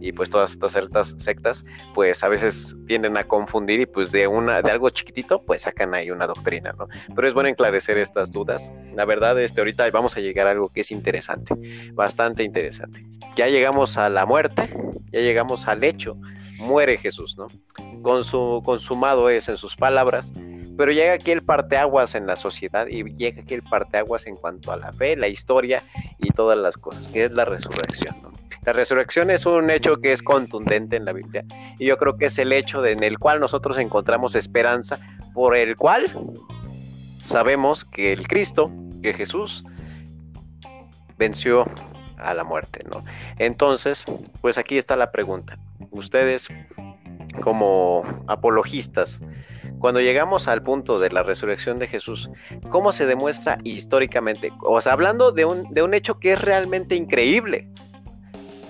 y 0.00 0.12
pues 0.12 0.30
todas 0.30 0.52
estas 0.52 0.72
ciertas 0.72 1.14
sectas, 1.18 1.64
pues 1.94 2.24
a 2.24 2.28
veces 2.28 2.76
tienden 2.86 3.18
a 3.18 3.24
confundir 3.24 3.80
y 3.80 3.86
pues 3.86 4.10
de 4.10 4.26
una, 4.26 4.62
de 4.62 4.70
algo 4.70 4.88
chiquitito, 4.88 5.42
pues 5.42 5.62
sacan 5.62 5.94
ahí 5.94 6.10
una 6.10 6.26
doctrina, 6.26 6.72
¿no? 6.72 6.88
Pero 7.14 7.28
es 7.28 7.34
bueno 7.34 7.50
enclarecer 7.50 7.98
estas 7.98 8.32
dudas. 8.32 8.72
La 8.94 9.04
verdad, 9.04 9.38
este, 9.40 9.60
ahorita 9.60 9.90
vamos 9.90 10.16
a 10.16 10.20
llegar 10.20 10.46
a 10.46 10.52
algo 10.52 10.70
que 10.70 10.80
es 10.80 10.90
interesante, 10.90 11.54
bastante 11.92 12.42
interesante. 12.42 13.04
Ya 13.36 13.48
llegamos 13.48 13.98
a 13.98 14.08
la 14.08 14.24
muerte, 14.24 14.74
ya 15.12 15.20
llegamos 15.20 15.68
al 15.68 15.84
hecho 15.84 16.16
muere 16.60 16.98
Jesús, 16.98 17.36
¿no? 17.36 17.48
Con 18.02 18.24
su, 18.24 18.62
consumado 18.64 19.28
es 19.28 19.48
en 19.48 19.56
sus 19.56 19.76
palabras, 19.76 20.32
pero 20.76 20.92
llega 20.92 21.14
aquí 21.14 21.30
el 21.30 21.42
parteaguas 21.42 22.14
en 22.14 22.26
la 22.26 22.36
sociedad 22.36 22.86
y 22.86 23.02
llega 23.14 23.42
aquí 23.42 23.54
el 23.54 23.62
parteaguas 23.62 24.26
en 24.26 24.36
cuanto 24.36 24.72
a 24.72 24.76
la 24.76 24.92
fe, 24.92 25.16
la 25.16 25.28
historia 25.28 25.82
y 26.18 26.30
todas 26.30 26.56
las 26.56 26.76
cosas, 26.76 27.08
que 27.08 27.24
es 27.24 27.32
la 27.32 27.44
resurrección, 27.44 28.16
¿no? 28.22 28.30
La 28.62 28.74
resurrección 28.74 29.30
es 29.30 29.46
un 29.46 29.70
hecho 29.70 29.96
que 29.96 30.12
es 30.12 30.22
contundente 30.22 30.96
en 30.96 31.06
la 31.06 31.14
Biblia 31.14 31.44
y 31.78 31.86
yo 31.86 31.96
creo 31.96 32.18
que 32.18 32.26
es 32.26 32.38
el 32.38 32.52
hecho 32.52 32.84
en 32.84 33.02
el 33.02 33.18
cual 33.18 33.40
nosotros 33.40 33.78
encontramos 33.78 34.34
esperanza, 34.34 34.98
por 35.32 35.56
el 35.56 35.76
cual 35.76 36.04
sabemos 37.22 37.86
que 37.86 38.12
el 38.12 38.28
Cristo, 38.28 38.70
que 39.02 39.14
Jesús, 39.14 39.64
venció 41.16 41.66
a 42.18 42.34
la 42.34 42.44
muerte, 42.44 42.84
¿no? 42.90 43.02
Entonces, 43.38 44.04
pues 44.42 44.58
aquí 44.58 44.76
está 44.76 44.94
la 44.94 45.10
pregunta 45.10 45.58
ustedes 45.90 46.48
como 47.42 48.04
apologistas, 48.26 49.20
cuando 49.80 50.00
llegamos 50.00 50.46
al 50.46 50.62
punto 50.62 51.00
de 51.00 51.10
la 51.10 51.22
resurrección 51.22 51.78
de 51.78 51.86
Jesús, 51.86 52.30
¿cómo 52.68 52.92
se 52.92 53.06
demuestra 53.06 53.58
históricamente? 53.64 54.52
O 54.62 54.80
sea, 54.80 54.92
hablando 54.92 55.32
de 55.32 55.46
un, 55.46 55.64
de 55.72 55.82
un 55.82 55.94
hecho 55.94 56.18
que 56.18 56.32
es 56.34 56.40
realmente 56.40 56.94
increíble. 56.94 57.66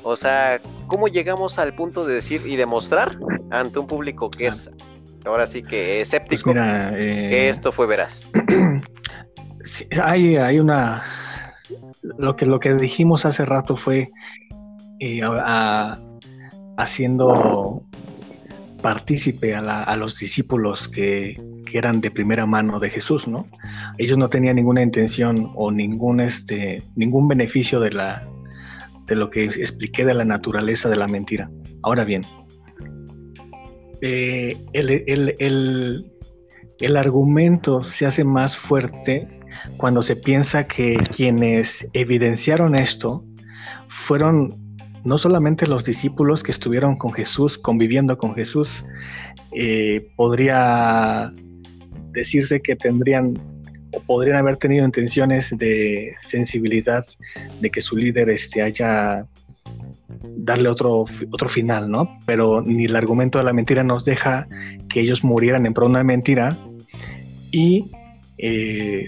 O 0.02 0.16
sea, 0.16 0.60
¿cómo 0.86 1.08
llegamos 1.08 1.58
al 1.58 1.74
punto 1.74 2.06
de 2.06 2.14
decir 2.14 2.42
y 2.46 2.56
demostrar 2.56 3.18
ante 3.50 3.78
un 3.80 3.86
público 3.86 4.30
que 4.30 4.46
es 4.46 4.70
ahora 5.26 5.46
sí 5.46 5.62
que 5.62 6.00
escéptico 6.00 6.52
pues 6.52 6.62
que 6.62 7.46
eh, 7.46 7.48
esto 7.48 7.72
fue 7.72 7.86
veraz? 7.86 8.28
hay, 10.02 10.36
hay 10.36 10.58
una... 10.60 11.02
Lo 12.02 12.36
que, 12.36 12.46
lo 12.46 12.60
que 12.60 12.74
dijimos 12.74 13.26
hace 13.26 13.44
rato 13.44 13.76
fue 13.76 14.10
eh, 15.00 15.20
a 15.24 15.98
haciendo 16.80 17.82
partícipe 18.80 19.54
a, 19.54 19.96
los 19.96 20.18
discípulos 20.18 20.88
que, 20.88 21.38
eran 21.72 22.00
de 22.00 22.10
primera 22.10 22.46
mano 22.46 22.80
de 22.80 22.90
Jesús, 22.90 23.28
¿no? 23.28 23.46
Ellos 23.96 24.18
no 24.18 24.28
tenían 24.28 24.56
ninguna 24.56 24.82
intención 24.82 25.52
o 25.54 25.70
ningún, 25.70 26.18
este, 26.18 26.82
ningún 26.96 27.28
beneficio 27.28 27.78
de, 27.78 27.92
la, 27.92 28.26
de 29.06 29.14
lo 29.14 29.30
que 29.30 29.44
expliqué 29.44 30.04
de 30.04 30.14
la 30.14 30.24
naturaleza 30.24 30.88
de 30.88 30.96
la 30.96 31.06
mentira. 31.06 31.48
Ahora 31.84 32.04
bien, 32.04 32.22
eh, 34.00 34.56
el, 34.72 36.10
el 36.80 36.96
argumento 36.96 37.84
se 37.84 38.06
hace 38.06 38.24
más 38.24 38.56
fuerte 38.56 39.28
cuando 39.76 40.02
se 40.02 40.16
piensa 40.16 40.66
que 40.66 40.96
quienes 41.14 41.86
evidenciaron 41.92 42.74
esto 42.74 43.24
fueron 43.86 44.59
no 45.04 45.18
solamente 45.18 45.66
los 45.66 45.84
discípulos 45.84 46.42
que 46.42 46.52
estuvieron 46.52 46.96
con 46.96 47.12
Jesús, 47.12 47.58
conviviendo 47.58 48.18
con 48.18 48.34
Jesús, 48.34 48.84
eh, 49.52 50.10
podría 50.16 51.32
decirse 52.12 52.60
que 52.60 52.76
tendrían 52.76 53.34
o 53.92 54.00
podrían 54.00 54.36
haber 54.36 54.56
tenido 54.56 54.84
intenciones 54.84 55.56
de 55.56 56.12
sensibilidad 56.26 57.04
de 57.60 57.70
que 57.70 57.80
su 57.80 57.96
líder 57.96 58.30
este, 58.30 58.62
haya 58.62 59.26
darle 60.22 60.68
otro, 60.68 61.04
otro 61.32 61.48
final, 61.48 61.90
¿no? 61.90 62.18
Pero 62.26 62.62
ni 62.62 62.84
el 62.84 62.96
argumento 62.96 63.38
de 63.38 63.44
la 63.44 63.52
mentira 63.52 63.82
nos 63.82 64.04
deja 64.04 64.46
que 64.88 65.00
ellos 65.00 65.24
murieran 65.24 65.66
en 65.66 65.74
pro 65.74 65.86
de 65.86 65.90
una 65.90 66.04
mentira 66.04 66.56
y 67.50 67.90
eh, 68.38 69.06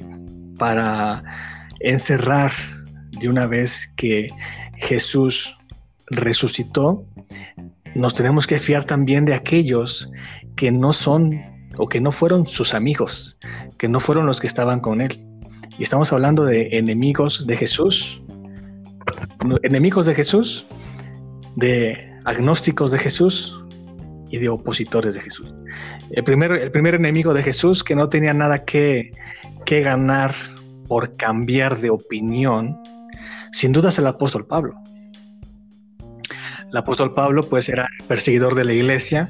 para 0.59 1.22
encerrar 1.80 2.53
de 3.20 3.28
una 3.28 3.47
vez 3.47 3.93
que 3.97 4.28
Jesús 4.78 5.57
resucitó, 6.13 7.05
nos 7.95 8.15
tenemos 8.15 8.47
que 8.47 8.59
fiar 8.59 8.85
también 8.85 9.25
de 9.25 9.35
aquellos 9.35 10.11
que 10.57 10.71
no 10.71 10.93
son 10.93 11.41
o 11.79 11.89
que 11.89 12.01
no 12.01 12.13
fueron 12.13 12.47
sus 12.47 12.75
amigos, 12.75 13.39
que 13.79 13.89
no 13.89 13.99
fueron 13.99 14.27
los 14.27 14.41
que 14.41 14.47
estaban 14.47 14.81
con 14.81 15.01
él. 15.01 15.27
Y 15.79 15.83
estamos 15.83 16.13
hablando 16.13 16.45
de 16.45 16.77
enemigos 16.77 17.47
de 17.47 17.57
Jesús, 17.57 18.23
enemigos 19.63 20.07
de 20.07 20.15
Jesús, 20.15 20.67
de 21.57 22.13
agnósticos 22.25 22.93
de 22.93 22.99
Jesús 22.99 23.59
y 24.31 24.39
de 24.39 24.49
opositores 24.49 25.15
de 25.15 25.21
Jesús. 25.23 25.53
El 26.11 26.25
primer, 26.25 26.53
el 26.53 26.71
primer 26.71 26.95
enemigo 26.95 27.35
de 27.35 27.43
Jesús 27.43 27.83
que 27.83 27.97
no 27.97 28.09
tenía 28.09 28.35
nada 28.35 28.65
que, 28.65 29.13
que 29.65 29.81
ganar 29.81 30.35
por 30.87 31.17
cambiar 31.17 31.81
de 31.81 31.91
opinión, 31.91 32.79
sin 33.53 33.73
duda 33.73 33.89
es 33.89 33.99
el 33.99 34.07
apóstol 34.07 34.47
Pablo. 34.47 34.75
El 36.73 36.79
apóstol 36.79 37.12
Pablo 37.12 37.43
pues 37.43 37.68
era 37.68 37.87
perseguidor 38.09 38.55
de 38.55 38.64
la 38.64 38.73
iglesia 38.73 39.29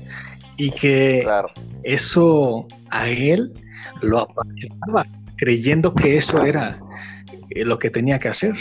y 0.56 0.70
que 0.70 1.26
eso 1.82 2.68
a 2.90 3.08
él 3.08 3.52
lo 4.00 4.20
apasionaba, 4.20 5.06
creyendo 5.36 5.92
que 5.92 6.16
eso 6.16 6.44
era 6.44 6.78
eh, 7.50 7.64
lo 7.64 7.80
que 7.80 7.90
tenía 7.90 8.20
que 8.20 8.28
hacer. 8.28 8.54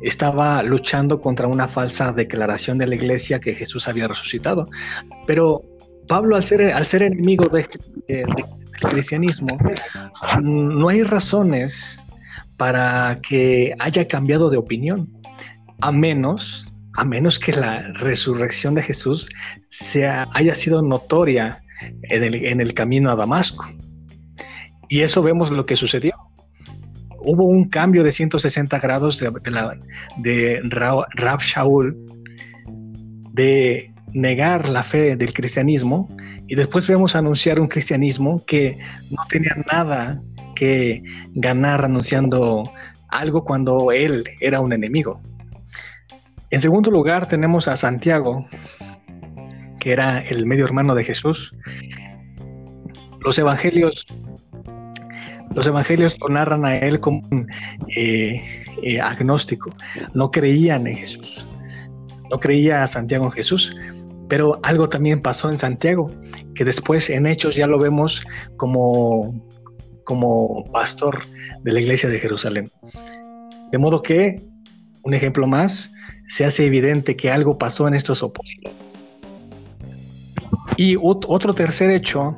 Estaba 0.00 0.62
luchando 0.62 1.20
contra 1.20 1.46
una 1.46 1.68
falsa 1.68 2.12
declaración 2.12 2.78
de 2.78 2.86
la 2.86 2.94
iglesia 2.94 3.40
que 3.40 3.54
Jesús 3.54 3.88
había 3.88 4.08
resucitado. 4.08 4.68
Pero 5.26 5.62
Pablo, 6.08 6.36
al 6.36 6.44
ser, 6.44 6.72
al 6.72 6.86
ser 6.86 7.02
enemigo 7.02 7.48
del 7.48 7.66
cristianismo, 8.80 9.58
no 10.42 10.88
hay 10.88 11.02
razones 11.02 12.00
para 12.56 13.20
que 13.20 13.74
haya 13.78 14.08
cambiado 14.08 14.48
de 14.48 14.56
opinión, 14.56 15.10
a 15.80 15.92
menos, 15.92 16.70
a 16.96 17.04
menos 17.04 17.38
que 17.38 17.52
la 17.52 17.92
resurrección 17.94 18.74
de 18.74 18.82
Jesús 18.82 19.28
sea, 19.70 20.26
haya 20.32 20.54
sido 20.54 20.82
notoria 20.82 21.62
en 22.02 22.60
el, 22.60 22.74
camino 22.74 23.10
a 23.10 23.16
Damasco. 23.16 23.66
Y 24.88 25.00
eso 25.00 25.22
vemos 25.22 25.50
lo 25.50 25.66
que 25.66 25.76
sucedió. 25.76 26.12
Hubo 27.18 27.44
un 27.44 27.68
cambio 27.68 28.04
de 28.04 28.12
160 28.12 28.78
grados 28.78 29.18
de, 29.18 29.32
de 30.18 30.60
Rab 30.64 31.40
Shaul 31.40 31.96
de 33.32 33.92
negar 34.12 34.68
la 34.68 34.84
fe 34.84 35.16
del 35.16 35.32
cristianismo 35.32 36.08
y 36.46 36.54
después 36.54 36.86
vemos 36.86 37.16
anunciar 37.16 37.58
un 37.58 37.66
cristianismo 37.66 38.44
que 38.46 38.78
no 39.10 39.22
tenía 39.28 39.56
nada 39.70 40.22
que 40.54 41.02
ganar 41.34 41.84
anunciando 41.84 42.70
algo 43.08 43.44
cuando 43.44 43.90
él 43.90 44.24
era 44.40 44.60
un 44.60 44.72
enemigo. 44.72 45.20
En 46.54 46.60
segundo 46.60 46.88
lugar 46.88 47.26
tenemos 47.26 47.66
a 47.66 47.76
Santiago, 47.76 48.46
que 49.80 49.90
era 49.90 50.20
el 50.20 50.46
medio 50.46 50.64
hermano 50.64 50.94
de 50.94 51.02
Jesús. 51.02 51.52
Los 53.24 53.36
evangelios, 53.40 54.06
los 55.52 55.66
evangelios 55.66 56.16
lo 56.20 56.28
narran 56.28 56.64
a 56.64 56.76
él 56.76 57.00
como 57.00 57.22
eh, 57.96 58.40
eh, 58.84 59.00
agnóstico. 59.00 59.68
No 60.14 60.30
creían 60.30 60.86
en 60.86 60.98
Jesús. 60.98 61.44
No 62.30 62.38
creía 62.38 62.84
a 62.84 62.86
Santiago 62.86 63.24
en 63.24 63.32
Jesús. 63.32 63.74
Pero 64.28 64.60
algo 64.62 64.88
también 64.88 65.22
pasó 65.22 65.50
en 65.50 65.58
Santiago, 65.58 66.08
que 66.54 66.64
después 66.64 67.10
en 67.10 67.26
Hechos 67.26 67.56
ya 67.56 67.66
lo 67.66 67.80
vemos 67.80 68.24
como 68.58 69.44
como 70.04 70.70
pastor 70.70 71.22
de 71.64 71.72
la 71.72 71.80
iglesia 71.80 72.08
de 72.08 72.20
Jerusalén. 72.20 72.70
De 73.72 73.78
modo 73.78 74.02
que, 74.02 74.40
un 75.04 75.14
ejemplo 75.14 75.46
más, 75.46 75.92
se 76.28 76.44
hace 76.44 76.66
evidente 76.66 77.16
que 77.16 77.30
algo 77.30 77.58
pasó 77.58 77.86
en 77.86 77.94
estos 77.94 78.22
opositores. 78.22 78.76
Y 80.76 80.96
otro 81.00 81.54
tercer 81.54 81.90
hecho 81.90 82.34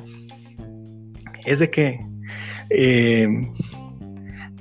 es 1.45 1.59
de 1.59 1.69
que 1.69 1.99
eh, 2.69 3.27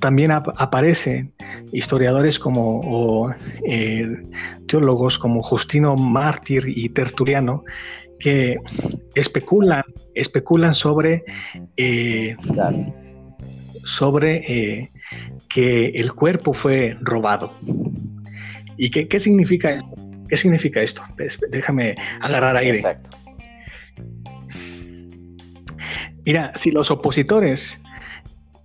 también 0.01 0.31
aparecen 0.31 1.33
historiadores 1.73 2.39
como 2.39 3.35
eh, 3.65 4.09
teólogos 4.69 5.19
como 5.19 5.43
Justino 5.43 5.97
Mártir 5.97 6.65
y 6.67 6.89
Tertuliano 6.91 7.65
que 8.19 8.59
especulan, 9.15 9.83
especulan 10.15 10.75
sobre, 10.75 11.25
eh, 11.77 12.37
sobre 13.87 14.43
eh, 14.49 14.91
que 15.49 15.91
el 15.91 16.13
cuerpo 16.13 16.53
fue 16.53 16.97
robado. 17.01 17.53
¿Y 18.77 18.91
qué, 18.91 19.07
qué, 19.07 19.21
significa 19.21 19.71
esto? 19.71 19.95
¿Qué 20.29 20.37
significa 20.37 20.83
esto? 20.83 21.03
Déjame 21.51 21.95
agarrar 22.21 22.57
aire. 22.57 22.79
Exacto. 22.79 23.11
Mira, 26.25 26.51
si 26.57 26.73
los 26.73 26.91
opositores, 26.91 27.81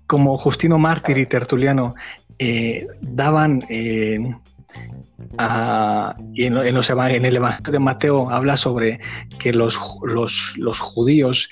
como 0.07 0.39
Justino 0.39 0.79
Mártir 0.79 1.19
y 1.19 1.27
Tertuliano, 1.27 1.93
eh, 2.39 2.87
daban 3.01 3.61
y 3.69 4.15
en, 6.45 6.57
en, 6.57 6.73
los, 6.73 6.89
en, 6.89 7.25
el 7.25 7.35
Evangelio 7.35 7.71
de 7.71 7.79
Mateo 7.79 8.31
habla 8.31 8.57
sobre 8.57 8.99
que 9.37 9.53
los, 9.53 9.79
los, 10.03 10.57
los 10.57 10.79
judíos 10.79 11.47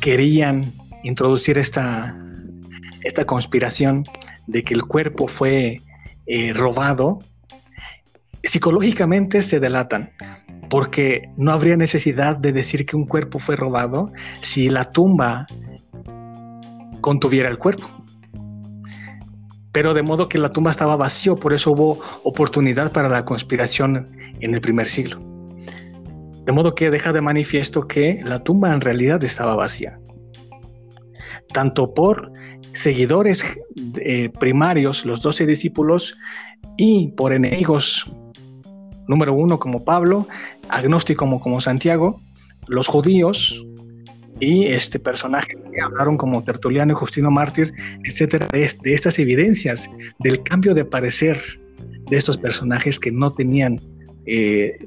querían 0.00 0.72
introducir 1.02 1.58
esta, 1.58 2.16
esta 3.02 3.24
conspiración 3.24 4.04
de 4.46 4.62
que 4.62 4.74
el 4.74 4.84
cuerpo 4.84 5.26
fue 5.26 5.80
eh, 6.26 6.52
robado, 6.52 7.18
psicológicamente 8.42 9.42
se 9.42 9.60
delatan, 9.60 10.10
porque 10.68 11.22
no 11.36 11.52
habría 11.52 11.76
necesidad 11.76 12.36
de 12.36 12.52
decir 12.52 12.86
que 12.86 12.96
un 12.96 13.06
cuerpo 13.06 13.38
fue 13.38 13.56
robado 13.56 14.12
si 14.40 14.68
la 14.68 14.90
tumba 14.90 15.46
contuviera 17.00 17.48
el 17.48 17.58
cuerpo 17.58 18.00
pero 19.72 19.94
de 19.94 20.02
modo 20.02 20.28
que 20.28 20.38
la 20.38 20.52
tumba 20.52 20.70
estaba 20.70 20.96
vacío, 20.96 21.36
por 21.36 21.52
eso 21.52 21.72
hubo 21.72 22.00
oportunidad 22.24 22.92
para 22.92 23.08
la 23.08 23.24
conspiración 23.24 24.08
en 24.40 24.54
el 24.54 24.60
primer 24.60 24.86
siglo. 24.86 25.20
De 26.44 26.52
modo 26.52 26.74
que 26.74 26.90
deja 26.90 27.12
de 27.12 27.20
manifiesto 27.20 27.86
que 27.86 28.20
la 28.24 28.42
tumba 28.42 28.72
en 28.72 28.80
realidad 28.80 29.22
estaba 29.22 29.54
vacía. 29.54 29.98
Tanto 31.52 31.94
por 31.94 32.32
seguidores 32.72 33.44
eh, 34.00 34.30
primarios, 34.38 35.04
los 35.04 35.22
doce 35.22 35.46
discípulos, 35.46 36.16
y 36.76 37.08
por 37.08 37.32
enemigos, 37.32 38.06
número 39.06 39.34
uno 39.34 39.58
como 39.58 39.84
Pablo, 39.84 40.26
agnóstico 40.68 41.38
como, 41.40 41.60
Santiago, 41.60 42.20
los 42.68 42.86
judíos, 42.86 43.64
y 44.38 44.66
este 44.66 44.98
personaje 44.98 45.48
que 45.70 45.80
hablaron 45.82 46.16
como 46.16 46.42
Tertuliano 46.42 46.92
y 46.92 46.96
Justino 46.96 47.30
Mártir, 47.30 47.74
etcétera, 48.04 48.48
de, 48.50 48.74
estas 48.84 49.18
evidencias 49.18 49.90
del 50.20 50.42
cambio 50.42 50.72
de 50.72 50.84
parecer 50.86 51.38
de 52.08 52.16
estos 52.16 52.38
personajes 52.38 52.98
que 52.98 53.12
no 53.12 53.34
tenían 53.34 53.78
eh, 54.24 54.78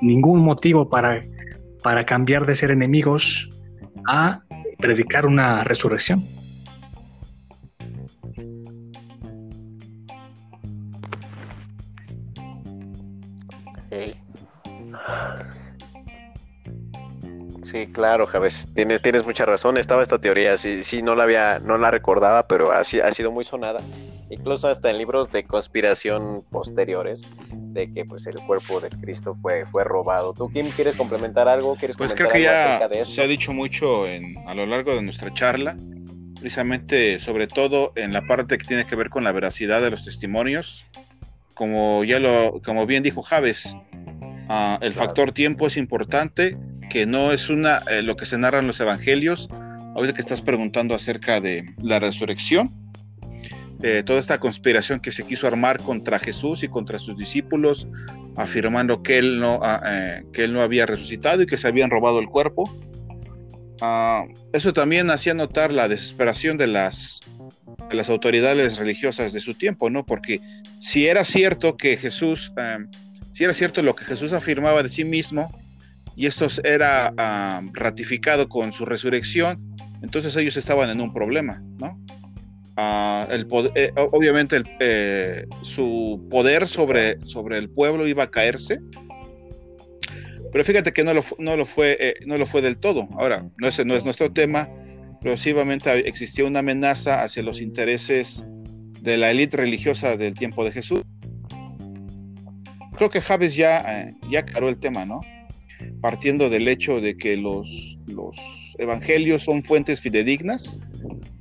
ningún 0.00 0.40
motivo 0.40 0.88
para, 0.88 1.24
para 1.82 2.06
cambiar 2.06 2.46
de 2.46 2.54
ser 2.54 2.70
enemigos 2.70 3.48
a 4.06 4.42
predicar 4.78 5.26
una 5.26 5.64
resurrección. 5.64 6.24
Sí, 17.70 17.86
claro, 17.86 18.26
Javes, 18.26 18.66
tienes, 18.74 19.00
tienes 19.00 19.24
mucha 19.24 19.46
razón. 19.46 19.78
Estaba 19.78 20.02
esta 20.02 20.18
teoría, 20.20 20.58
sí, 20.58 20.82
sí, 20.82 21.02
no 21.02 21.14
la 21.14 21.22
había, 21.22 21.60
no 21.60 21.78
la 21.78 21.92
recordaba, 21.92 22.48
pero 22.48 22.72
ha, 22.72 22.80
ha 22.80 22.84
sido 22.84 23.30
muy 23.30 23.44
sonada. 23.44 23.80
Incluso 24.28 24.66
hasta 24.66 24.90
en 24.90 24.98
libros 24.98 25.30
de 25.30 25.44
conspiración 25.44 26.44
posteriores 26.50 27.28
de 27.72 27.92
que 27.92 28.04
pues 28.04 28.26
el 28.26 28.36
cuerpo 28.40 28.80
del 28.80 28.98
Cristo 29.00 29.36
fue, 29.40 29.66
fue 29.66 29.84
robado. 29.84 30.32
¿Tú, 30.32 30.50
Kim, 30.50 30.70
quieres 30.70 30.96
complementar 30.96 31.48
algo? 31.48 31.76
¿Quieres 31.76 31.96
pues 31.96 32.12
creo 32.12 32.28
que 32.28 32.42
ya 32.42 32.88
se 33.04 33.22
ha 33.22 33.26
dicho 33.28 33.52
mucho 33.52 34.06
en, 34.06 34.36
a 34.48 34.54
lo 34.54 34.66
largo 34.66 34.94
de 34.94 35.02
nuestra 35.02 35.32
charla, 35.32 35.76
precisamente 36.40 37.20
sobre 37.20 37.46
todo 37.46 37.92
en 37.94 38.12
la 38.12 38.26
parte 38.26 38.58
que 38.58 38.64
tiene 38.64 38.86
que 38.86 38.96
ver 38.96 39.10
con 39.10 39.22
la 39.22 39.30
veracidad 39.30 39.80
de 39.80 39.90
los 39.90 40.04
testimonios. 40.04 40.84
Como 41.54 42.02
ya 42.02 42.18
lo, 42.18 42.60
como 42.64 42.86
bien 42.86 43.02
dijo 43.04 43.22
Javes, 43.22 43.76
ah, 44.48 44.78
el 44.80 44.92
factor 44.92 45.30
tiempo 45.32 45.66
es 45.68 45.76
importante, 45.76 46.56
que 46.90 47.06
no 47.06 47.32
es 47.32 47.48
una 47.48 47.78
eh, 47.88 48.02
lo 48.02 48.16
que 48.16 48.26
se 48.26 48.36
narra 48.36 48.58
en 48.58 48.66
los 48.66 48.78
evangelios. 48.80 49.48
Ahorita 49.94 50.12
que 50.12 50.20
estás 50.20 50.42
preguntando 50.42 50.94
acerca 50.94 51.40
de 51.40 51.74
la 51.82 51.98
resurrección, 51.98 52.70
eh, 53.82 54.02
toda 54.04 54.20
esta 54.20 54.38
conspiración 54.38 55.00
que 55.00 55.10
se 55.10 55.24
quiso 55.24 55.46
armar 55.46 55.80
contra 55.80 56.18
Jesús 56.18 56.62
y 56.62 56.68
contra 56.68 56.98
sus 56.98 57.16
discípulos, 57.16 57.88
afirmando 58.36 59.02
que 59.02 59.18
él 59.18 59.40
no, 59.40 59.60
ah, 59.62 59.80
eh, 59.86 60.22
que 60.32 60.44
él 60.44 60.52
no 60.52 60.60
había 60.60 60.84
resucitado 60.84 61.42
y 61.42 61.46
que 61.46 61.56
se 61.56 61.66
habían 61.66 61.90
robado 61.90 62.18
el 62.20 62.28
cuerpo. 62.28 62.70
Ah, 63.80 64.24
eso 64.52 64.72
también 64.72 65.10
hacía 65.10 65.32
notar 65.32 65.72
la 65.72 65.88
desesperación 65.88 66.58
de 66.58 66.66
las, 66.66 67.20
las 67.90 68.10
autoridades 68.10 68.76
religiosas 68.76 69.32
de 69.32 69.40
su 69.40 69.54
tiempo, 69.54 69.88
¿no? 69.90 70.04
Porque 70.04 70.40
si 70.78 71.06
era 71.06 71.24
cierto 71.24 71.76
que 71.76 71.96
Jesús, 71.96 72.52
si 73.32 73.44
era 73.44 73.54
cierto 73.54 73.82
lo 73.82 73.94
que 73.94 74.04
Jesús 74.04 74.32
afirmaba 74.32 74.82
de 74.82 74.90
sí 74.90 75.04
mismo, 75.04 75.50
y 76.20 76.26
esto 76.26 76.48
era 76.64 77.14
ah, 77.16 77.62
ratificado 77.72 78.46
con 78.46 78.72
su 78.72 78.84
resurrección, 78.84 79.58
entonces 80.02 80.36
ellos 80.36 80.54
estaban 80.58 80.90
en 80.90 81.00
un 81.00 81.14
problema, 81.14 81.62
¿no? 81.78 81.98
el 83.30 83.46
eh, 83.74 83.90
obviamente 83.96 84.62
eh, 84.80 85.46
su 85.62 86.26
poder 86.30 86.68
sobre, 86.68 87.18
sobre 87.26 87.56
el 87.56 87.70
pueblo 87.70 88.06
iba 88.06 88.24
a 88.24 88.30
caerse. 88.30 88.80
Pero 90.52 90.62
fíjate 90.62 90.92
que 90.92 91.04
no 91.04 91.14
lo, 91.14 91.24
no 91.38 91.56
lo, 91.56 91.64
fue, 91.64 91.96
eh, 91.98 92.14
no 92.26 92.36
lo 92.36 92.44
fue 92.44 92.60
del 92.60 92.76
todo. 92.76 93.08
Ahora, 93.18 93.46
no, 93.56 93.68
ese 93.68 93.86
no 93.86 93.94
es 93.94 94.04
nuestro 94.04 94.30
tema, 94.30 94.68
pero 95.22 95.34
existía 95.34 96.44
una 96.44 96.58
amenaza 96.58 97.22
hacia 97.22 97.42
los 97.42 97.62
intereses 97.62 98.44
de 99.00 99.16
la 99.16 99.30
élite 99.30 99.56
religiosa 99.56 100.18
del 100.18 100.34
tiempo 100.34 100.64
de 100.64 100.72
Jesús. 100.72 101.00
Creo 102.98 103.08
que 103.08 103.22
Javes 103.22 103.56
ya, 103.56 104.14
ya 104.30 104.40
aclaró 104.40 104.68
el 104.68 104.78
tema, 104.78 105.06
¿no? 105.06 105.22
Partiendo 106.00 106.48
del 106.50 106.68
hecho 106.68 107.00
de 107.00 107.16
que 107.16 107.36
los, 107.36 107.98
evangelios 108.78 109.42
son 109.44 109.62
fuentes 109.62 110.00
fidedignas, 110.00 110.80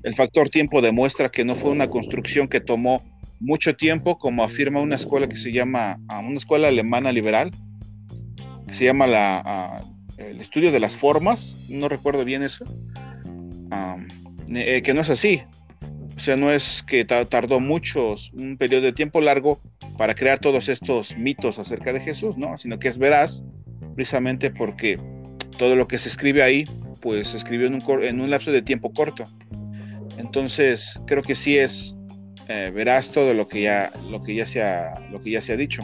el 0.04 0.16
factor 0.16 0.50
tiempo 0.50 0.82
demuestra 0.82 1.30
que 1.30 1.46
no 1.46 1.56
fue 1.56 1.72
una 1.72 1.90
construcción 1.90 2.48
que 2.48 2.60
tomó 2.60 3.04
mucho 3.40 3.76
tiempo, 3.76 4.18
como 4.18 4.44
afirma 4.44 4.82
una 4.82 4.96
escuela 4.96 5.28
que 5.28 5.38
se 5.38 5.52
llama, 5.52 6.00
ah, 6.10 6.20
una 6.20 6.38
escuela 6.38 6.68
alemana 6.68 7.12
liberal, 7.12 7.52
que 8.68 8.74
se 8.74 8.86
llama 8.86 9.08
la, 9.08 9.42
ah, 9.46 9.82
el 10.18 10.40
estudio 10.40 10.72
de 10.72 10.80
las 10.80 10.98
formas, 10.98 11.58
no 11.70 11.88
recuerdo 11.88 12.26
bien 12.26 12.44
eso, 12.44 12.66
eh, 14.54 14.82
que 14.84 14.94
no 14.94 15.02
es 15.02 15.10
así. 15.10 15.42
O 16.16 16.20
sea, 16.20 16.36
no 16.36 16.52
es 16.52 16.84
que 16.84 17.06
tardó 17.06 17.62
mucho, 17.62 18.16
un 18.34 18.58
periodo 18.58 18.82
de 18.82 18.92
tiempo 18.92 19.22
largo 19.22 19.62
para 19.98 20.16
crear 20.16 20.40
todos 20.40 20.68
estos 20.68 21.16
mitos 21.18 21.60
acerca 21.60 21.94
de 21.94 22.02
Jesús, 22.02 22.38
¿no? 22.38 22.58
Sino 22.58 22.78
que 22.78 22.90
es 22.90 22.98
veraz, 22.98 23.42
precisamente 24.00 24.50
porque 24.50 24.97
todo 25.58 25.76
lo 25.76 25.86
que 25.86 25.97
se 25.97 26.08
escribe 26.08 26.41
ahí, 26.41 26.64
pues 27.02 27.28
se 27.28 27.38
escribió 27.38 27.68
en 27.68 27.74
un, 27.74 27.84
en 28.02 28.22
un 28.22 28.30
lapso 28.30 28.50
de 28.50 28.62
tiempo 28.62 28.93
corto. 28.93 29.26
Entonces, 30.18 31.02
creo 31.06 31.22
que 31.22 31.36
sí 31.36 31.58
es 31.58 31.97
eh, 32.47 32.72
veraz 32.74 33.12
todo 33.12 33.34
lo 33.34 33.50
que 33.50 33.64
ya, 33.64 33.91
lo 34.10 34.24
que 34.24 34.36
ya 34.36 34.45
se 34.45 34.64
ha, 34.64 35.06
lo 35.12 35.22
que 35.22 35.32
ya 35.32 35.41
se 35.41 35.52
ha 35.52 35.58
dicho. 35.58 35.84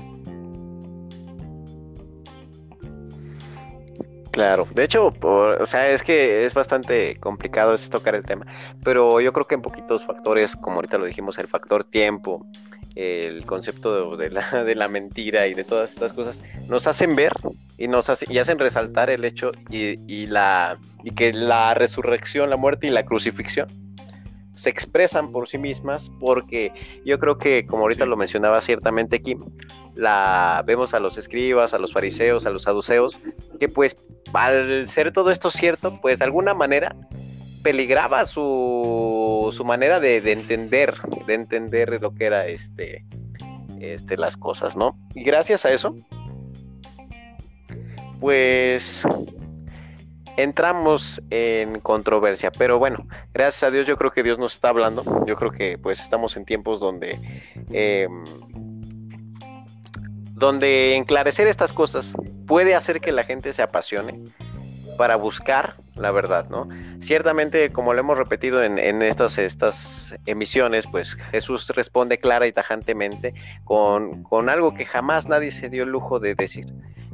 Claro, 4.31 4.65
de 4.73 4.85
hecho, 4.85 5.13
o 5.21 5.65
sea, 5.65 5.89
es 5.89 6.01
que 6.01 6.45
es 6.45 6.53
bastante 6.53 7.17
complicado 7.19 7.73
es 7.73 7.89
tocar 7.89 8.15
el 8.15 8.23
tema, 8.23 8.45
pero 8.81 9.19
yo 9.19 9.33
creo 9.33 9.45
que 9.45 9.55
en 9.55 9.61
poquitos 9.61 10.05
factores, 10.05 10.55
como 10.55 10.77
ahorita 10.77 10.97
lo 10.97 11.03
dijimos, 11.05 11.37
el 11.37 11.47
factor 11.47 11.83
tiempo, 11.83 12.47
el 12.95 13.45
concepto 13.45 14.15
de, 14.17 14.29
la, 14.29 14.63
de 14.65 14.75
la, 14.75 14.87
mentira 14.87 15.47
y 15.47 15.53
de 15.53 15.63
todas 15.63 15.93
estas 15.93 16.13
cosas, 16.13 16.43
nos 16.67 16.87
hacen 16.87 17.15
ver 17.15 17.33
y 17.77 17.87
nos 17.87 18.09
y 18.29 18.37
hacen 18.37 18.59
resaltar 18.59 19.09
el 19.09 19.25
hecho 19.25 19.51
y, 19.69 19.99
y, 20.11 20.27
la, 20.27 20.77
y 21.03 21.11
que 21.11 21.33
la 21.33 21.73
resurrección, 21.73 22.49
la 22.49 22.57
muerte 22.57 22.87
y 22.87 22.89
la 22.89 23.03
crucifixión 23.03 23.67
se 24.55 24.69
expresan 24.69 25.31
por 25.31 25.47
sí 25.47 25.57
mismas 25.57 26.11
porque 26.19 26.71
yo 27.05 27.19
creo 27.19 27.37
que, 27.37 27.67
como 27.67 27.83
ahorita 27.83 28.05
lo 28.05 28.17
mencionaba 28.17 28.61
ciertamente 28.61 29.21
Kim, 29.21 29.43
la 29.95 30.63
vemos 30.65 30.93
a 30.93 30.99
los 30.99 31.17
escribas, 31.17 31.73
a 31.73 31.79
los 31.79 31.93
fariseos, 31.93 32.45
a 32.45 32.49
los 32.49 32.63
saduceos, 32.63 33.19
que 33.59 33.67
pues 33.67 33.97
al 34.33 34.87
ser 34.87 35.11
todo 35.11 35.29
esto 35.29 35.51
cierto, 35.51 35.99
pues 36.01 36.19
de 36.19 36.25
alguna 36.25 36.53
manera 36.53 36.95
peligraba 37.65 38.27
su, 38.27 39.51
su 39.51 39.65
manera 39.65 39.99
de, 39.99 40.21
de, 40.21 40.33
entender, 40.33 40.93
de 41.25 41.33
entender 41.33 41.99
lo 41.99 42.13
que 42.13 42.25
era 42.25 42.45
este, 42.45 43.03
este, 43.79 44.17
las 44.17 44.37
cosas, 44.37 44.77
¿no? 44.77 44.99
Y 45.15 45.23
gracias 45.23 45.65
a 45.65 45.71
eso, 45.71 45.95
pues 48.19 49.07
entramos 50.37 51.23
en 51.31 51.79
controversia, 51.79 52.51
pero 52.51 52.77
bueno, 52.77 53.07
gracias 53.33 53.63
a 53.63 53.71
Dios 53.71 53.87
yo 53.87 53.97
creo 53.97 54.11
que 54.11 54.21
Dios 54.21 54.37
nos 54.37 54.53
está 54.53 54.69
hablando, 54.69 55.03
yo 55.25 55.35
creo 55.35 55.49
que 55.49 55.79
pues 55.79 55.99
estamos 55.99 56.37
en 56.37 56.45
tiempos 56.45 56.79
donde... 56.79 57.19
Em, 57.71 58.23
donde 60.33 60.97
enclarecer 60.97 61.47
estas 61.47 61.71
cosas 61.73 62.13
puede 62.45 62.75
hacer 62.75 62.99
que 62.99 63.13
la 63.13 63.23
gente 63.23 63.53
se 63.53 63.61
apasione 63.63 64.21
para 64.95 65.15
buscar 65.15 65.75
la 65.95 66.11
verdad, 66.11 66.49
¿no? 66.49 66.67
Ciertamente, 66.99 67.71
como 67.71 67.93
lo 67.93 67.99
hemos 67.99 68.17
repetido 68.17 68.61
en, 68.63 69.01
estas, 69.01 69.37
estas 69.37 70.17
emisiones, 70.25 70.87
pues 70.87 71.15
Jesús 71.15 71.69
responde 71.69 72.17
clara 72.17 72.47
y 72.47 72.51
tajantemente 72.51 73.33
con, 73.63 74.23
con 74.23 74.49
algo 74.49 74.73
que 74.73 74.85
jamás 74.85 75.27
nadie 75.27 75.51
se 75.51 75.69
dio 75.69 75.83
el 75.83 75.89
lujo 75.89 76.19
de 76.19 76.35
decir, 76.35 76.65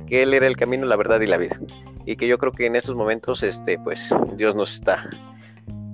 que 0.07 0.23
Él 0.23 0.33
era 0.33 0.47
el 0.47 0.57
camino, 0.57 0.85
la 0.87 0.95
verdad 0.95 1.21
y 1.21 1.27
la 1.27 1.37
vida 1.37 1.59
y 2.05 2.15
que 2.15 2.27
yo 2.27 2.37
creo 2.37 2.51
que 2.51 2.65
en 2.65 2.75
estos 2.75 2.95
momentos, 2.95 3.43
este, 3.43 3.77
pues 3.77 4.13
Dios 4.35 4.55
nos 4.55 4.73
está, 4.73 5.09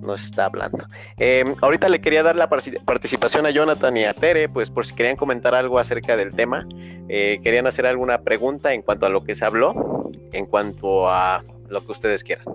nos 0.01 0.21
está 0.21 0.45
hablando. 0.45 0.87
Em, 1.17 1.55
ahorita 1.61 1.89
le 1.89 2.01
quería 2.01 2.23
dar 2.23 2.35
la 2.35 2.49
participación 2.49 3.45
a 3.45 3.51
Jonathan 3.51 3.95
y 3.97 4.05
a 4.05 4.13
Tere, 4.13 4.49
pues 4.49 4.71
por 4.71 4.85
si 4.85 4.95
querían 4.95 5.15
comentar 5.17 5.55
algo 5.55 5.79
acerca 5.79 6.17
del 6.17 6.35
tema, 6.35 6.67
eh, 7.09 7.39
querían 7.43 7.67
hacer 7.67 7.85
alguna 7.85 8.21
pregunta 8.21 8.73
en 8.73 8.81
cuanto 8.81 9.05
a 9.05 9.09
lo 9.09 9.23
que 9.23 9.35
se 9.35 9.45
habló, 9.45 10.09
en 10.31 10.45
cuanto 10.45 11.09
a 11.09 11.43
lo 11.69 11.85
que 11.85 11.91
ustedes 11.91 12.23
quieran. 12.23 12.45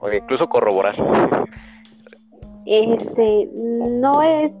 O 0.00 0.12
incluso 0.12 0.48
corroborar. 0.48 0.94
Este, 2.66 3.48
no 3.54 4.22
es, 4.22 4.52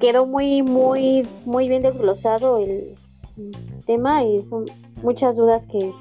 quedó 0.00 0.26
muy, 0.26 0.62
muy, 0.62 1.26
muy 1.44 1.68
bien 1.68 1.82
desglosado 1.82 2.58
el 2.58 2.94
tema 3.86 4.22
y 4.24 4.42
son 4.42 4.66
muchas 5.02 5.36
dudas 5.36 5.66
que, 5.66 5.92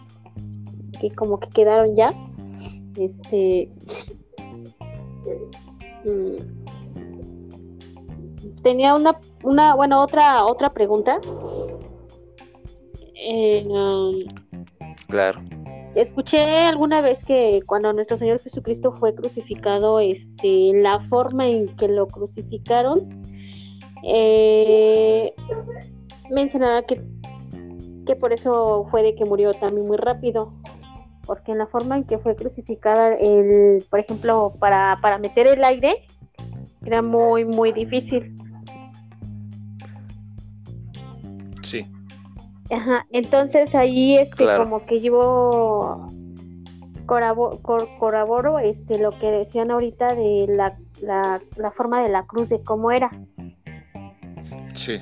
que 0.99 1.11
como 1.11 1.39
que 1.39 1.49
quedaron 1.49 1.95
ya. 1.95 2.13
Este 2.97 3.69
mm, 6.03 6.57
tenía 8.63 8.95
una, 8.95 9.19
una, 9.43 9.75
bueno, 9.75 10.01
otra, 10.01 10.45
otra 10.45 10.73
pregunta. 10.73 11.19
Eh, 13.15 13.65
um, 13.67 14.46
claro. 15.07 15.41
Escuché 15.95 16.39
alguna 16.39 17.01
vez 17.01 17.23
que 17.23 17.61
cuando 17.65 17.91
nuestro 17.93 18.17
Señor 18.17 18.39
Jesucristo 18.39 18.91
fue 18.91 19.15
crucificado, 19.15 19.99
este, 19.99 20.71
la 20.73 20.99
forma 21.09 21.47
en 21.47 21.75
que 21.75 21.87
lo 21.87 22.07
crucificaron, 22.07 22.99
eh, 24.03 25.31
mencionaba 26.29 26.83
que 26.83 27.01
que 28.07 28.15
por 28.15 28.33
eso 28.33 28.87
fue 28.89 29.03
de 29.03 29.13
que 29.13 29.25
murió 29.25 29.53
también 29.53 29.85
muy 29.85 29.97
rápido, 29.97 30.53
porque 31.27 31.51
en 31.51 31.59
la 31.59 31.67
forma 31.67 31.97
en 31.97 32.05
que 32.05 32.17
fue 32.17 32.35
crucificada, 32.35 33.13
el, 33.13 33.83
por 33.89 33.99
ejemplo, 33.99 34.53
para, 34.59 34.97
para 35.01 35.19
meter 35.19 35.45
el 35.45 35.63
aire, 35.63 35.97
era 36.85 37.01
muy, 37.03 37.45
muy 37.45 37.73
difícil. 37.73 38.35
Ajá, 42.69 43.05
entonces 43.11 43.73
ahí 43.75 44.17
este 44.17 44.45
como 44.57 44.85
que 44.85 45.01
yo 45.01 46.09
corroboro, 47.05 48.59
este 48.59 48.99
lo 48.99 49.17
que 49.17 49.31
decían 49.31 49.71
ahorita 49.71 50.13
de 50.13 50.45
la, 50.49 50.75
la, 51.01 51.41
la 51.55 51.71
forma 51.71 52.03
de 52.03 52.09
la 52.09 52.23
cruz 52.23 52.49
de 52.49 52.61
cómo 52.61 52.91
era. 52.91 53.09
Sí 54.73 55.01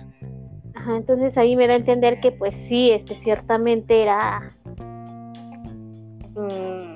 entonces 0.94 1.38
ahí 1.38 1.56
me 1.56 1.68
da 1.68 1.74
a 1.74 1.78
entender 1.78 2.20
que 2.20 2.32
pues 2.32 2.54
sí, 2.68 2.92
este 2.92 3.16
ciertamente 3.16 4.02
era 4.02 4.42
mm, 6.36 6.96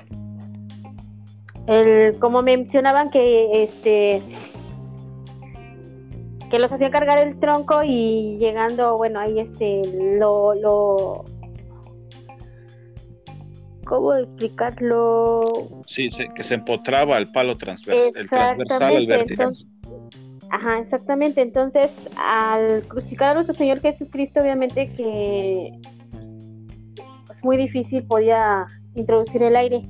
el 1.66 2.18
como 2.18 2.42
mencionaban 2.42 3.10
que 3.10 3.64
este 3.64 4.22
que 6.50 6.58
los 6.58 6.72
hacía 6.72 6.90
cargar 6.90 7.18
el 7.18 7.38
tronco 7.38 7.82
y 7.84 8.36
llegando, 8.38 8.96
bueno, 8.96 9.20
ahí 9.20 9.38
este, 9.38 9.82
lo, 10.18 10.54
lo, 10.54 11.24
¿cómo 13.90 14.14
explicarlo? 14.14 15.82
Sí, 15.86 16.08
que 16.34 16.42
se 16.42 16.54
empotraba 16.54 17.16
al 17.16 17.30
palo 17.30 17.56
transversal, 17.56 18.12
el 18.16 18.28
transversal 18.28 18.96
al 18.96 19.06
vertical. 19.06 19.52
ajá, 20.50 20.78
exactamente. 20.78 21.40
Entonces, 21.40 21.90
al 22.16 22.82
crucificar 22.88 23.30
a 23.30 23.34
nuestro 23.34 23.54
Señor 23.54 23.80
Jesucristo, 23.80 24.40
obviamente 24.40 24.92
que 24.94 25.66
es 25.66 25.80
pues, 27.26 27.44
muy 27.44 27.56
difícil 27.56 28.02
podía 28.04 28.66
introducir 28.94 29.42
el 29.42 29.56
aire. 29.56 29.82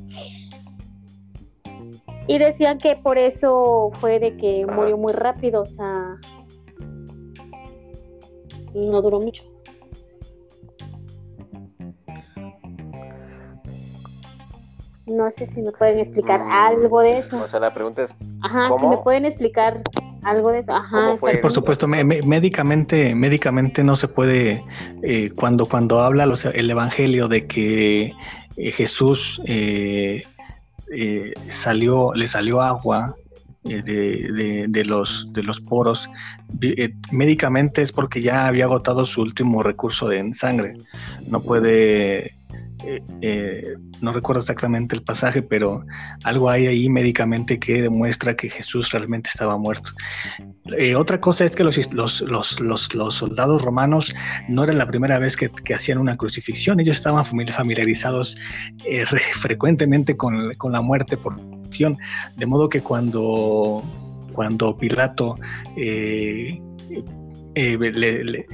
Y 2.27 2.39
decían 2.39 2.79
que 2.79 2.97
por 2.97 3.19
eso 3.19 3.91
fue 4.01 4.19
de 4.19 4.37
que 4.37 4.65
murió 4.67 4.97
muy 4.97 5.13
rápido, 5.13 5.63
o 5.63 5.67
sea, 5.67 6.17
no 8.75 9.03
duró 9.03 9.21
mucho. 9.21 9.43
No 15.07 15.31
sé 15.33 15.47
si 15.47 15.61
me 15.61 15.73
pueden 15.73 15.99
explicar 15.99 16.41
mm, 16.41 16.53
algo 16.53 17.01
de 17.01 17.19
eso. 17.19 17.43
O 17.43 17.47
sea, 17.47 17.59
la 17.59 17.75
pregunta 17.75 18.03
es, 18.05 18.15
Ajá, 18.43 18.71
si 18.79 18.87
me 18.87 18.99
pueden 18.99 19.25
explicar 19.25 19.83
algo 20.23 20.53
de 20.53 20.61
eso. 20.61 20.73
Ajá, 20.73 21.17
por 21.19 21.53
supuesto, 21.53 21.89
médicamente, 21.89 23.15
médicamente 23.15 23.83
no 23.83 23.97
se 23.97 24.07
puede, 24.07 24.65
eh, 25.03 25.31
cuando, 25.35 25.67
cuando 25.67 26.01
habla 26.01 26.33
el 26.55 26.71
Evangelio 26.71 27.27
de 27.27 27.47
que 27.47 28.13
eh, 28.57 28.71
Jesús 28.71 29.43
eh, 29.47 30.23
salió, 31.49 32.15
le 32.15 32.29
salió 32.29 32.61
agua 32.61 33.17
de, 33.63 34.67
de, 34.69 34.85
los, 34.85 35.33
de 35.33 35.43
los 35.43 35.61
poros, 35.61 36.09
médicamente 37.13 37.83
es 37.83 37.93
porque 37.93 38.23
ya 38.23 38.47
había 38.47 38.65
agotado 38.65 39.07
su 39.07 39.21
último 39.21 39.63
recurso 39.63 40.09
de 40.09 40.33
sangre. 40.35 40.77
No 41.29 41.41
puede 41.41 42.40
eh, 42.85 43.03
eh, 43.21 43.75
no 44.01 44.13
recuerdo 44.13 44.41
exactamente 44.41 44.95
el 44.97 45.03
pasaje, 45.03 45.43
pero 45.43 45.85
algo 46.25 46.49
hay 46.49 46.67
ahí 46.67 46.89
médicamente 46.89 47.59
que 47.59 47.83
demuestra 47.83 48.35
que 48.35 48.49
Jesús 48.49 48.91
realmente 48.93 49.29
estaba 49.29 49.59
muerto. 49.59 49.91
Eh, 50.79 50.95
otra 50.95 51.21
cosa 51.21 51.45
es 51.45 51.55
que 51.55 51.65
los, 51.65 51.75
soldados 53.11 53.63
romanos 53.63 54.15
no 54.49 54.65
era 54.65 54.73
la 54.73 54.87
primera 54.87 55.19
vez 55.19 55.37
que, 55.37 55.51
hacían 55.75 55.99
una 55.99 56.15
crucifixión, 56.17 56.81
ellos 56.81 56.97
estaban 56.97 57.25
familiarizados 57.25 58.37
frecuentemente 59.41 60.17
con, 60.17 60.51
la 60.71 60.81
muerte 60.81 61.17
por 61.17 61.37
crucifixión, 61.37 61.97
de 62.37 62.47
modo 62.47 62.69
que 62.69 62.81
cuando, 62.81 63.83
cuando 64.33 64.77
Pilato 64.77 65.39
le, 65.77 66.61
le, 67.55 68.47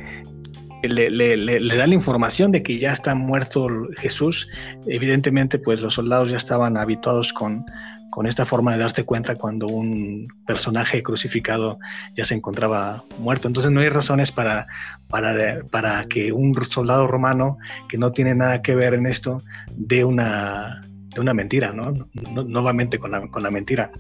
da 0.89 1.87
la 1.87 1.95
información 1.95 2.53
de 2.53 2.63
que 2.63 2.79
ya 2.79 2.93
está 2.93 3.15
muerto 3.15 3.67
Jesús, 3.99 4.49
evidentemente 4.87 5.59
pues 5.59 5.81
los 5.81 5.95
soldados 5.95 6.31
ya 6.31 6.37
estaban 6.37 6.77
habituados 6.77 7.33
con, 7.33 7.65
con 8.11 8.27
esta 8.27 8.47
forma 8.47 8.73
de 8.73 8.79
darse 8.79 9.05
cuenta 9.05 9.37
cuando 9.37 9.67
un 9.67 10.27
personaje 10.47 11.03
crucificado 11.03 11.79
ya 12.17 12.25
se 12.25 12.35
encontraba 12.35 13.05
muerto. 13.19 13.47
Entonces 13.47 13.71
no 13.71 13.81
hay 13.81 13.91
razones 13.91 14.33
para, 14.33 14.67
para, 15.09 15.63
para 15.71 16.05
que 16.07 16.33
un 16.33 16.55
soldado 16.65 17.07
romano 17.07 17.59
que 17.89 17.99
no 17.99 18.13
tiene 18.13 18.35
nada 18.35 18.63
que 18.63 18.75
ver 18.75 18.95
en 18.95 19.07
esto 19.07 19.39
dé 19.77 20.05
una, 20.05 20.81
de 21.15 21.21
una 21.21 21.35
mentira, 21.35 21.73
¿no? 21.73 21.93
Nuevamente 22.15 22.99
con 22.99 23.11
la, 23.11 23.27
con 23.29 23.43
la 23.43 23.51
mentira. 23.51 23.91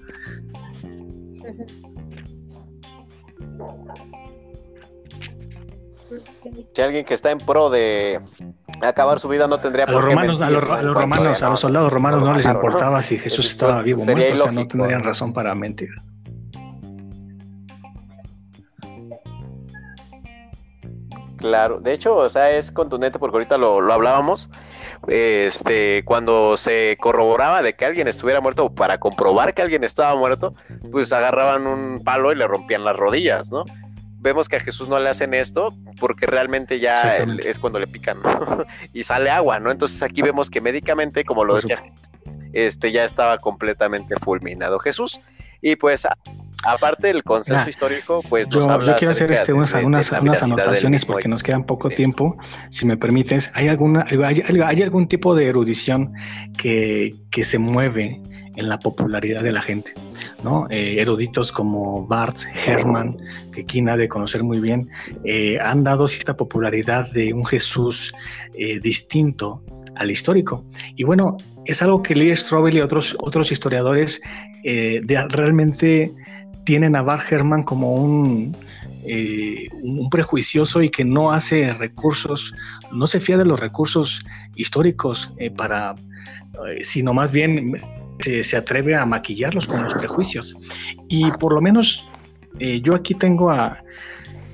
Alguien 6.83 7.05
que 7.05 7.14
está 7.14 7.31
en 7.31 7.39
pro 7.39 7.70
de 7.70 8.20
acabar 8.83 9.18
su 9.18 9.29
vida 9.29 9.49
no 9.49 9.59
tendría 9.61 9.85
a 9.85 9.91
los 9.91 10.05
romanos, 10.05 10.41
a, 10.41 10.51
los, 10.51 10.62
romanos, 10.95 11.43
a 11.43 11.51
los 11.51 11.61
soldados 11.61 11.93
romanos 11.93 12.22
no 12.22 12.35
les 12.35 12.47
importaba 12.47 13.01
si 13.03 13.18
Jesús 13.18 13.51
estaba 13.53 13.83
vivo 13.83 14.03
o 14.03 14.05
muerto, 14.05 14.35
o 14.35 14.37
sea, 14.45 14.53
no 14.53 14.68
tendrían 14.68 15.03
razón 15.03 15.33
para 15.33 15.55
mentir. 15.55 15.91
Claro, 21.37 21.81
de 21.81 21.93
hecho, 21.93 22.16
o 22.16 22.29
sea, 22.29 22.51
es 22.51 22.72
contundente 22.72 23.18
porque 23.18 23.37
ahorita 23.37 23.59
lo, 23.59 23.81
lo 23.81 23.93
hablábamos. 23.93 24.51
Este, 25.07 26.03
cuando 26.05 26.57
se 26.57 26.97
corroboraba 27.01 27.62
de 27.62 27.74
que 27.74 27.85
alguien 27.85 28.09
estuviera 28.09 28.41
muerto, 28.41 28.74
para 28.74 28.99
comprobar 28.99 29.55
que 29.55 29.62
alguien 29.62 29.85
estaba 29.85 30.16
muerto, 30.16 30.55
pues 30.91 31.12
agarraban 31.12 31.66
un 31.66 32.03
palo 32.03 32.33
y 32.33 32.35
le 32.35 32.49
rompían 32.49 32.85
las 32.85 32.97
rodillas, 32.97 33.53
¿no? 33.53 33.64
Vemos 34.27 34.49
que 34.49 34.57
a 34.57 34.61
Jesús 34.61 34.89
no 34.89 34.99
le 34.99 35.09
hacen 35.09 35.35
esto 35.35 35.72
porque 36.01 36.27
realmente 36.27 36.81
ya 36.81 37.16
es 37.16 37.59
cuando 37.61 37.79
le 37.79 37.87
pican 37.87 38.18
y 38.93 39.05
sale 39.05 39.31
agua, 39.31 39.61
¿no? 39.61 39.70
Entonces 39.70 40.03
aquí 40.03 40.20
vemos 40.20 40.51
que 40.51 40.61
médicamente, 40.61 41.24
como 41.24 41.45
lo 41.45 41.55
decía, 41.55 41.83
este 42.53 42.91
ya 42.91 43.05
estaba 43.05 43.39
completamente 43.39 44.16
fulminado 44.16 44.79
Jesús. 44.81 45.20
Y 45.62 45.77
pues 45.77 46.07
aparte 46.64 47.07
del 47.09 47.22
consenso 47.22 47.70
histórico, 47.70 48.22
pues 48.29 48.49
yo, 48.49 48.83
yo 48.83 48.97
quiero 48.97 49.12
hacer 49.12 49.31
este, 49.31 49.53
unas, 49.53 49.72
anotaciones 50.12 51.05
porque 51.05 51.29
nos 51.29 51.43
queda 51.43 51.64
poco 51.64 51.89
tiempo. 51.89 52.37
Si 52.70 52.85
me 52.85 52.97
permites, 52.97 53.51
¿hay, 53.55 53.68
alguna, 53.68 54.05
hay, 54.09 54.43
hay 54.45 54.83
algún 54.83 55.07
tipo 55.09 55.35
de 55.35 55.47
erudición 55.47 56.12
que, 56.59 57.14
que 57.31 57.45
se 57.45 57.59
mueve 57.59 58.20
en 58.57 58.69
la 58.69 58.79
popularidad 58.79 59.43
de 59.43 59.53
la 59.53 59.63
gente. 59.63 59.93
¿no? 60.43 60.67
Eh, 60.71 61.01
eruditos 61.01 61.53
como 61.53 62.07
Bart, 62.07 62.39
Herman, 62.67 63.17
que 63.53 63.65
quien 63.65 63.89
ha 63.89 63.97
de 63.97 64.09
conocer 64.09 64.43
muy 64.43 64.61
bien, 64.61 64.89
eh, 65.25 65.59
han 65.61 65.85
dado 65.85 66.09
cierta 66.09 66.37
popularidad 66.37 67.11
de 67.13 67.33
un 67.33 67.45
Jesús 67.45 68.13
eh, 68.55 68.81
distinto 68.81 69.63
al 69.97 70.11
histórico. 70.11 70.65
Y 70.97 71.05
bueno, 71.05 71.37
es 71.65 71.83
algo 71.83 72.03
que 72.03 72.15
Lee 72.15 72.35
Strobel 72.37 72.77
y 72.77 72.81
otros, 72.81 73.17
otros 73.19 73.51
historiadores 73.51 74.21
realmente 75.29 76.13
tienen 76.65 76.97
a 76.97 77.03
Bart 77.03 77.31
Herman 77.31 77.63
como 77.63 77.95
un, 77.95 78.57
un 79.83 80.11
prejuicioso 80.11 80.83
y 80.83 80.91
que 80.91 81.05
no 81.05 81.31
hace 81.31 81.73
recursos, 81.73 82.53
no 82.93 83.07
se 83.07 83.21
fía 83.21 83.39
de 83.39 83.45
los 83.45 83.61
recursos 83.61 84.25
históricos 84.57 85.31
para, 85.57 85.95
sino 86.83 87.15
más 87.15 87.31
bien 87.31 87.77
se, 88.21 88.57
atreve 88.57 88.95
a 88.95 89.07
maquillarlos 89.07 89.67
con 89.67 89.83
los 89.83 89.95
prejuicios. 89.95 90.57
Y 91.09 91.31
por 91.33 91.53
lo 91.53 91.61
menos 91.61 92.07
eh, 92.59 92.81
yo 92.81 92.95
aquí 92.95 93.14
tengo 93.14 93.51
a, 93.51 93.83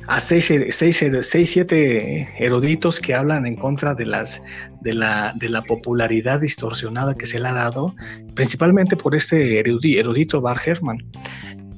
a 0.07 0.21
seis, 0.21 0.53
seis, 0.71 1.05
seis, 1.21 1.51
siete 1.51 2.29
eruditos 2.39 3.01
que 3.01 3.15
hablan 3.15 3.47
en 3.47 3.57
contra 3.57 3.95
de, 3.95 4.07
las, 4.07 4.43
de, 4.81 4.95
la, 4.95 5.33
de 5.37 5.49
la 5.49 5.63
popularidad 5.63 6.41
distorsionada 6.41 7.15
que 7.15 7.27
se 7.27 7.39
le 7.39 7.49
ha 7.49 7.53
dado, 7.53 7.95
principalmente 8.35 8.97
por 8.97 9.15
este 9.15 9.61
erudito 9.61 10.41
Bar 10.41 10.61
Herman. 10.65 10.99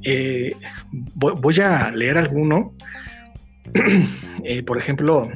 Eh, 0.02 0.52
voy, 1.14 1.60
a 1.60 1.90
leer 1.90 2.18
alguno. 2.18 2.72
Eh, 4.46 4.62
por 4.62 4.76
ejemplo, 4.76 5.30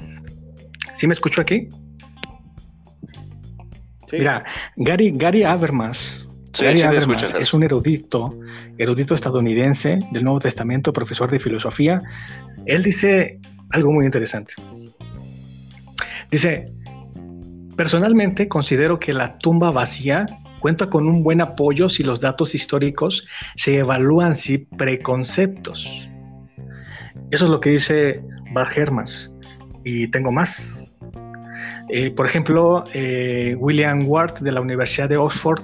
¿sí 0.94 1.06
me 1.06 1.14
escucho 1.14 1.40
aquí? 1.40 1.70
Mira, 4.12 4.44
Gary, 4.76 5.12
Gary 5.14 5.44
Habermas 5.44 6.27
es 7.40 7.54
un 7.54 7.62
erudito, 7.62 8.38
erudito 8.78 9.14
estadounidense 9.14 9.98
del 10.12 10.24
Nuevo 10.24 10.40
Testamento, 10.40 10.92
profesor 10.92 11.30
de 11.30 11.38
filosofía. 11.38 12.00
Él 12.66 12.82
dice 12.82 13.38
algo 13.70 13.92
muy 13.92 14.04
interesante. 14.04 14.54
Dice, 16.30 16.72
personalmente 17.76 18.48
considero 18.48 18.98
que 18.98 19.12
la 19.12 19.38
tumba 19.38 19.70
vacía 19.70 20.26
cuenta 20.60 20.86
con 20.86 21.06
un 21.08 21.22
buen 21.22 21.40
apoyo 21.40 21.88
si 21.88 22.02
los 22.02 22.20
datos 22.20 22.54
históricos 22.54 23.26
se 23.56 23.78
evalúan 23.78 24.34
sin 24.34 24.66
preconceptos. 24.76 26.08
Eso 27.30 27.44
es 27.44 27.50
lo 27.50 27.60
que 27.60 27.70
dice 27.70 28.20
Bar 28.52 28.68
Hermas. 28.76 29.30
Y 29.84 30.08
tengo 30.08 30.32
más. 30.32 30.92
Eh, 31.90 32.10
por 32.10 32.26
ejemplo, 32.26 32.84
eh, 32.92 33.54
William 33.58 34.06
Ward 34.06 34.40
de 34.40 34.52
la 34.52 34.60
Universidad 34.60 35.08
de 35.08 35.16
Oxford 35.16 35.62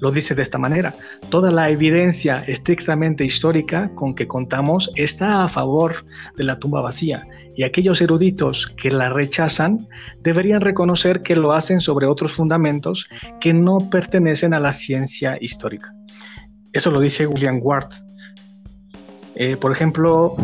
lo 0.00 0.10
dice 0.10 0.34
de 0.34 0.42
esta 0.42 0.58
manera. 0.58 0.94
Toda 1.30 1.50
la 1.50 1.70
evidencia 1.70 2.44
estrictamente 2.46 3.24
histórica 3.24 3.90
con 3.94 4.14
que 4.14 4.26
contamos 4.26 4.90
está 4.94 5.44
a 5.44 5.48
favor 5.48 6.04
de 6.36 6.44
la 6.44 6.58
tumba 6.58 6.80
vacía 6.80 7.26
y 7.56 7.64
aquellos 7.64 8.00
eruditos 8.00 8.68
que 8.80 8.90
la 8.90 9.08
rechazan 9.08 9.88
deberían 10.20 10.60
reconocer 10.60 11.22
que 11.22 11.34
lo 11.34 11.52
hacen 11.52 11.80
sobre 11.80 12.06
otros 12.06 12.32
fundamentos 12.32 13.08
que 13.40 13.52
no 13.52 13.90
pertenecen 13.90 14.54
a 14.54 14.60
la 14.60 14.72
ciencia 14.72 15.36
histórica. 15.40 15.92
Eso 16.72 16.90
lo 16.90 17.00
dice 17.00 17.26
William 17.26 17.58
Ward. 17.60 17.88
Eh, 19.34 19.56
por 19.56 19.72
ejemplo, 19.72 20.36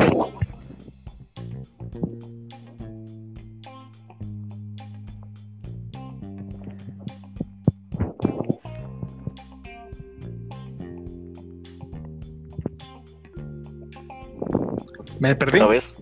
¿Me 15.24 15.34
perdí? 15.34 15.58
¿Lo 15.58 15.68
ves? 15.68 15.98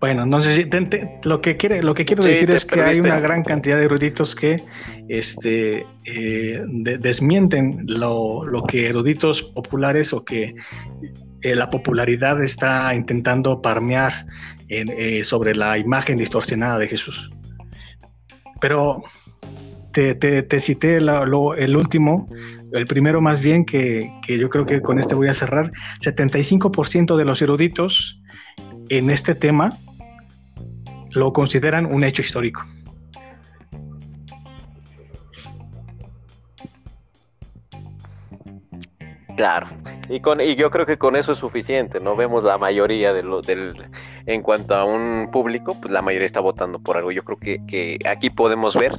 Bueno, 0.00 0.26
no 0.26 0.40
sé 0.40 0.56
si 0.56 0.68
lo 1.22 1.40
que 1.40 1.56
quiere, 1.56 1.84
lo 1.84 1.94
que 1.94 2.04
quiero 2.04 2.24
decir 2.24 2.50
es 2.50 2.66
que 2.66 2.80
hay 2.80 2.98
una 2.98 3.20
gran 3.20 3.44
cantidad 3.44 3.78
de 3.78 3.84
eruditos 3.84 4.34
que 4.34 4.56
este, 5.08 5.86
eh, 6.04 6.62
desmienten 6.98 7.84
lo, 7.86 8.44
lo, 8.44 8.64
que 8.64 8.88
eruditos 8.88 9.40
populares 9.40 10.12
o 10.12 10.24
que 10.24 10.56
eh, 11.42 11.54
la 11.54 11.70
popularidad 11.70 12.42
está 12.42 12.92
intentando 12.92 13.62
parmear 13.62 14.26
eh, 14.68 15.22
sobre 15.22 15.54
la 15.54 15.78
imagen 15.78 16.18
distorsionada 16.18 16.80
de 16.80 16.88
Jesús. 16.88 17.30
Pero 18.60 19.04
te, 19.92 20.16
te, 20.16 20.60
cité 20.60 20.96
el 20.96 21.76
último, 21.76 22.28
el 22.74 22.86
primero 22.86 23.20
más 23.20 23.40
bien, 23.40 23.64
que, 23.64 24.12
que, 24.26 24.38
yo 24.38 24.50
creo 24.50 24.66
que 24.66 24.80
con 24.82 24.98
este 24.98 25.14
voy 25.14 25.28
a 25.28 25.34
cerrar. 25.34 25.70
75% 26.00 27.16
de 27.16 27.24
los 27.24 27.40
eruditos 27.40 28.20
en 28.88 29.10
este 29.10 29.34
tema 29.34 29.78
lo 31.12 31.32
consideran 31.32 31.86
un 31.86 32.04
hecho 32.04 32.22
histórico. 32.22 32.62
Claro, 39.36 39.66
y, 40.08 40.20
con, 40.20 40.40
y 40.40 40.54
yo 40.54 40.70
creo 40.70 40.86
que 40.86 40.96
con 40.96 41.16
eso 41.16 41.32
es 41.32 41.38
suficiente, 41.38 41.98
¿no? 41.98 42.14
Vemos 42.14 42.44
la 42.44 42.56
mayoría 42.56 43.12
de 43.12 43.24
lo, 43.24 43.42
del, 43.42 43.74
en 44.26 44.42
cuanto 44.42 44.76
a 44.76 44.84
un 44.84 45.28
público, 45.32 45.76
pues 45.80 45.92
la 45.92 46.02
mayoría 46.02 46.26
está 46.26 46.38
votando 46.38 46.78
por 46.78 46.96
algo. 46.96 47.10
Yo 47.10 47.24
creo 47.24 47.38
que, 47.38 47.58
que 47.66 47.98
aquí 48.08 48.30
podemos 48.30 48.76
ver 48.76 48.92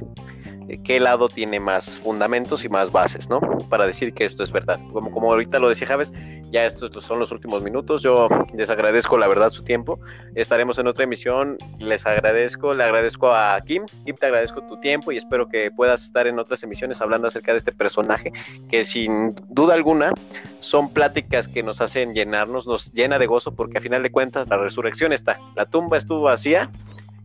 qué 0.84 1.00
lado 1.00 1.28
tiene 1.28 1.60
más 1.60 1.98
fundamentos 1.98 2.64
y 2.64 2.68
más 2.68 2.92
bases, 2.92 3.28
¿no? 3.28 3.40
Para 3.68 3.86
decir 3.86 4.12
que 4.14 4.24
esto 4.24 4.42
es 4.42 4.52
verdad. 4.52 4.80
Como, 4.92 5.10
como 5.10 5.32
ahorita 5.32 5.58
lo 5.58 5.68
decía 5.68 5.86
Javes, 5.86 6.12
ya 6.50 6.64
estos 6.64 6.90
son 7.04 7.18
los 7.18 7.32
últimos 7.32 7.62
minutos. 7.62 8.02
Yo 8.02 8.28
les 8.54 8.70
agradezco 8.70 9.18
la 9.18 9.28
verdad 9.28 9.50
su 9.50 9.64
tiempo. 9.64 10.00
Estaremos 10.34 10.78
en 10.78 10.86
otra 10.86 11.04
emisión. 11.04 11.56
Les 11.78 12.06
agradezco, 12.06 12.74
le 12.74 12.84
agradezco 12.84 13.30
a 13.32 13.60
Kim. 13.60 13.84
Kim, 14.04 14.16
te 14.16 14.26
agradezco 14.26 14.62
tu 14.66 14.78
tiempo 14.80 15.12
y 15.12 15.16
espero 15.16 15.48
que 15.48 15.70
puedas 15.70 16.02
estar 16.02 16.26
en 16.26 16.38
otras 16.38 16.62
emisiones 16.62 17.00
hablando 17.00 17.28
acerca 17.28 17.52
de 17.52 17.58
este 17.58 17.72
personaje 17.72 18.32
que 18.68 18.84
sin 18.84 19.34
duda 19.48 19.74
alguna 19.74 20.12
son 20.60 20.92
pláticas 20.92 21.48
que 21.48 21.62
nos 21.62 21.80
hacen 21.80 22.14
llenarnos, 22.14 22.66
nos 22.66 22.92
llena 22.92 23.18
de 23.18 23.26
gozo 23.26 23.54
porque 23.54 23.78
a 23.78 23.80
final 23.80 24.02
de 24.02 24.10
cuentas 24.10 24.48
la 24.48 24.56
resurrección 24.56 25.12
está. 25.12 25.38
La 25.54 25.66
tumba 25.66 25.96
estuvo 25.96 26.22
vacía 26.22 26.70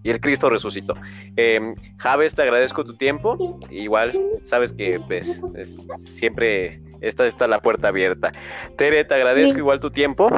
y 0.03 0.09
el 0.09 0.19
Cristo 0.19 0.49
resucitó. 0.49 0.95
Eh, 1.37 1.75
Javes, 1.97 2.35
te 2.35 2.41
agradezco 2.41 2.83
tu 2.83 2.95
tiempo. 2.95 3.59
Igual, 3.69 4.19
sabes 4.43 4.73
que 4.73 4.99
pues, 4.99 5.41
siempre 5.97 6.79
está, 7.01 7.27
está 7.27 7.47
la 7.47 7.61
puerta 7.61 7.89
abierta. 7.89 8.31
Tere, 8.77 9.03
te 9.05 9.13
agradezco 9.13 9.57
igual 9.59 9.79
tu 9.79 9.91
tiempo. 9.91 10.29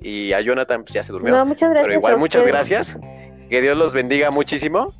Y 0.00 0.32
a 0.32 0.40
Jonathan 0.40 0.82
pues, 0.82 0.94
ya 0.94 1.02
se 1.02 1.12
durmió. 1.12 1.44
muchas 1.44 1.70
gracias 1.70 1.82
pero 1.82 1.94
igual, 1.94 2.18
muchas 2.18 2.46
gracias. 2.46 2.98
Que 3.48 3.60
Dios 3.60 3.76
los 3.76 3.92
bendiga 3.92 4.30
muchísimo. 4.30 4.92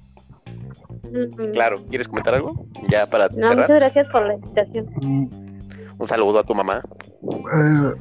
Claro, 1.53 1.85
¿quieres 1.89 2.09
comentar 2.09 2.35
algo? 2.35 2.67
Ya 2.89 3.07
para 3.07 3.29
no, 3.29 3.51
Muchas 3.51 3.69
gracias 3.69 4.09
por 4.09 4.27
la 4.27 4.35
invitación. 4.35 4.87
Un 5.99 6.09
saludo 6.09 6.39
a 6.39 6.45
tu 6.45 6.55
mamá. 6.55 6.83
Eh, 7.23 7.93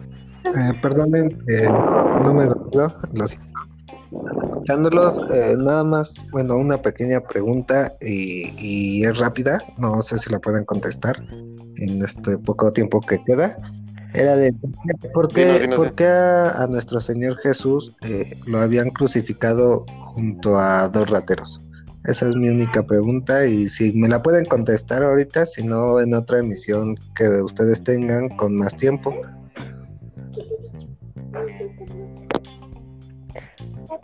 eh, 0.46 0.74
perdonen, 0.82 1.44
no, 2.24 2.34
me 2.34 2.46
dolió, 2.46 2.96
lo 3.14 3.26
Escuchándolos, 4.12 5.22
eh, 5.32 5.56
nada 5.58 5.84
más, 5.84 6.26
bueno, 6.32 6.58
una 6.58 6.82
pequeña 6.82 7.22
pregunta 7.22 7.94
y, 8.02 9.04
es 9.04 9.18
rápida, 9.18 9.60
no 9.78 10.02
sé 10.02 10.20
si 10.20 10.30
la 10.30 10.40
pueden 10.40 10.66
contestar 10.66 11.24
en 11.78 12.02
este 12.02 12.38
poco 12.38 12.72
tiempo 12.72 13.02
que 13.02 13.24
queda. 13.24 13.58
Era 14.14 14.36
de, 14.36 14.54
¿por 15.14 15.30
qué, 15.34 16.06
a, 16.06 16.68
nuestro 16.68 17.00
Señor 17.00 17.38
Jesús 17.38 17.96
eh, 18.02 18.38
lo 18.46 18.60
habían 18.60 18.90
crucificado 18.90 19.86
junto 20.00 20.60
a 20.60 20.90
dos 20.90 21.10
rateros? 21.10 21.62
Esa 22.06 22.28
es 22.28 22.36
mi 22.36 22.50
única 22.50 22.84
pregunta 22.84 23.46
y 23.46 23.68
si 23.68 23.94
me 23.94 24.10
la 24.10 24.22
pueden 24.22 24.46
contestar 24.46 25.04
ahorita, 25.04 25.46
si 25.46 25.64
no 25.64 26.02
en 26.02 26.14
otra 26.14 26.40
emisión 26.40 26.98
que 27.16 27.28
ustedes 27.42 27.84
tengan 27.84 28.30
con 28.30 28.56
más 28.56 28.76
tiempo. 28.76 29.14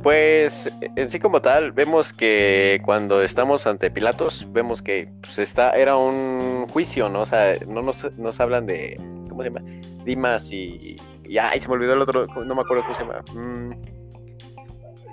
Pues 0.08 0.72
en 0.96 1.10
sí 1.10 1.20
como 1.20 1.42
tal, 1.42 1.74
vemos 1.74 2.14
que 2.14 2.82
cuando 2.86 3.22
estamos 3.22 3.68
ante 3.68 3.92
Pilatos, 3.92 4.48
vemos 4.54 4.82
que 4.82 5.10
pues, 5.20 5.38
está, 5.38 5.72
era 5.72 5.98
un 5.98 6.66
juicio, 6.70 7.10
¿no? 7.10 7.24
O 7.24 7.26
sea, 7.26 7.58
no 7.68 7.82
nos, 7.82 8.40
hablan 8.40 8.66
de, 8.66 8.96
¿cómo 9.28 9.44
se 9.44 9.50
llama? 9.50 9.70
Dimas 10.06 10.50
y, 10.54 10.96
ya, 11.30 11.52
se 11.60 11.68
me 11.68 11.74
olvidó 11.74 11.92
el 11.92 12.02
otro, 12.04 12.26
no 12.26 12.56
me 12.56 12.62
acuerdo 12.62 12.84
cómo 12.84 12.96
se 12.96 13.04
llama. 13.04 13.22
Mm, 13.34 13.72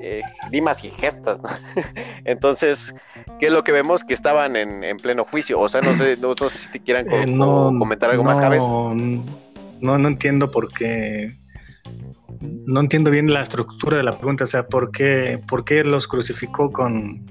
eh, 0.00 0.22
Dimas 0.52 0.84
y 0.84 0.90
Gestas, 0.90 1.42
¿no? 1.42 1.48
Entonces, 2.24 2.94
¿qué 3.40 3.46
es 3.46 3.52
lo 3.52 3.64
que 3.64 3.72
vemos? 3.72 4.04
Que 4.04 4.14
estaban 4.14 4.54
en, 4.54 4.96
pleno 4.98 5.24
juicio. 5.24 5.58
O 5.58 5.68
sea, 5.68 5.80
no 5.80 5.96
sé, 5.96 6.16
no, 6.18 6.36
sé 6.36 6.56
si 6.56 6.70
te 6.70 6.78
quieran 6.78 7.08
eh, 7.10 7.36
comentar 7.36 8.10
algo 8.10 8.22
más, 8.22 8.38
Javes. 8.38 8.62
No, 8.62 9.98
no 9.98 10.08
entiendo 10.08 10.52
por 10.52 10.72
qué 10.72 11.34
no 12.66 12.80
entiendo 12.80 13.10
bien 13.10 13.32
la 13.32 13.42
estructura 13.42 13.96
de 13.96 14.02
la 14.02 14.16
pregunta, 14.16 14.44
o 14.44 14.46
sea, 14.46 14.66
¿por 14.66 14.90
qué, 14.90 15.40
por 15.48 15.64
qué 15.64 15.84
los 15.84 16.08
crucificó 16.08 16.70
con, 16.72 17.24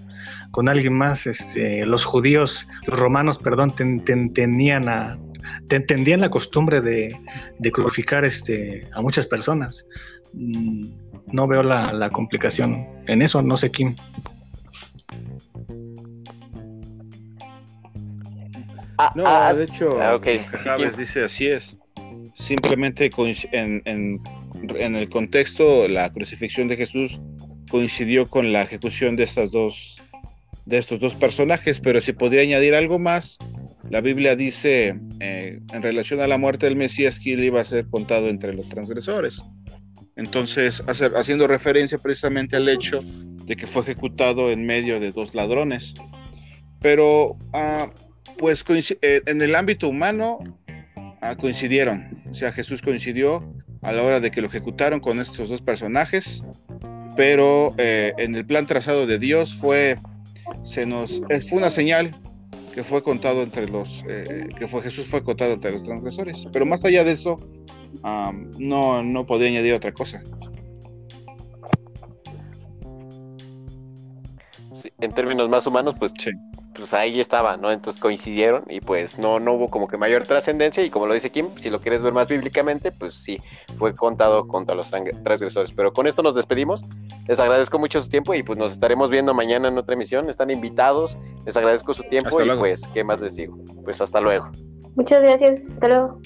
alguien 0.68 0.94
más? 0.94 1.28
Este, 1.28 1.86
los 1.86 2.06
judíos, 2.06 2.68
los 2.86 3.00
romanos, 3.00 3.38
perdón, 3.38 3.74
tenían 3.76 4.90
a, 4.90 5.18
entendían 5.70 6.22
la 6.22 6.30
costumbre 6.30 6.82
de, 6.82 7.18
crucificar 7.72 8.26
este, 8.26 8.88
a 8.94 9.02
muchas 9.02 9.28
personas. 9.28 9.86
Mm, 10.34 10.88
no 11.28 11.48
veo 11.48 11.64
la, 11.64 12.10
complicación 12.12 12.86
en 13.08 13.22
eso, 13.22 13.42
no 13.42 13.58
sé 13.58 13.72
quién. 13.72 13.96
Ah, 19.00 19.12
no, 19.16 19.24
ah, 19.26 19.54
de 19.54 19.64
hecho, 19.64 19.98
ah, 20.00 20.20
dice 20.98 21.24
así 21.24 21.48
es. 21.48 21.78
Simplemente 22.36 23.12
en, 23.52 23.82
en 23.86 24.22
en 24.78 24.96
el 24.96 25.10
contexto, 25.10 25.88
la 25.88 26.12
crucifixión 26.12 26.68
de 26.68 26.78
Jesús 26.78 27.20
coincidió 27.70 28.28
con 28.28 28.54
la 28.54 28.64
ejecución 28.64 29.16
de 29.16 29.24
estas 29.24 29.52
dos 29.52 30.02
de 30.66 30.78
estos 30.78 31.00
dos 31.00 31.16
personajes, 31.16 31.80
pero 31.80 32.00
si 32.00 32.14
podría 32.14 32.42
añadir 32.42 32.74
algo 32.74 32.98
más, 32.98 33.38
la 33.90 34.02
Biblia 34.02 34.36
dice 34.36 34.98
eh, 35.20 35.60
en 35.74 35.82
relación 35.82 36.22
a 36.22 36.28
la 36.28 36.38
muerte 36.38 36.68
del 36.68 36.78
Mesías 36.78 37.20
que 37.20 37.34
él 37.34 37.44
iba 37.44 37.60
a 37.60 37.66
ser 37.66 37.86
contado 37.88 38.30
entre 38.30 38.54
los 38.54 38.70
transgresores. 38.70 39.42
Entonces, 40.16 40.84
haciendo 40.88 41.48
referencia 41.48 41.98
precisamente 41.98 42.56
al 42.56 42.70
hecho 42.70 43.02
de 43.04 43.56
que 43.56 43.68
fue 43.68 43.82
ejecutado 43.82 44.52
en 44.52 44.66
medio 44.66 45.00
de 45.00 45.12
dos 45.12 45.34
ladrones. 45.36 45.96
Pero, 46.82 47.38
ah, 47.52 47.92
pues 48.38 48.64
eh, 49.02 49.22
en 49.26 49.42
el 49.42 49.56
ámbito 49.56 49.90
humano 49.90 50.40
ah, 51.22 51.36
coincidieron, 51.36 52.24
o 52.30 52.34
sea, 52.34 52.52
Jesús 52.52 52.82
coincidió 52.82 53.44
a 53.84 53.92
la 53.92 54.04
hora 54.04 54.20
de 54.20 54.32
que 54.32 54.42
lo 54.42 54.48
ejecutaron 54.48 55.00
con 55.00 55.20
estos 55.20 55.50
dos 55.50 55.62
personajes, 55.62 56.44
pero 57.16 57.74
eh, 57.78 58.14
en 58.18 58.36
el 58.36 58.46
plan 58.46 58.66
trazado 58.66 59.06
de 59.06 59.20
Dios 59.20 59.54
fue, 59.56 59.98
se 60.64 60.86
nos, 60.86 61.22
fue 61.50 61.58
una 61.58 61.70
señal 61.70 62.16
que 62.74 62.84
fue 62.84 63.04
contado 63.04 63.44
entre 63.44 63.68
los, 63.68 64.04
eh, 64.10 64.48
que 64.58 64.68
fue 64.68 64.82
Jesús 64.82 65.08
fue 65.08 65.24
contado 65.24 65.54
entre 65.54 65.72
los 65.72 65.84
transgresores, 65.84 66.48
pero 66.52 66.66
más 66.66 66.84
allá 66.86 67.04
de 67.04 67.12
eso, 67.12 67.38
no, 68.58 69.04
no 69.04 69.26
podía 69.26 69.50
añadir 69.50 69.74
otra 69.74 69.92
cosa. 69.92 70.24
En 75.00 75.14
términos 75.14 75.50
más 75.50 75.68
humanos, 75.68 75.96
pues 75.98 76.14
sí 76.18 76.32
pues 76.74 76.94
ahí 76.94 77.20
estaba, 77.20 77.58
¿no? 77.58 77.72
Entonces 77.72 78.02
coincidieron 78.02 78.64
y 78.70 78.82
pues 78.82 79.18
no, 79.18 79.40
no 79.40 79.54
hubo 79.54 79.70
como 79.70 79.88
que 79.88 79.98
mayor 79.98 80.24
trascendencia 80.24 80.84
y 80.84 80.90
como 80.90 81.06
lo 81.06 81.14
dice 81.14 81.30
Kim, 81.32 81.48
si 81.58 81.70
lo 81.70 81.80
quieres 81.80 82.02
ver 82.02 82.14
más 82.14 82.28
bíblicamente, 82.28 82.92
pues 82.92 83.14
sí, 83.14 83.40
fue 83.78 83.94
contado 83.96 84.48
contra 84.48 84.76
los 84.76 84.90
transgresores. 84.90 85.72
Pero 85.72 85.94
con 85.94 86.08
esto 86.08 86.24
nos 86.24 86.36
despedimos, 86.36 86.84
les 87.28 87.40
agradezco 87.40 87.80
mucho 87.80 88.02
su 88.02 88.10
tiempo 88.10 88.34
y 88.34 88.44
pues 88.44 88.58
nos 88.58 88.72
estaremos 88.72 89.10
viendo 89.10 89.34
mañana 89.34 89.68
en 89.68 89.78
otra 89.78 89.94
emisión, 89.94 90.30
están 90.30 90.50
invitados, 90.50 91.18
les 91.46 91.56
agradezco 91.56 91.94
su 91.94 92.04
tiempo 92.04 92.42
y 92.42 92.50
pues, 92.58 92.88
¿qué 92.94 93.04
más 93.04 93.22
les 93.22 93.36
digo? 93.36 93.58
Pues 93.84 94.02
hasta 94.02 94.20
luego. 94.20 94.50
Muchas 94.96 95.22
gracias, 95.22 95.70
hasta 95.70 95.88
luego. 95.88 96.20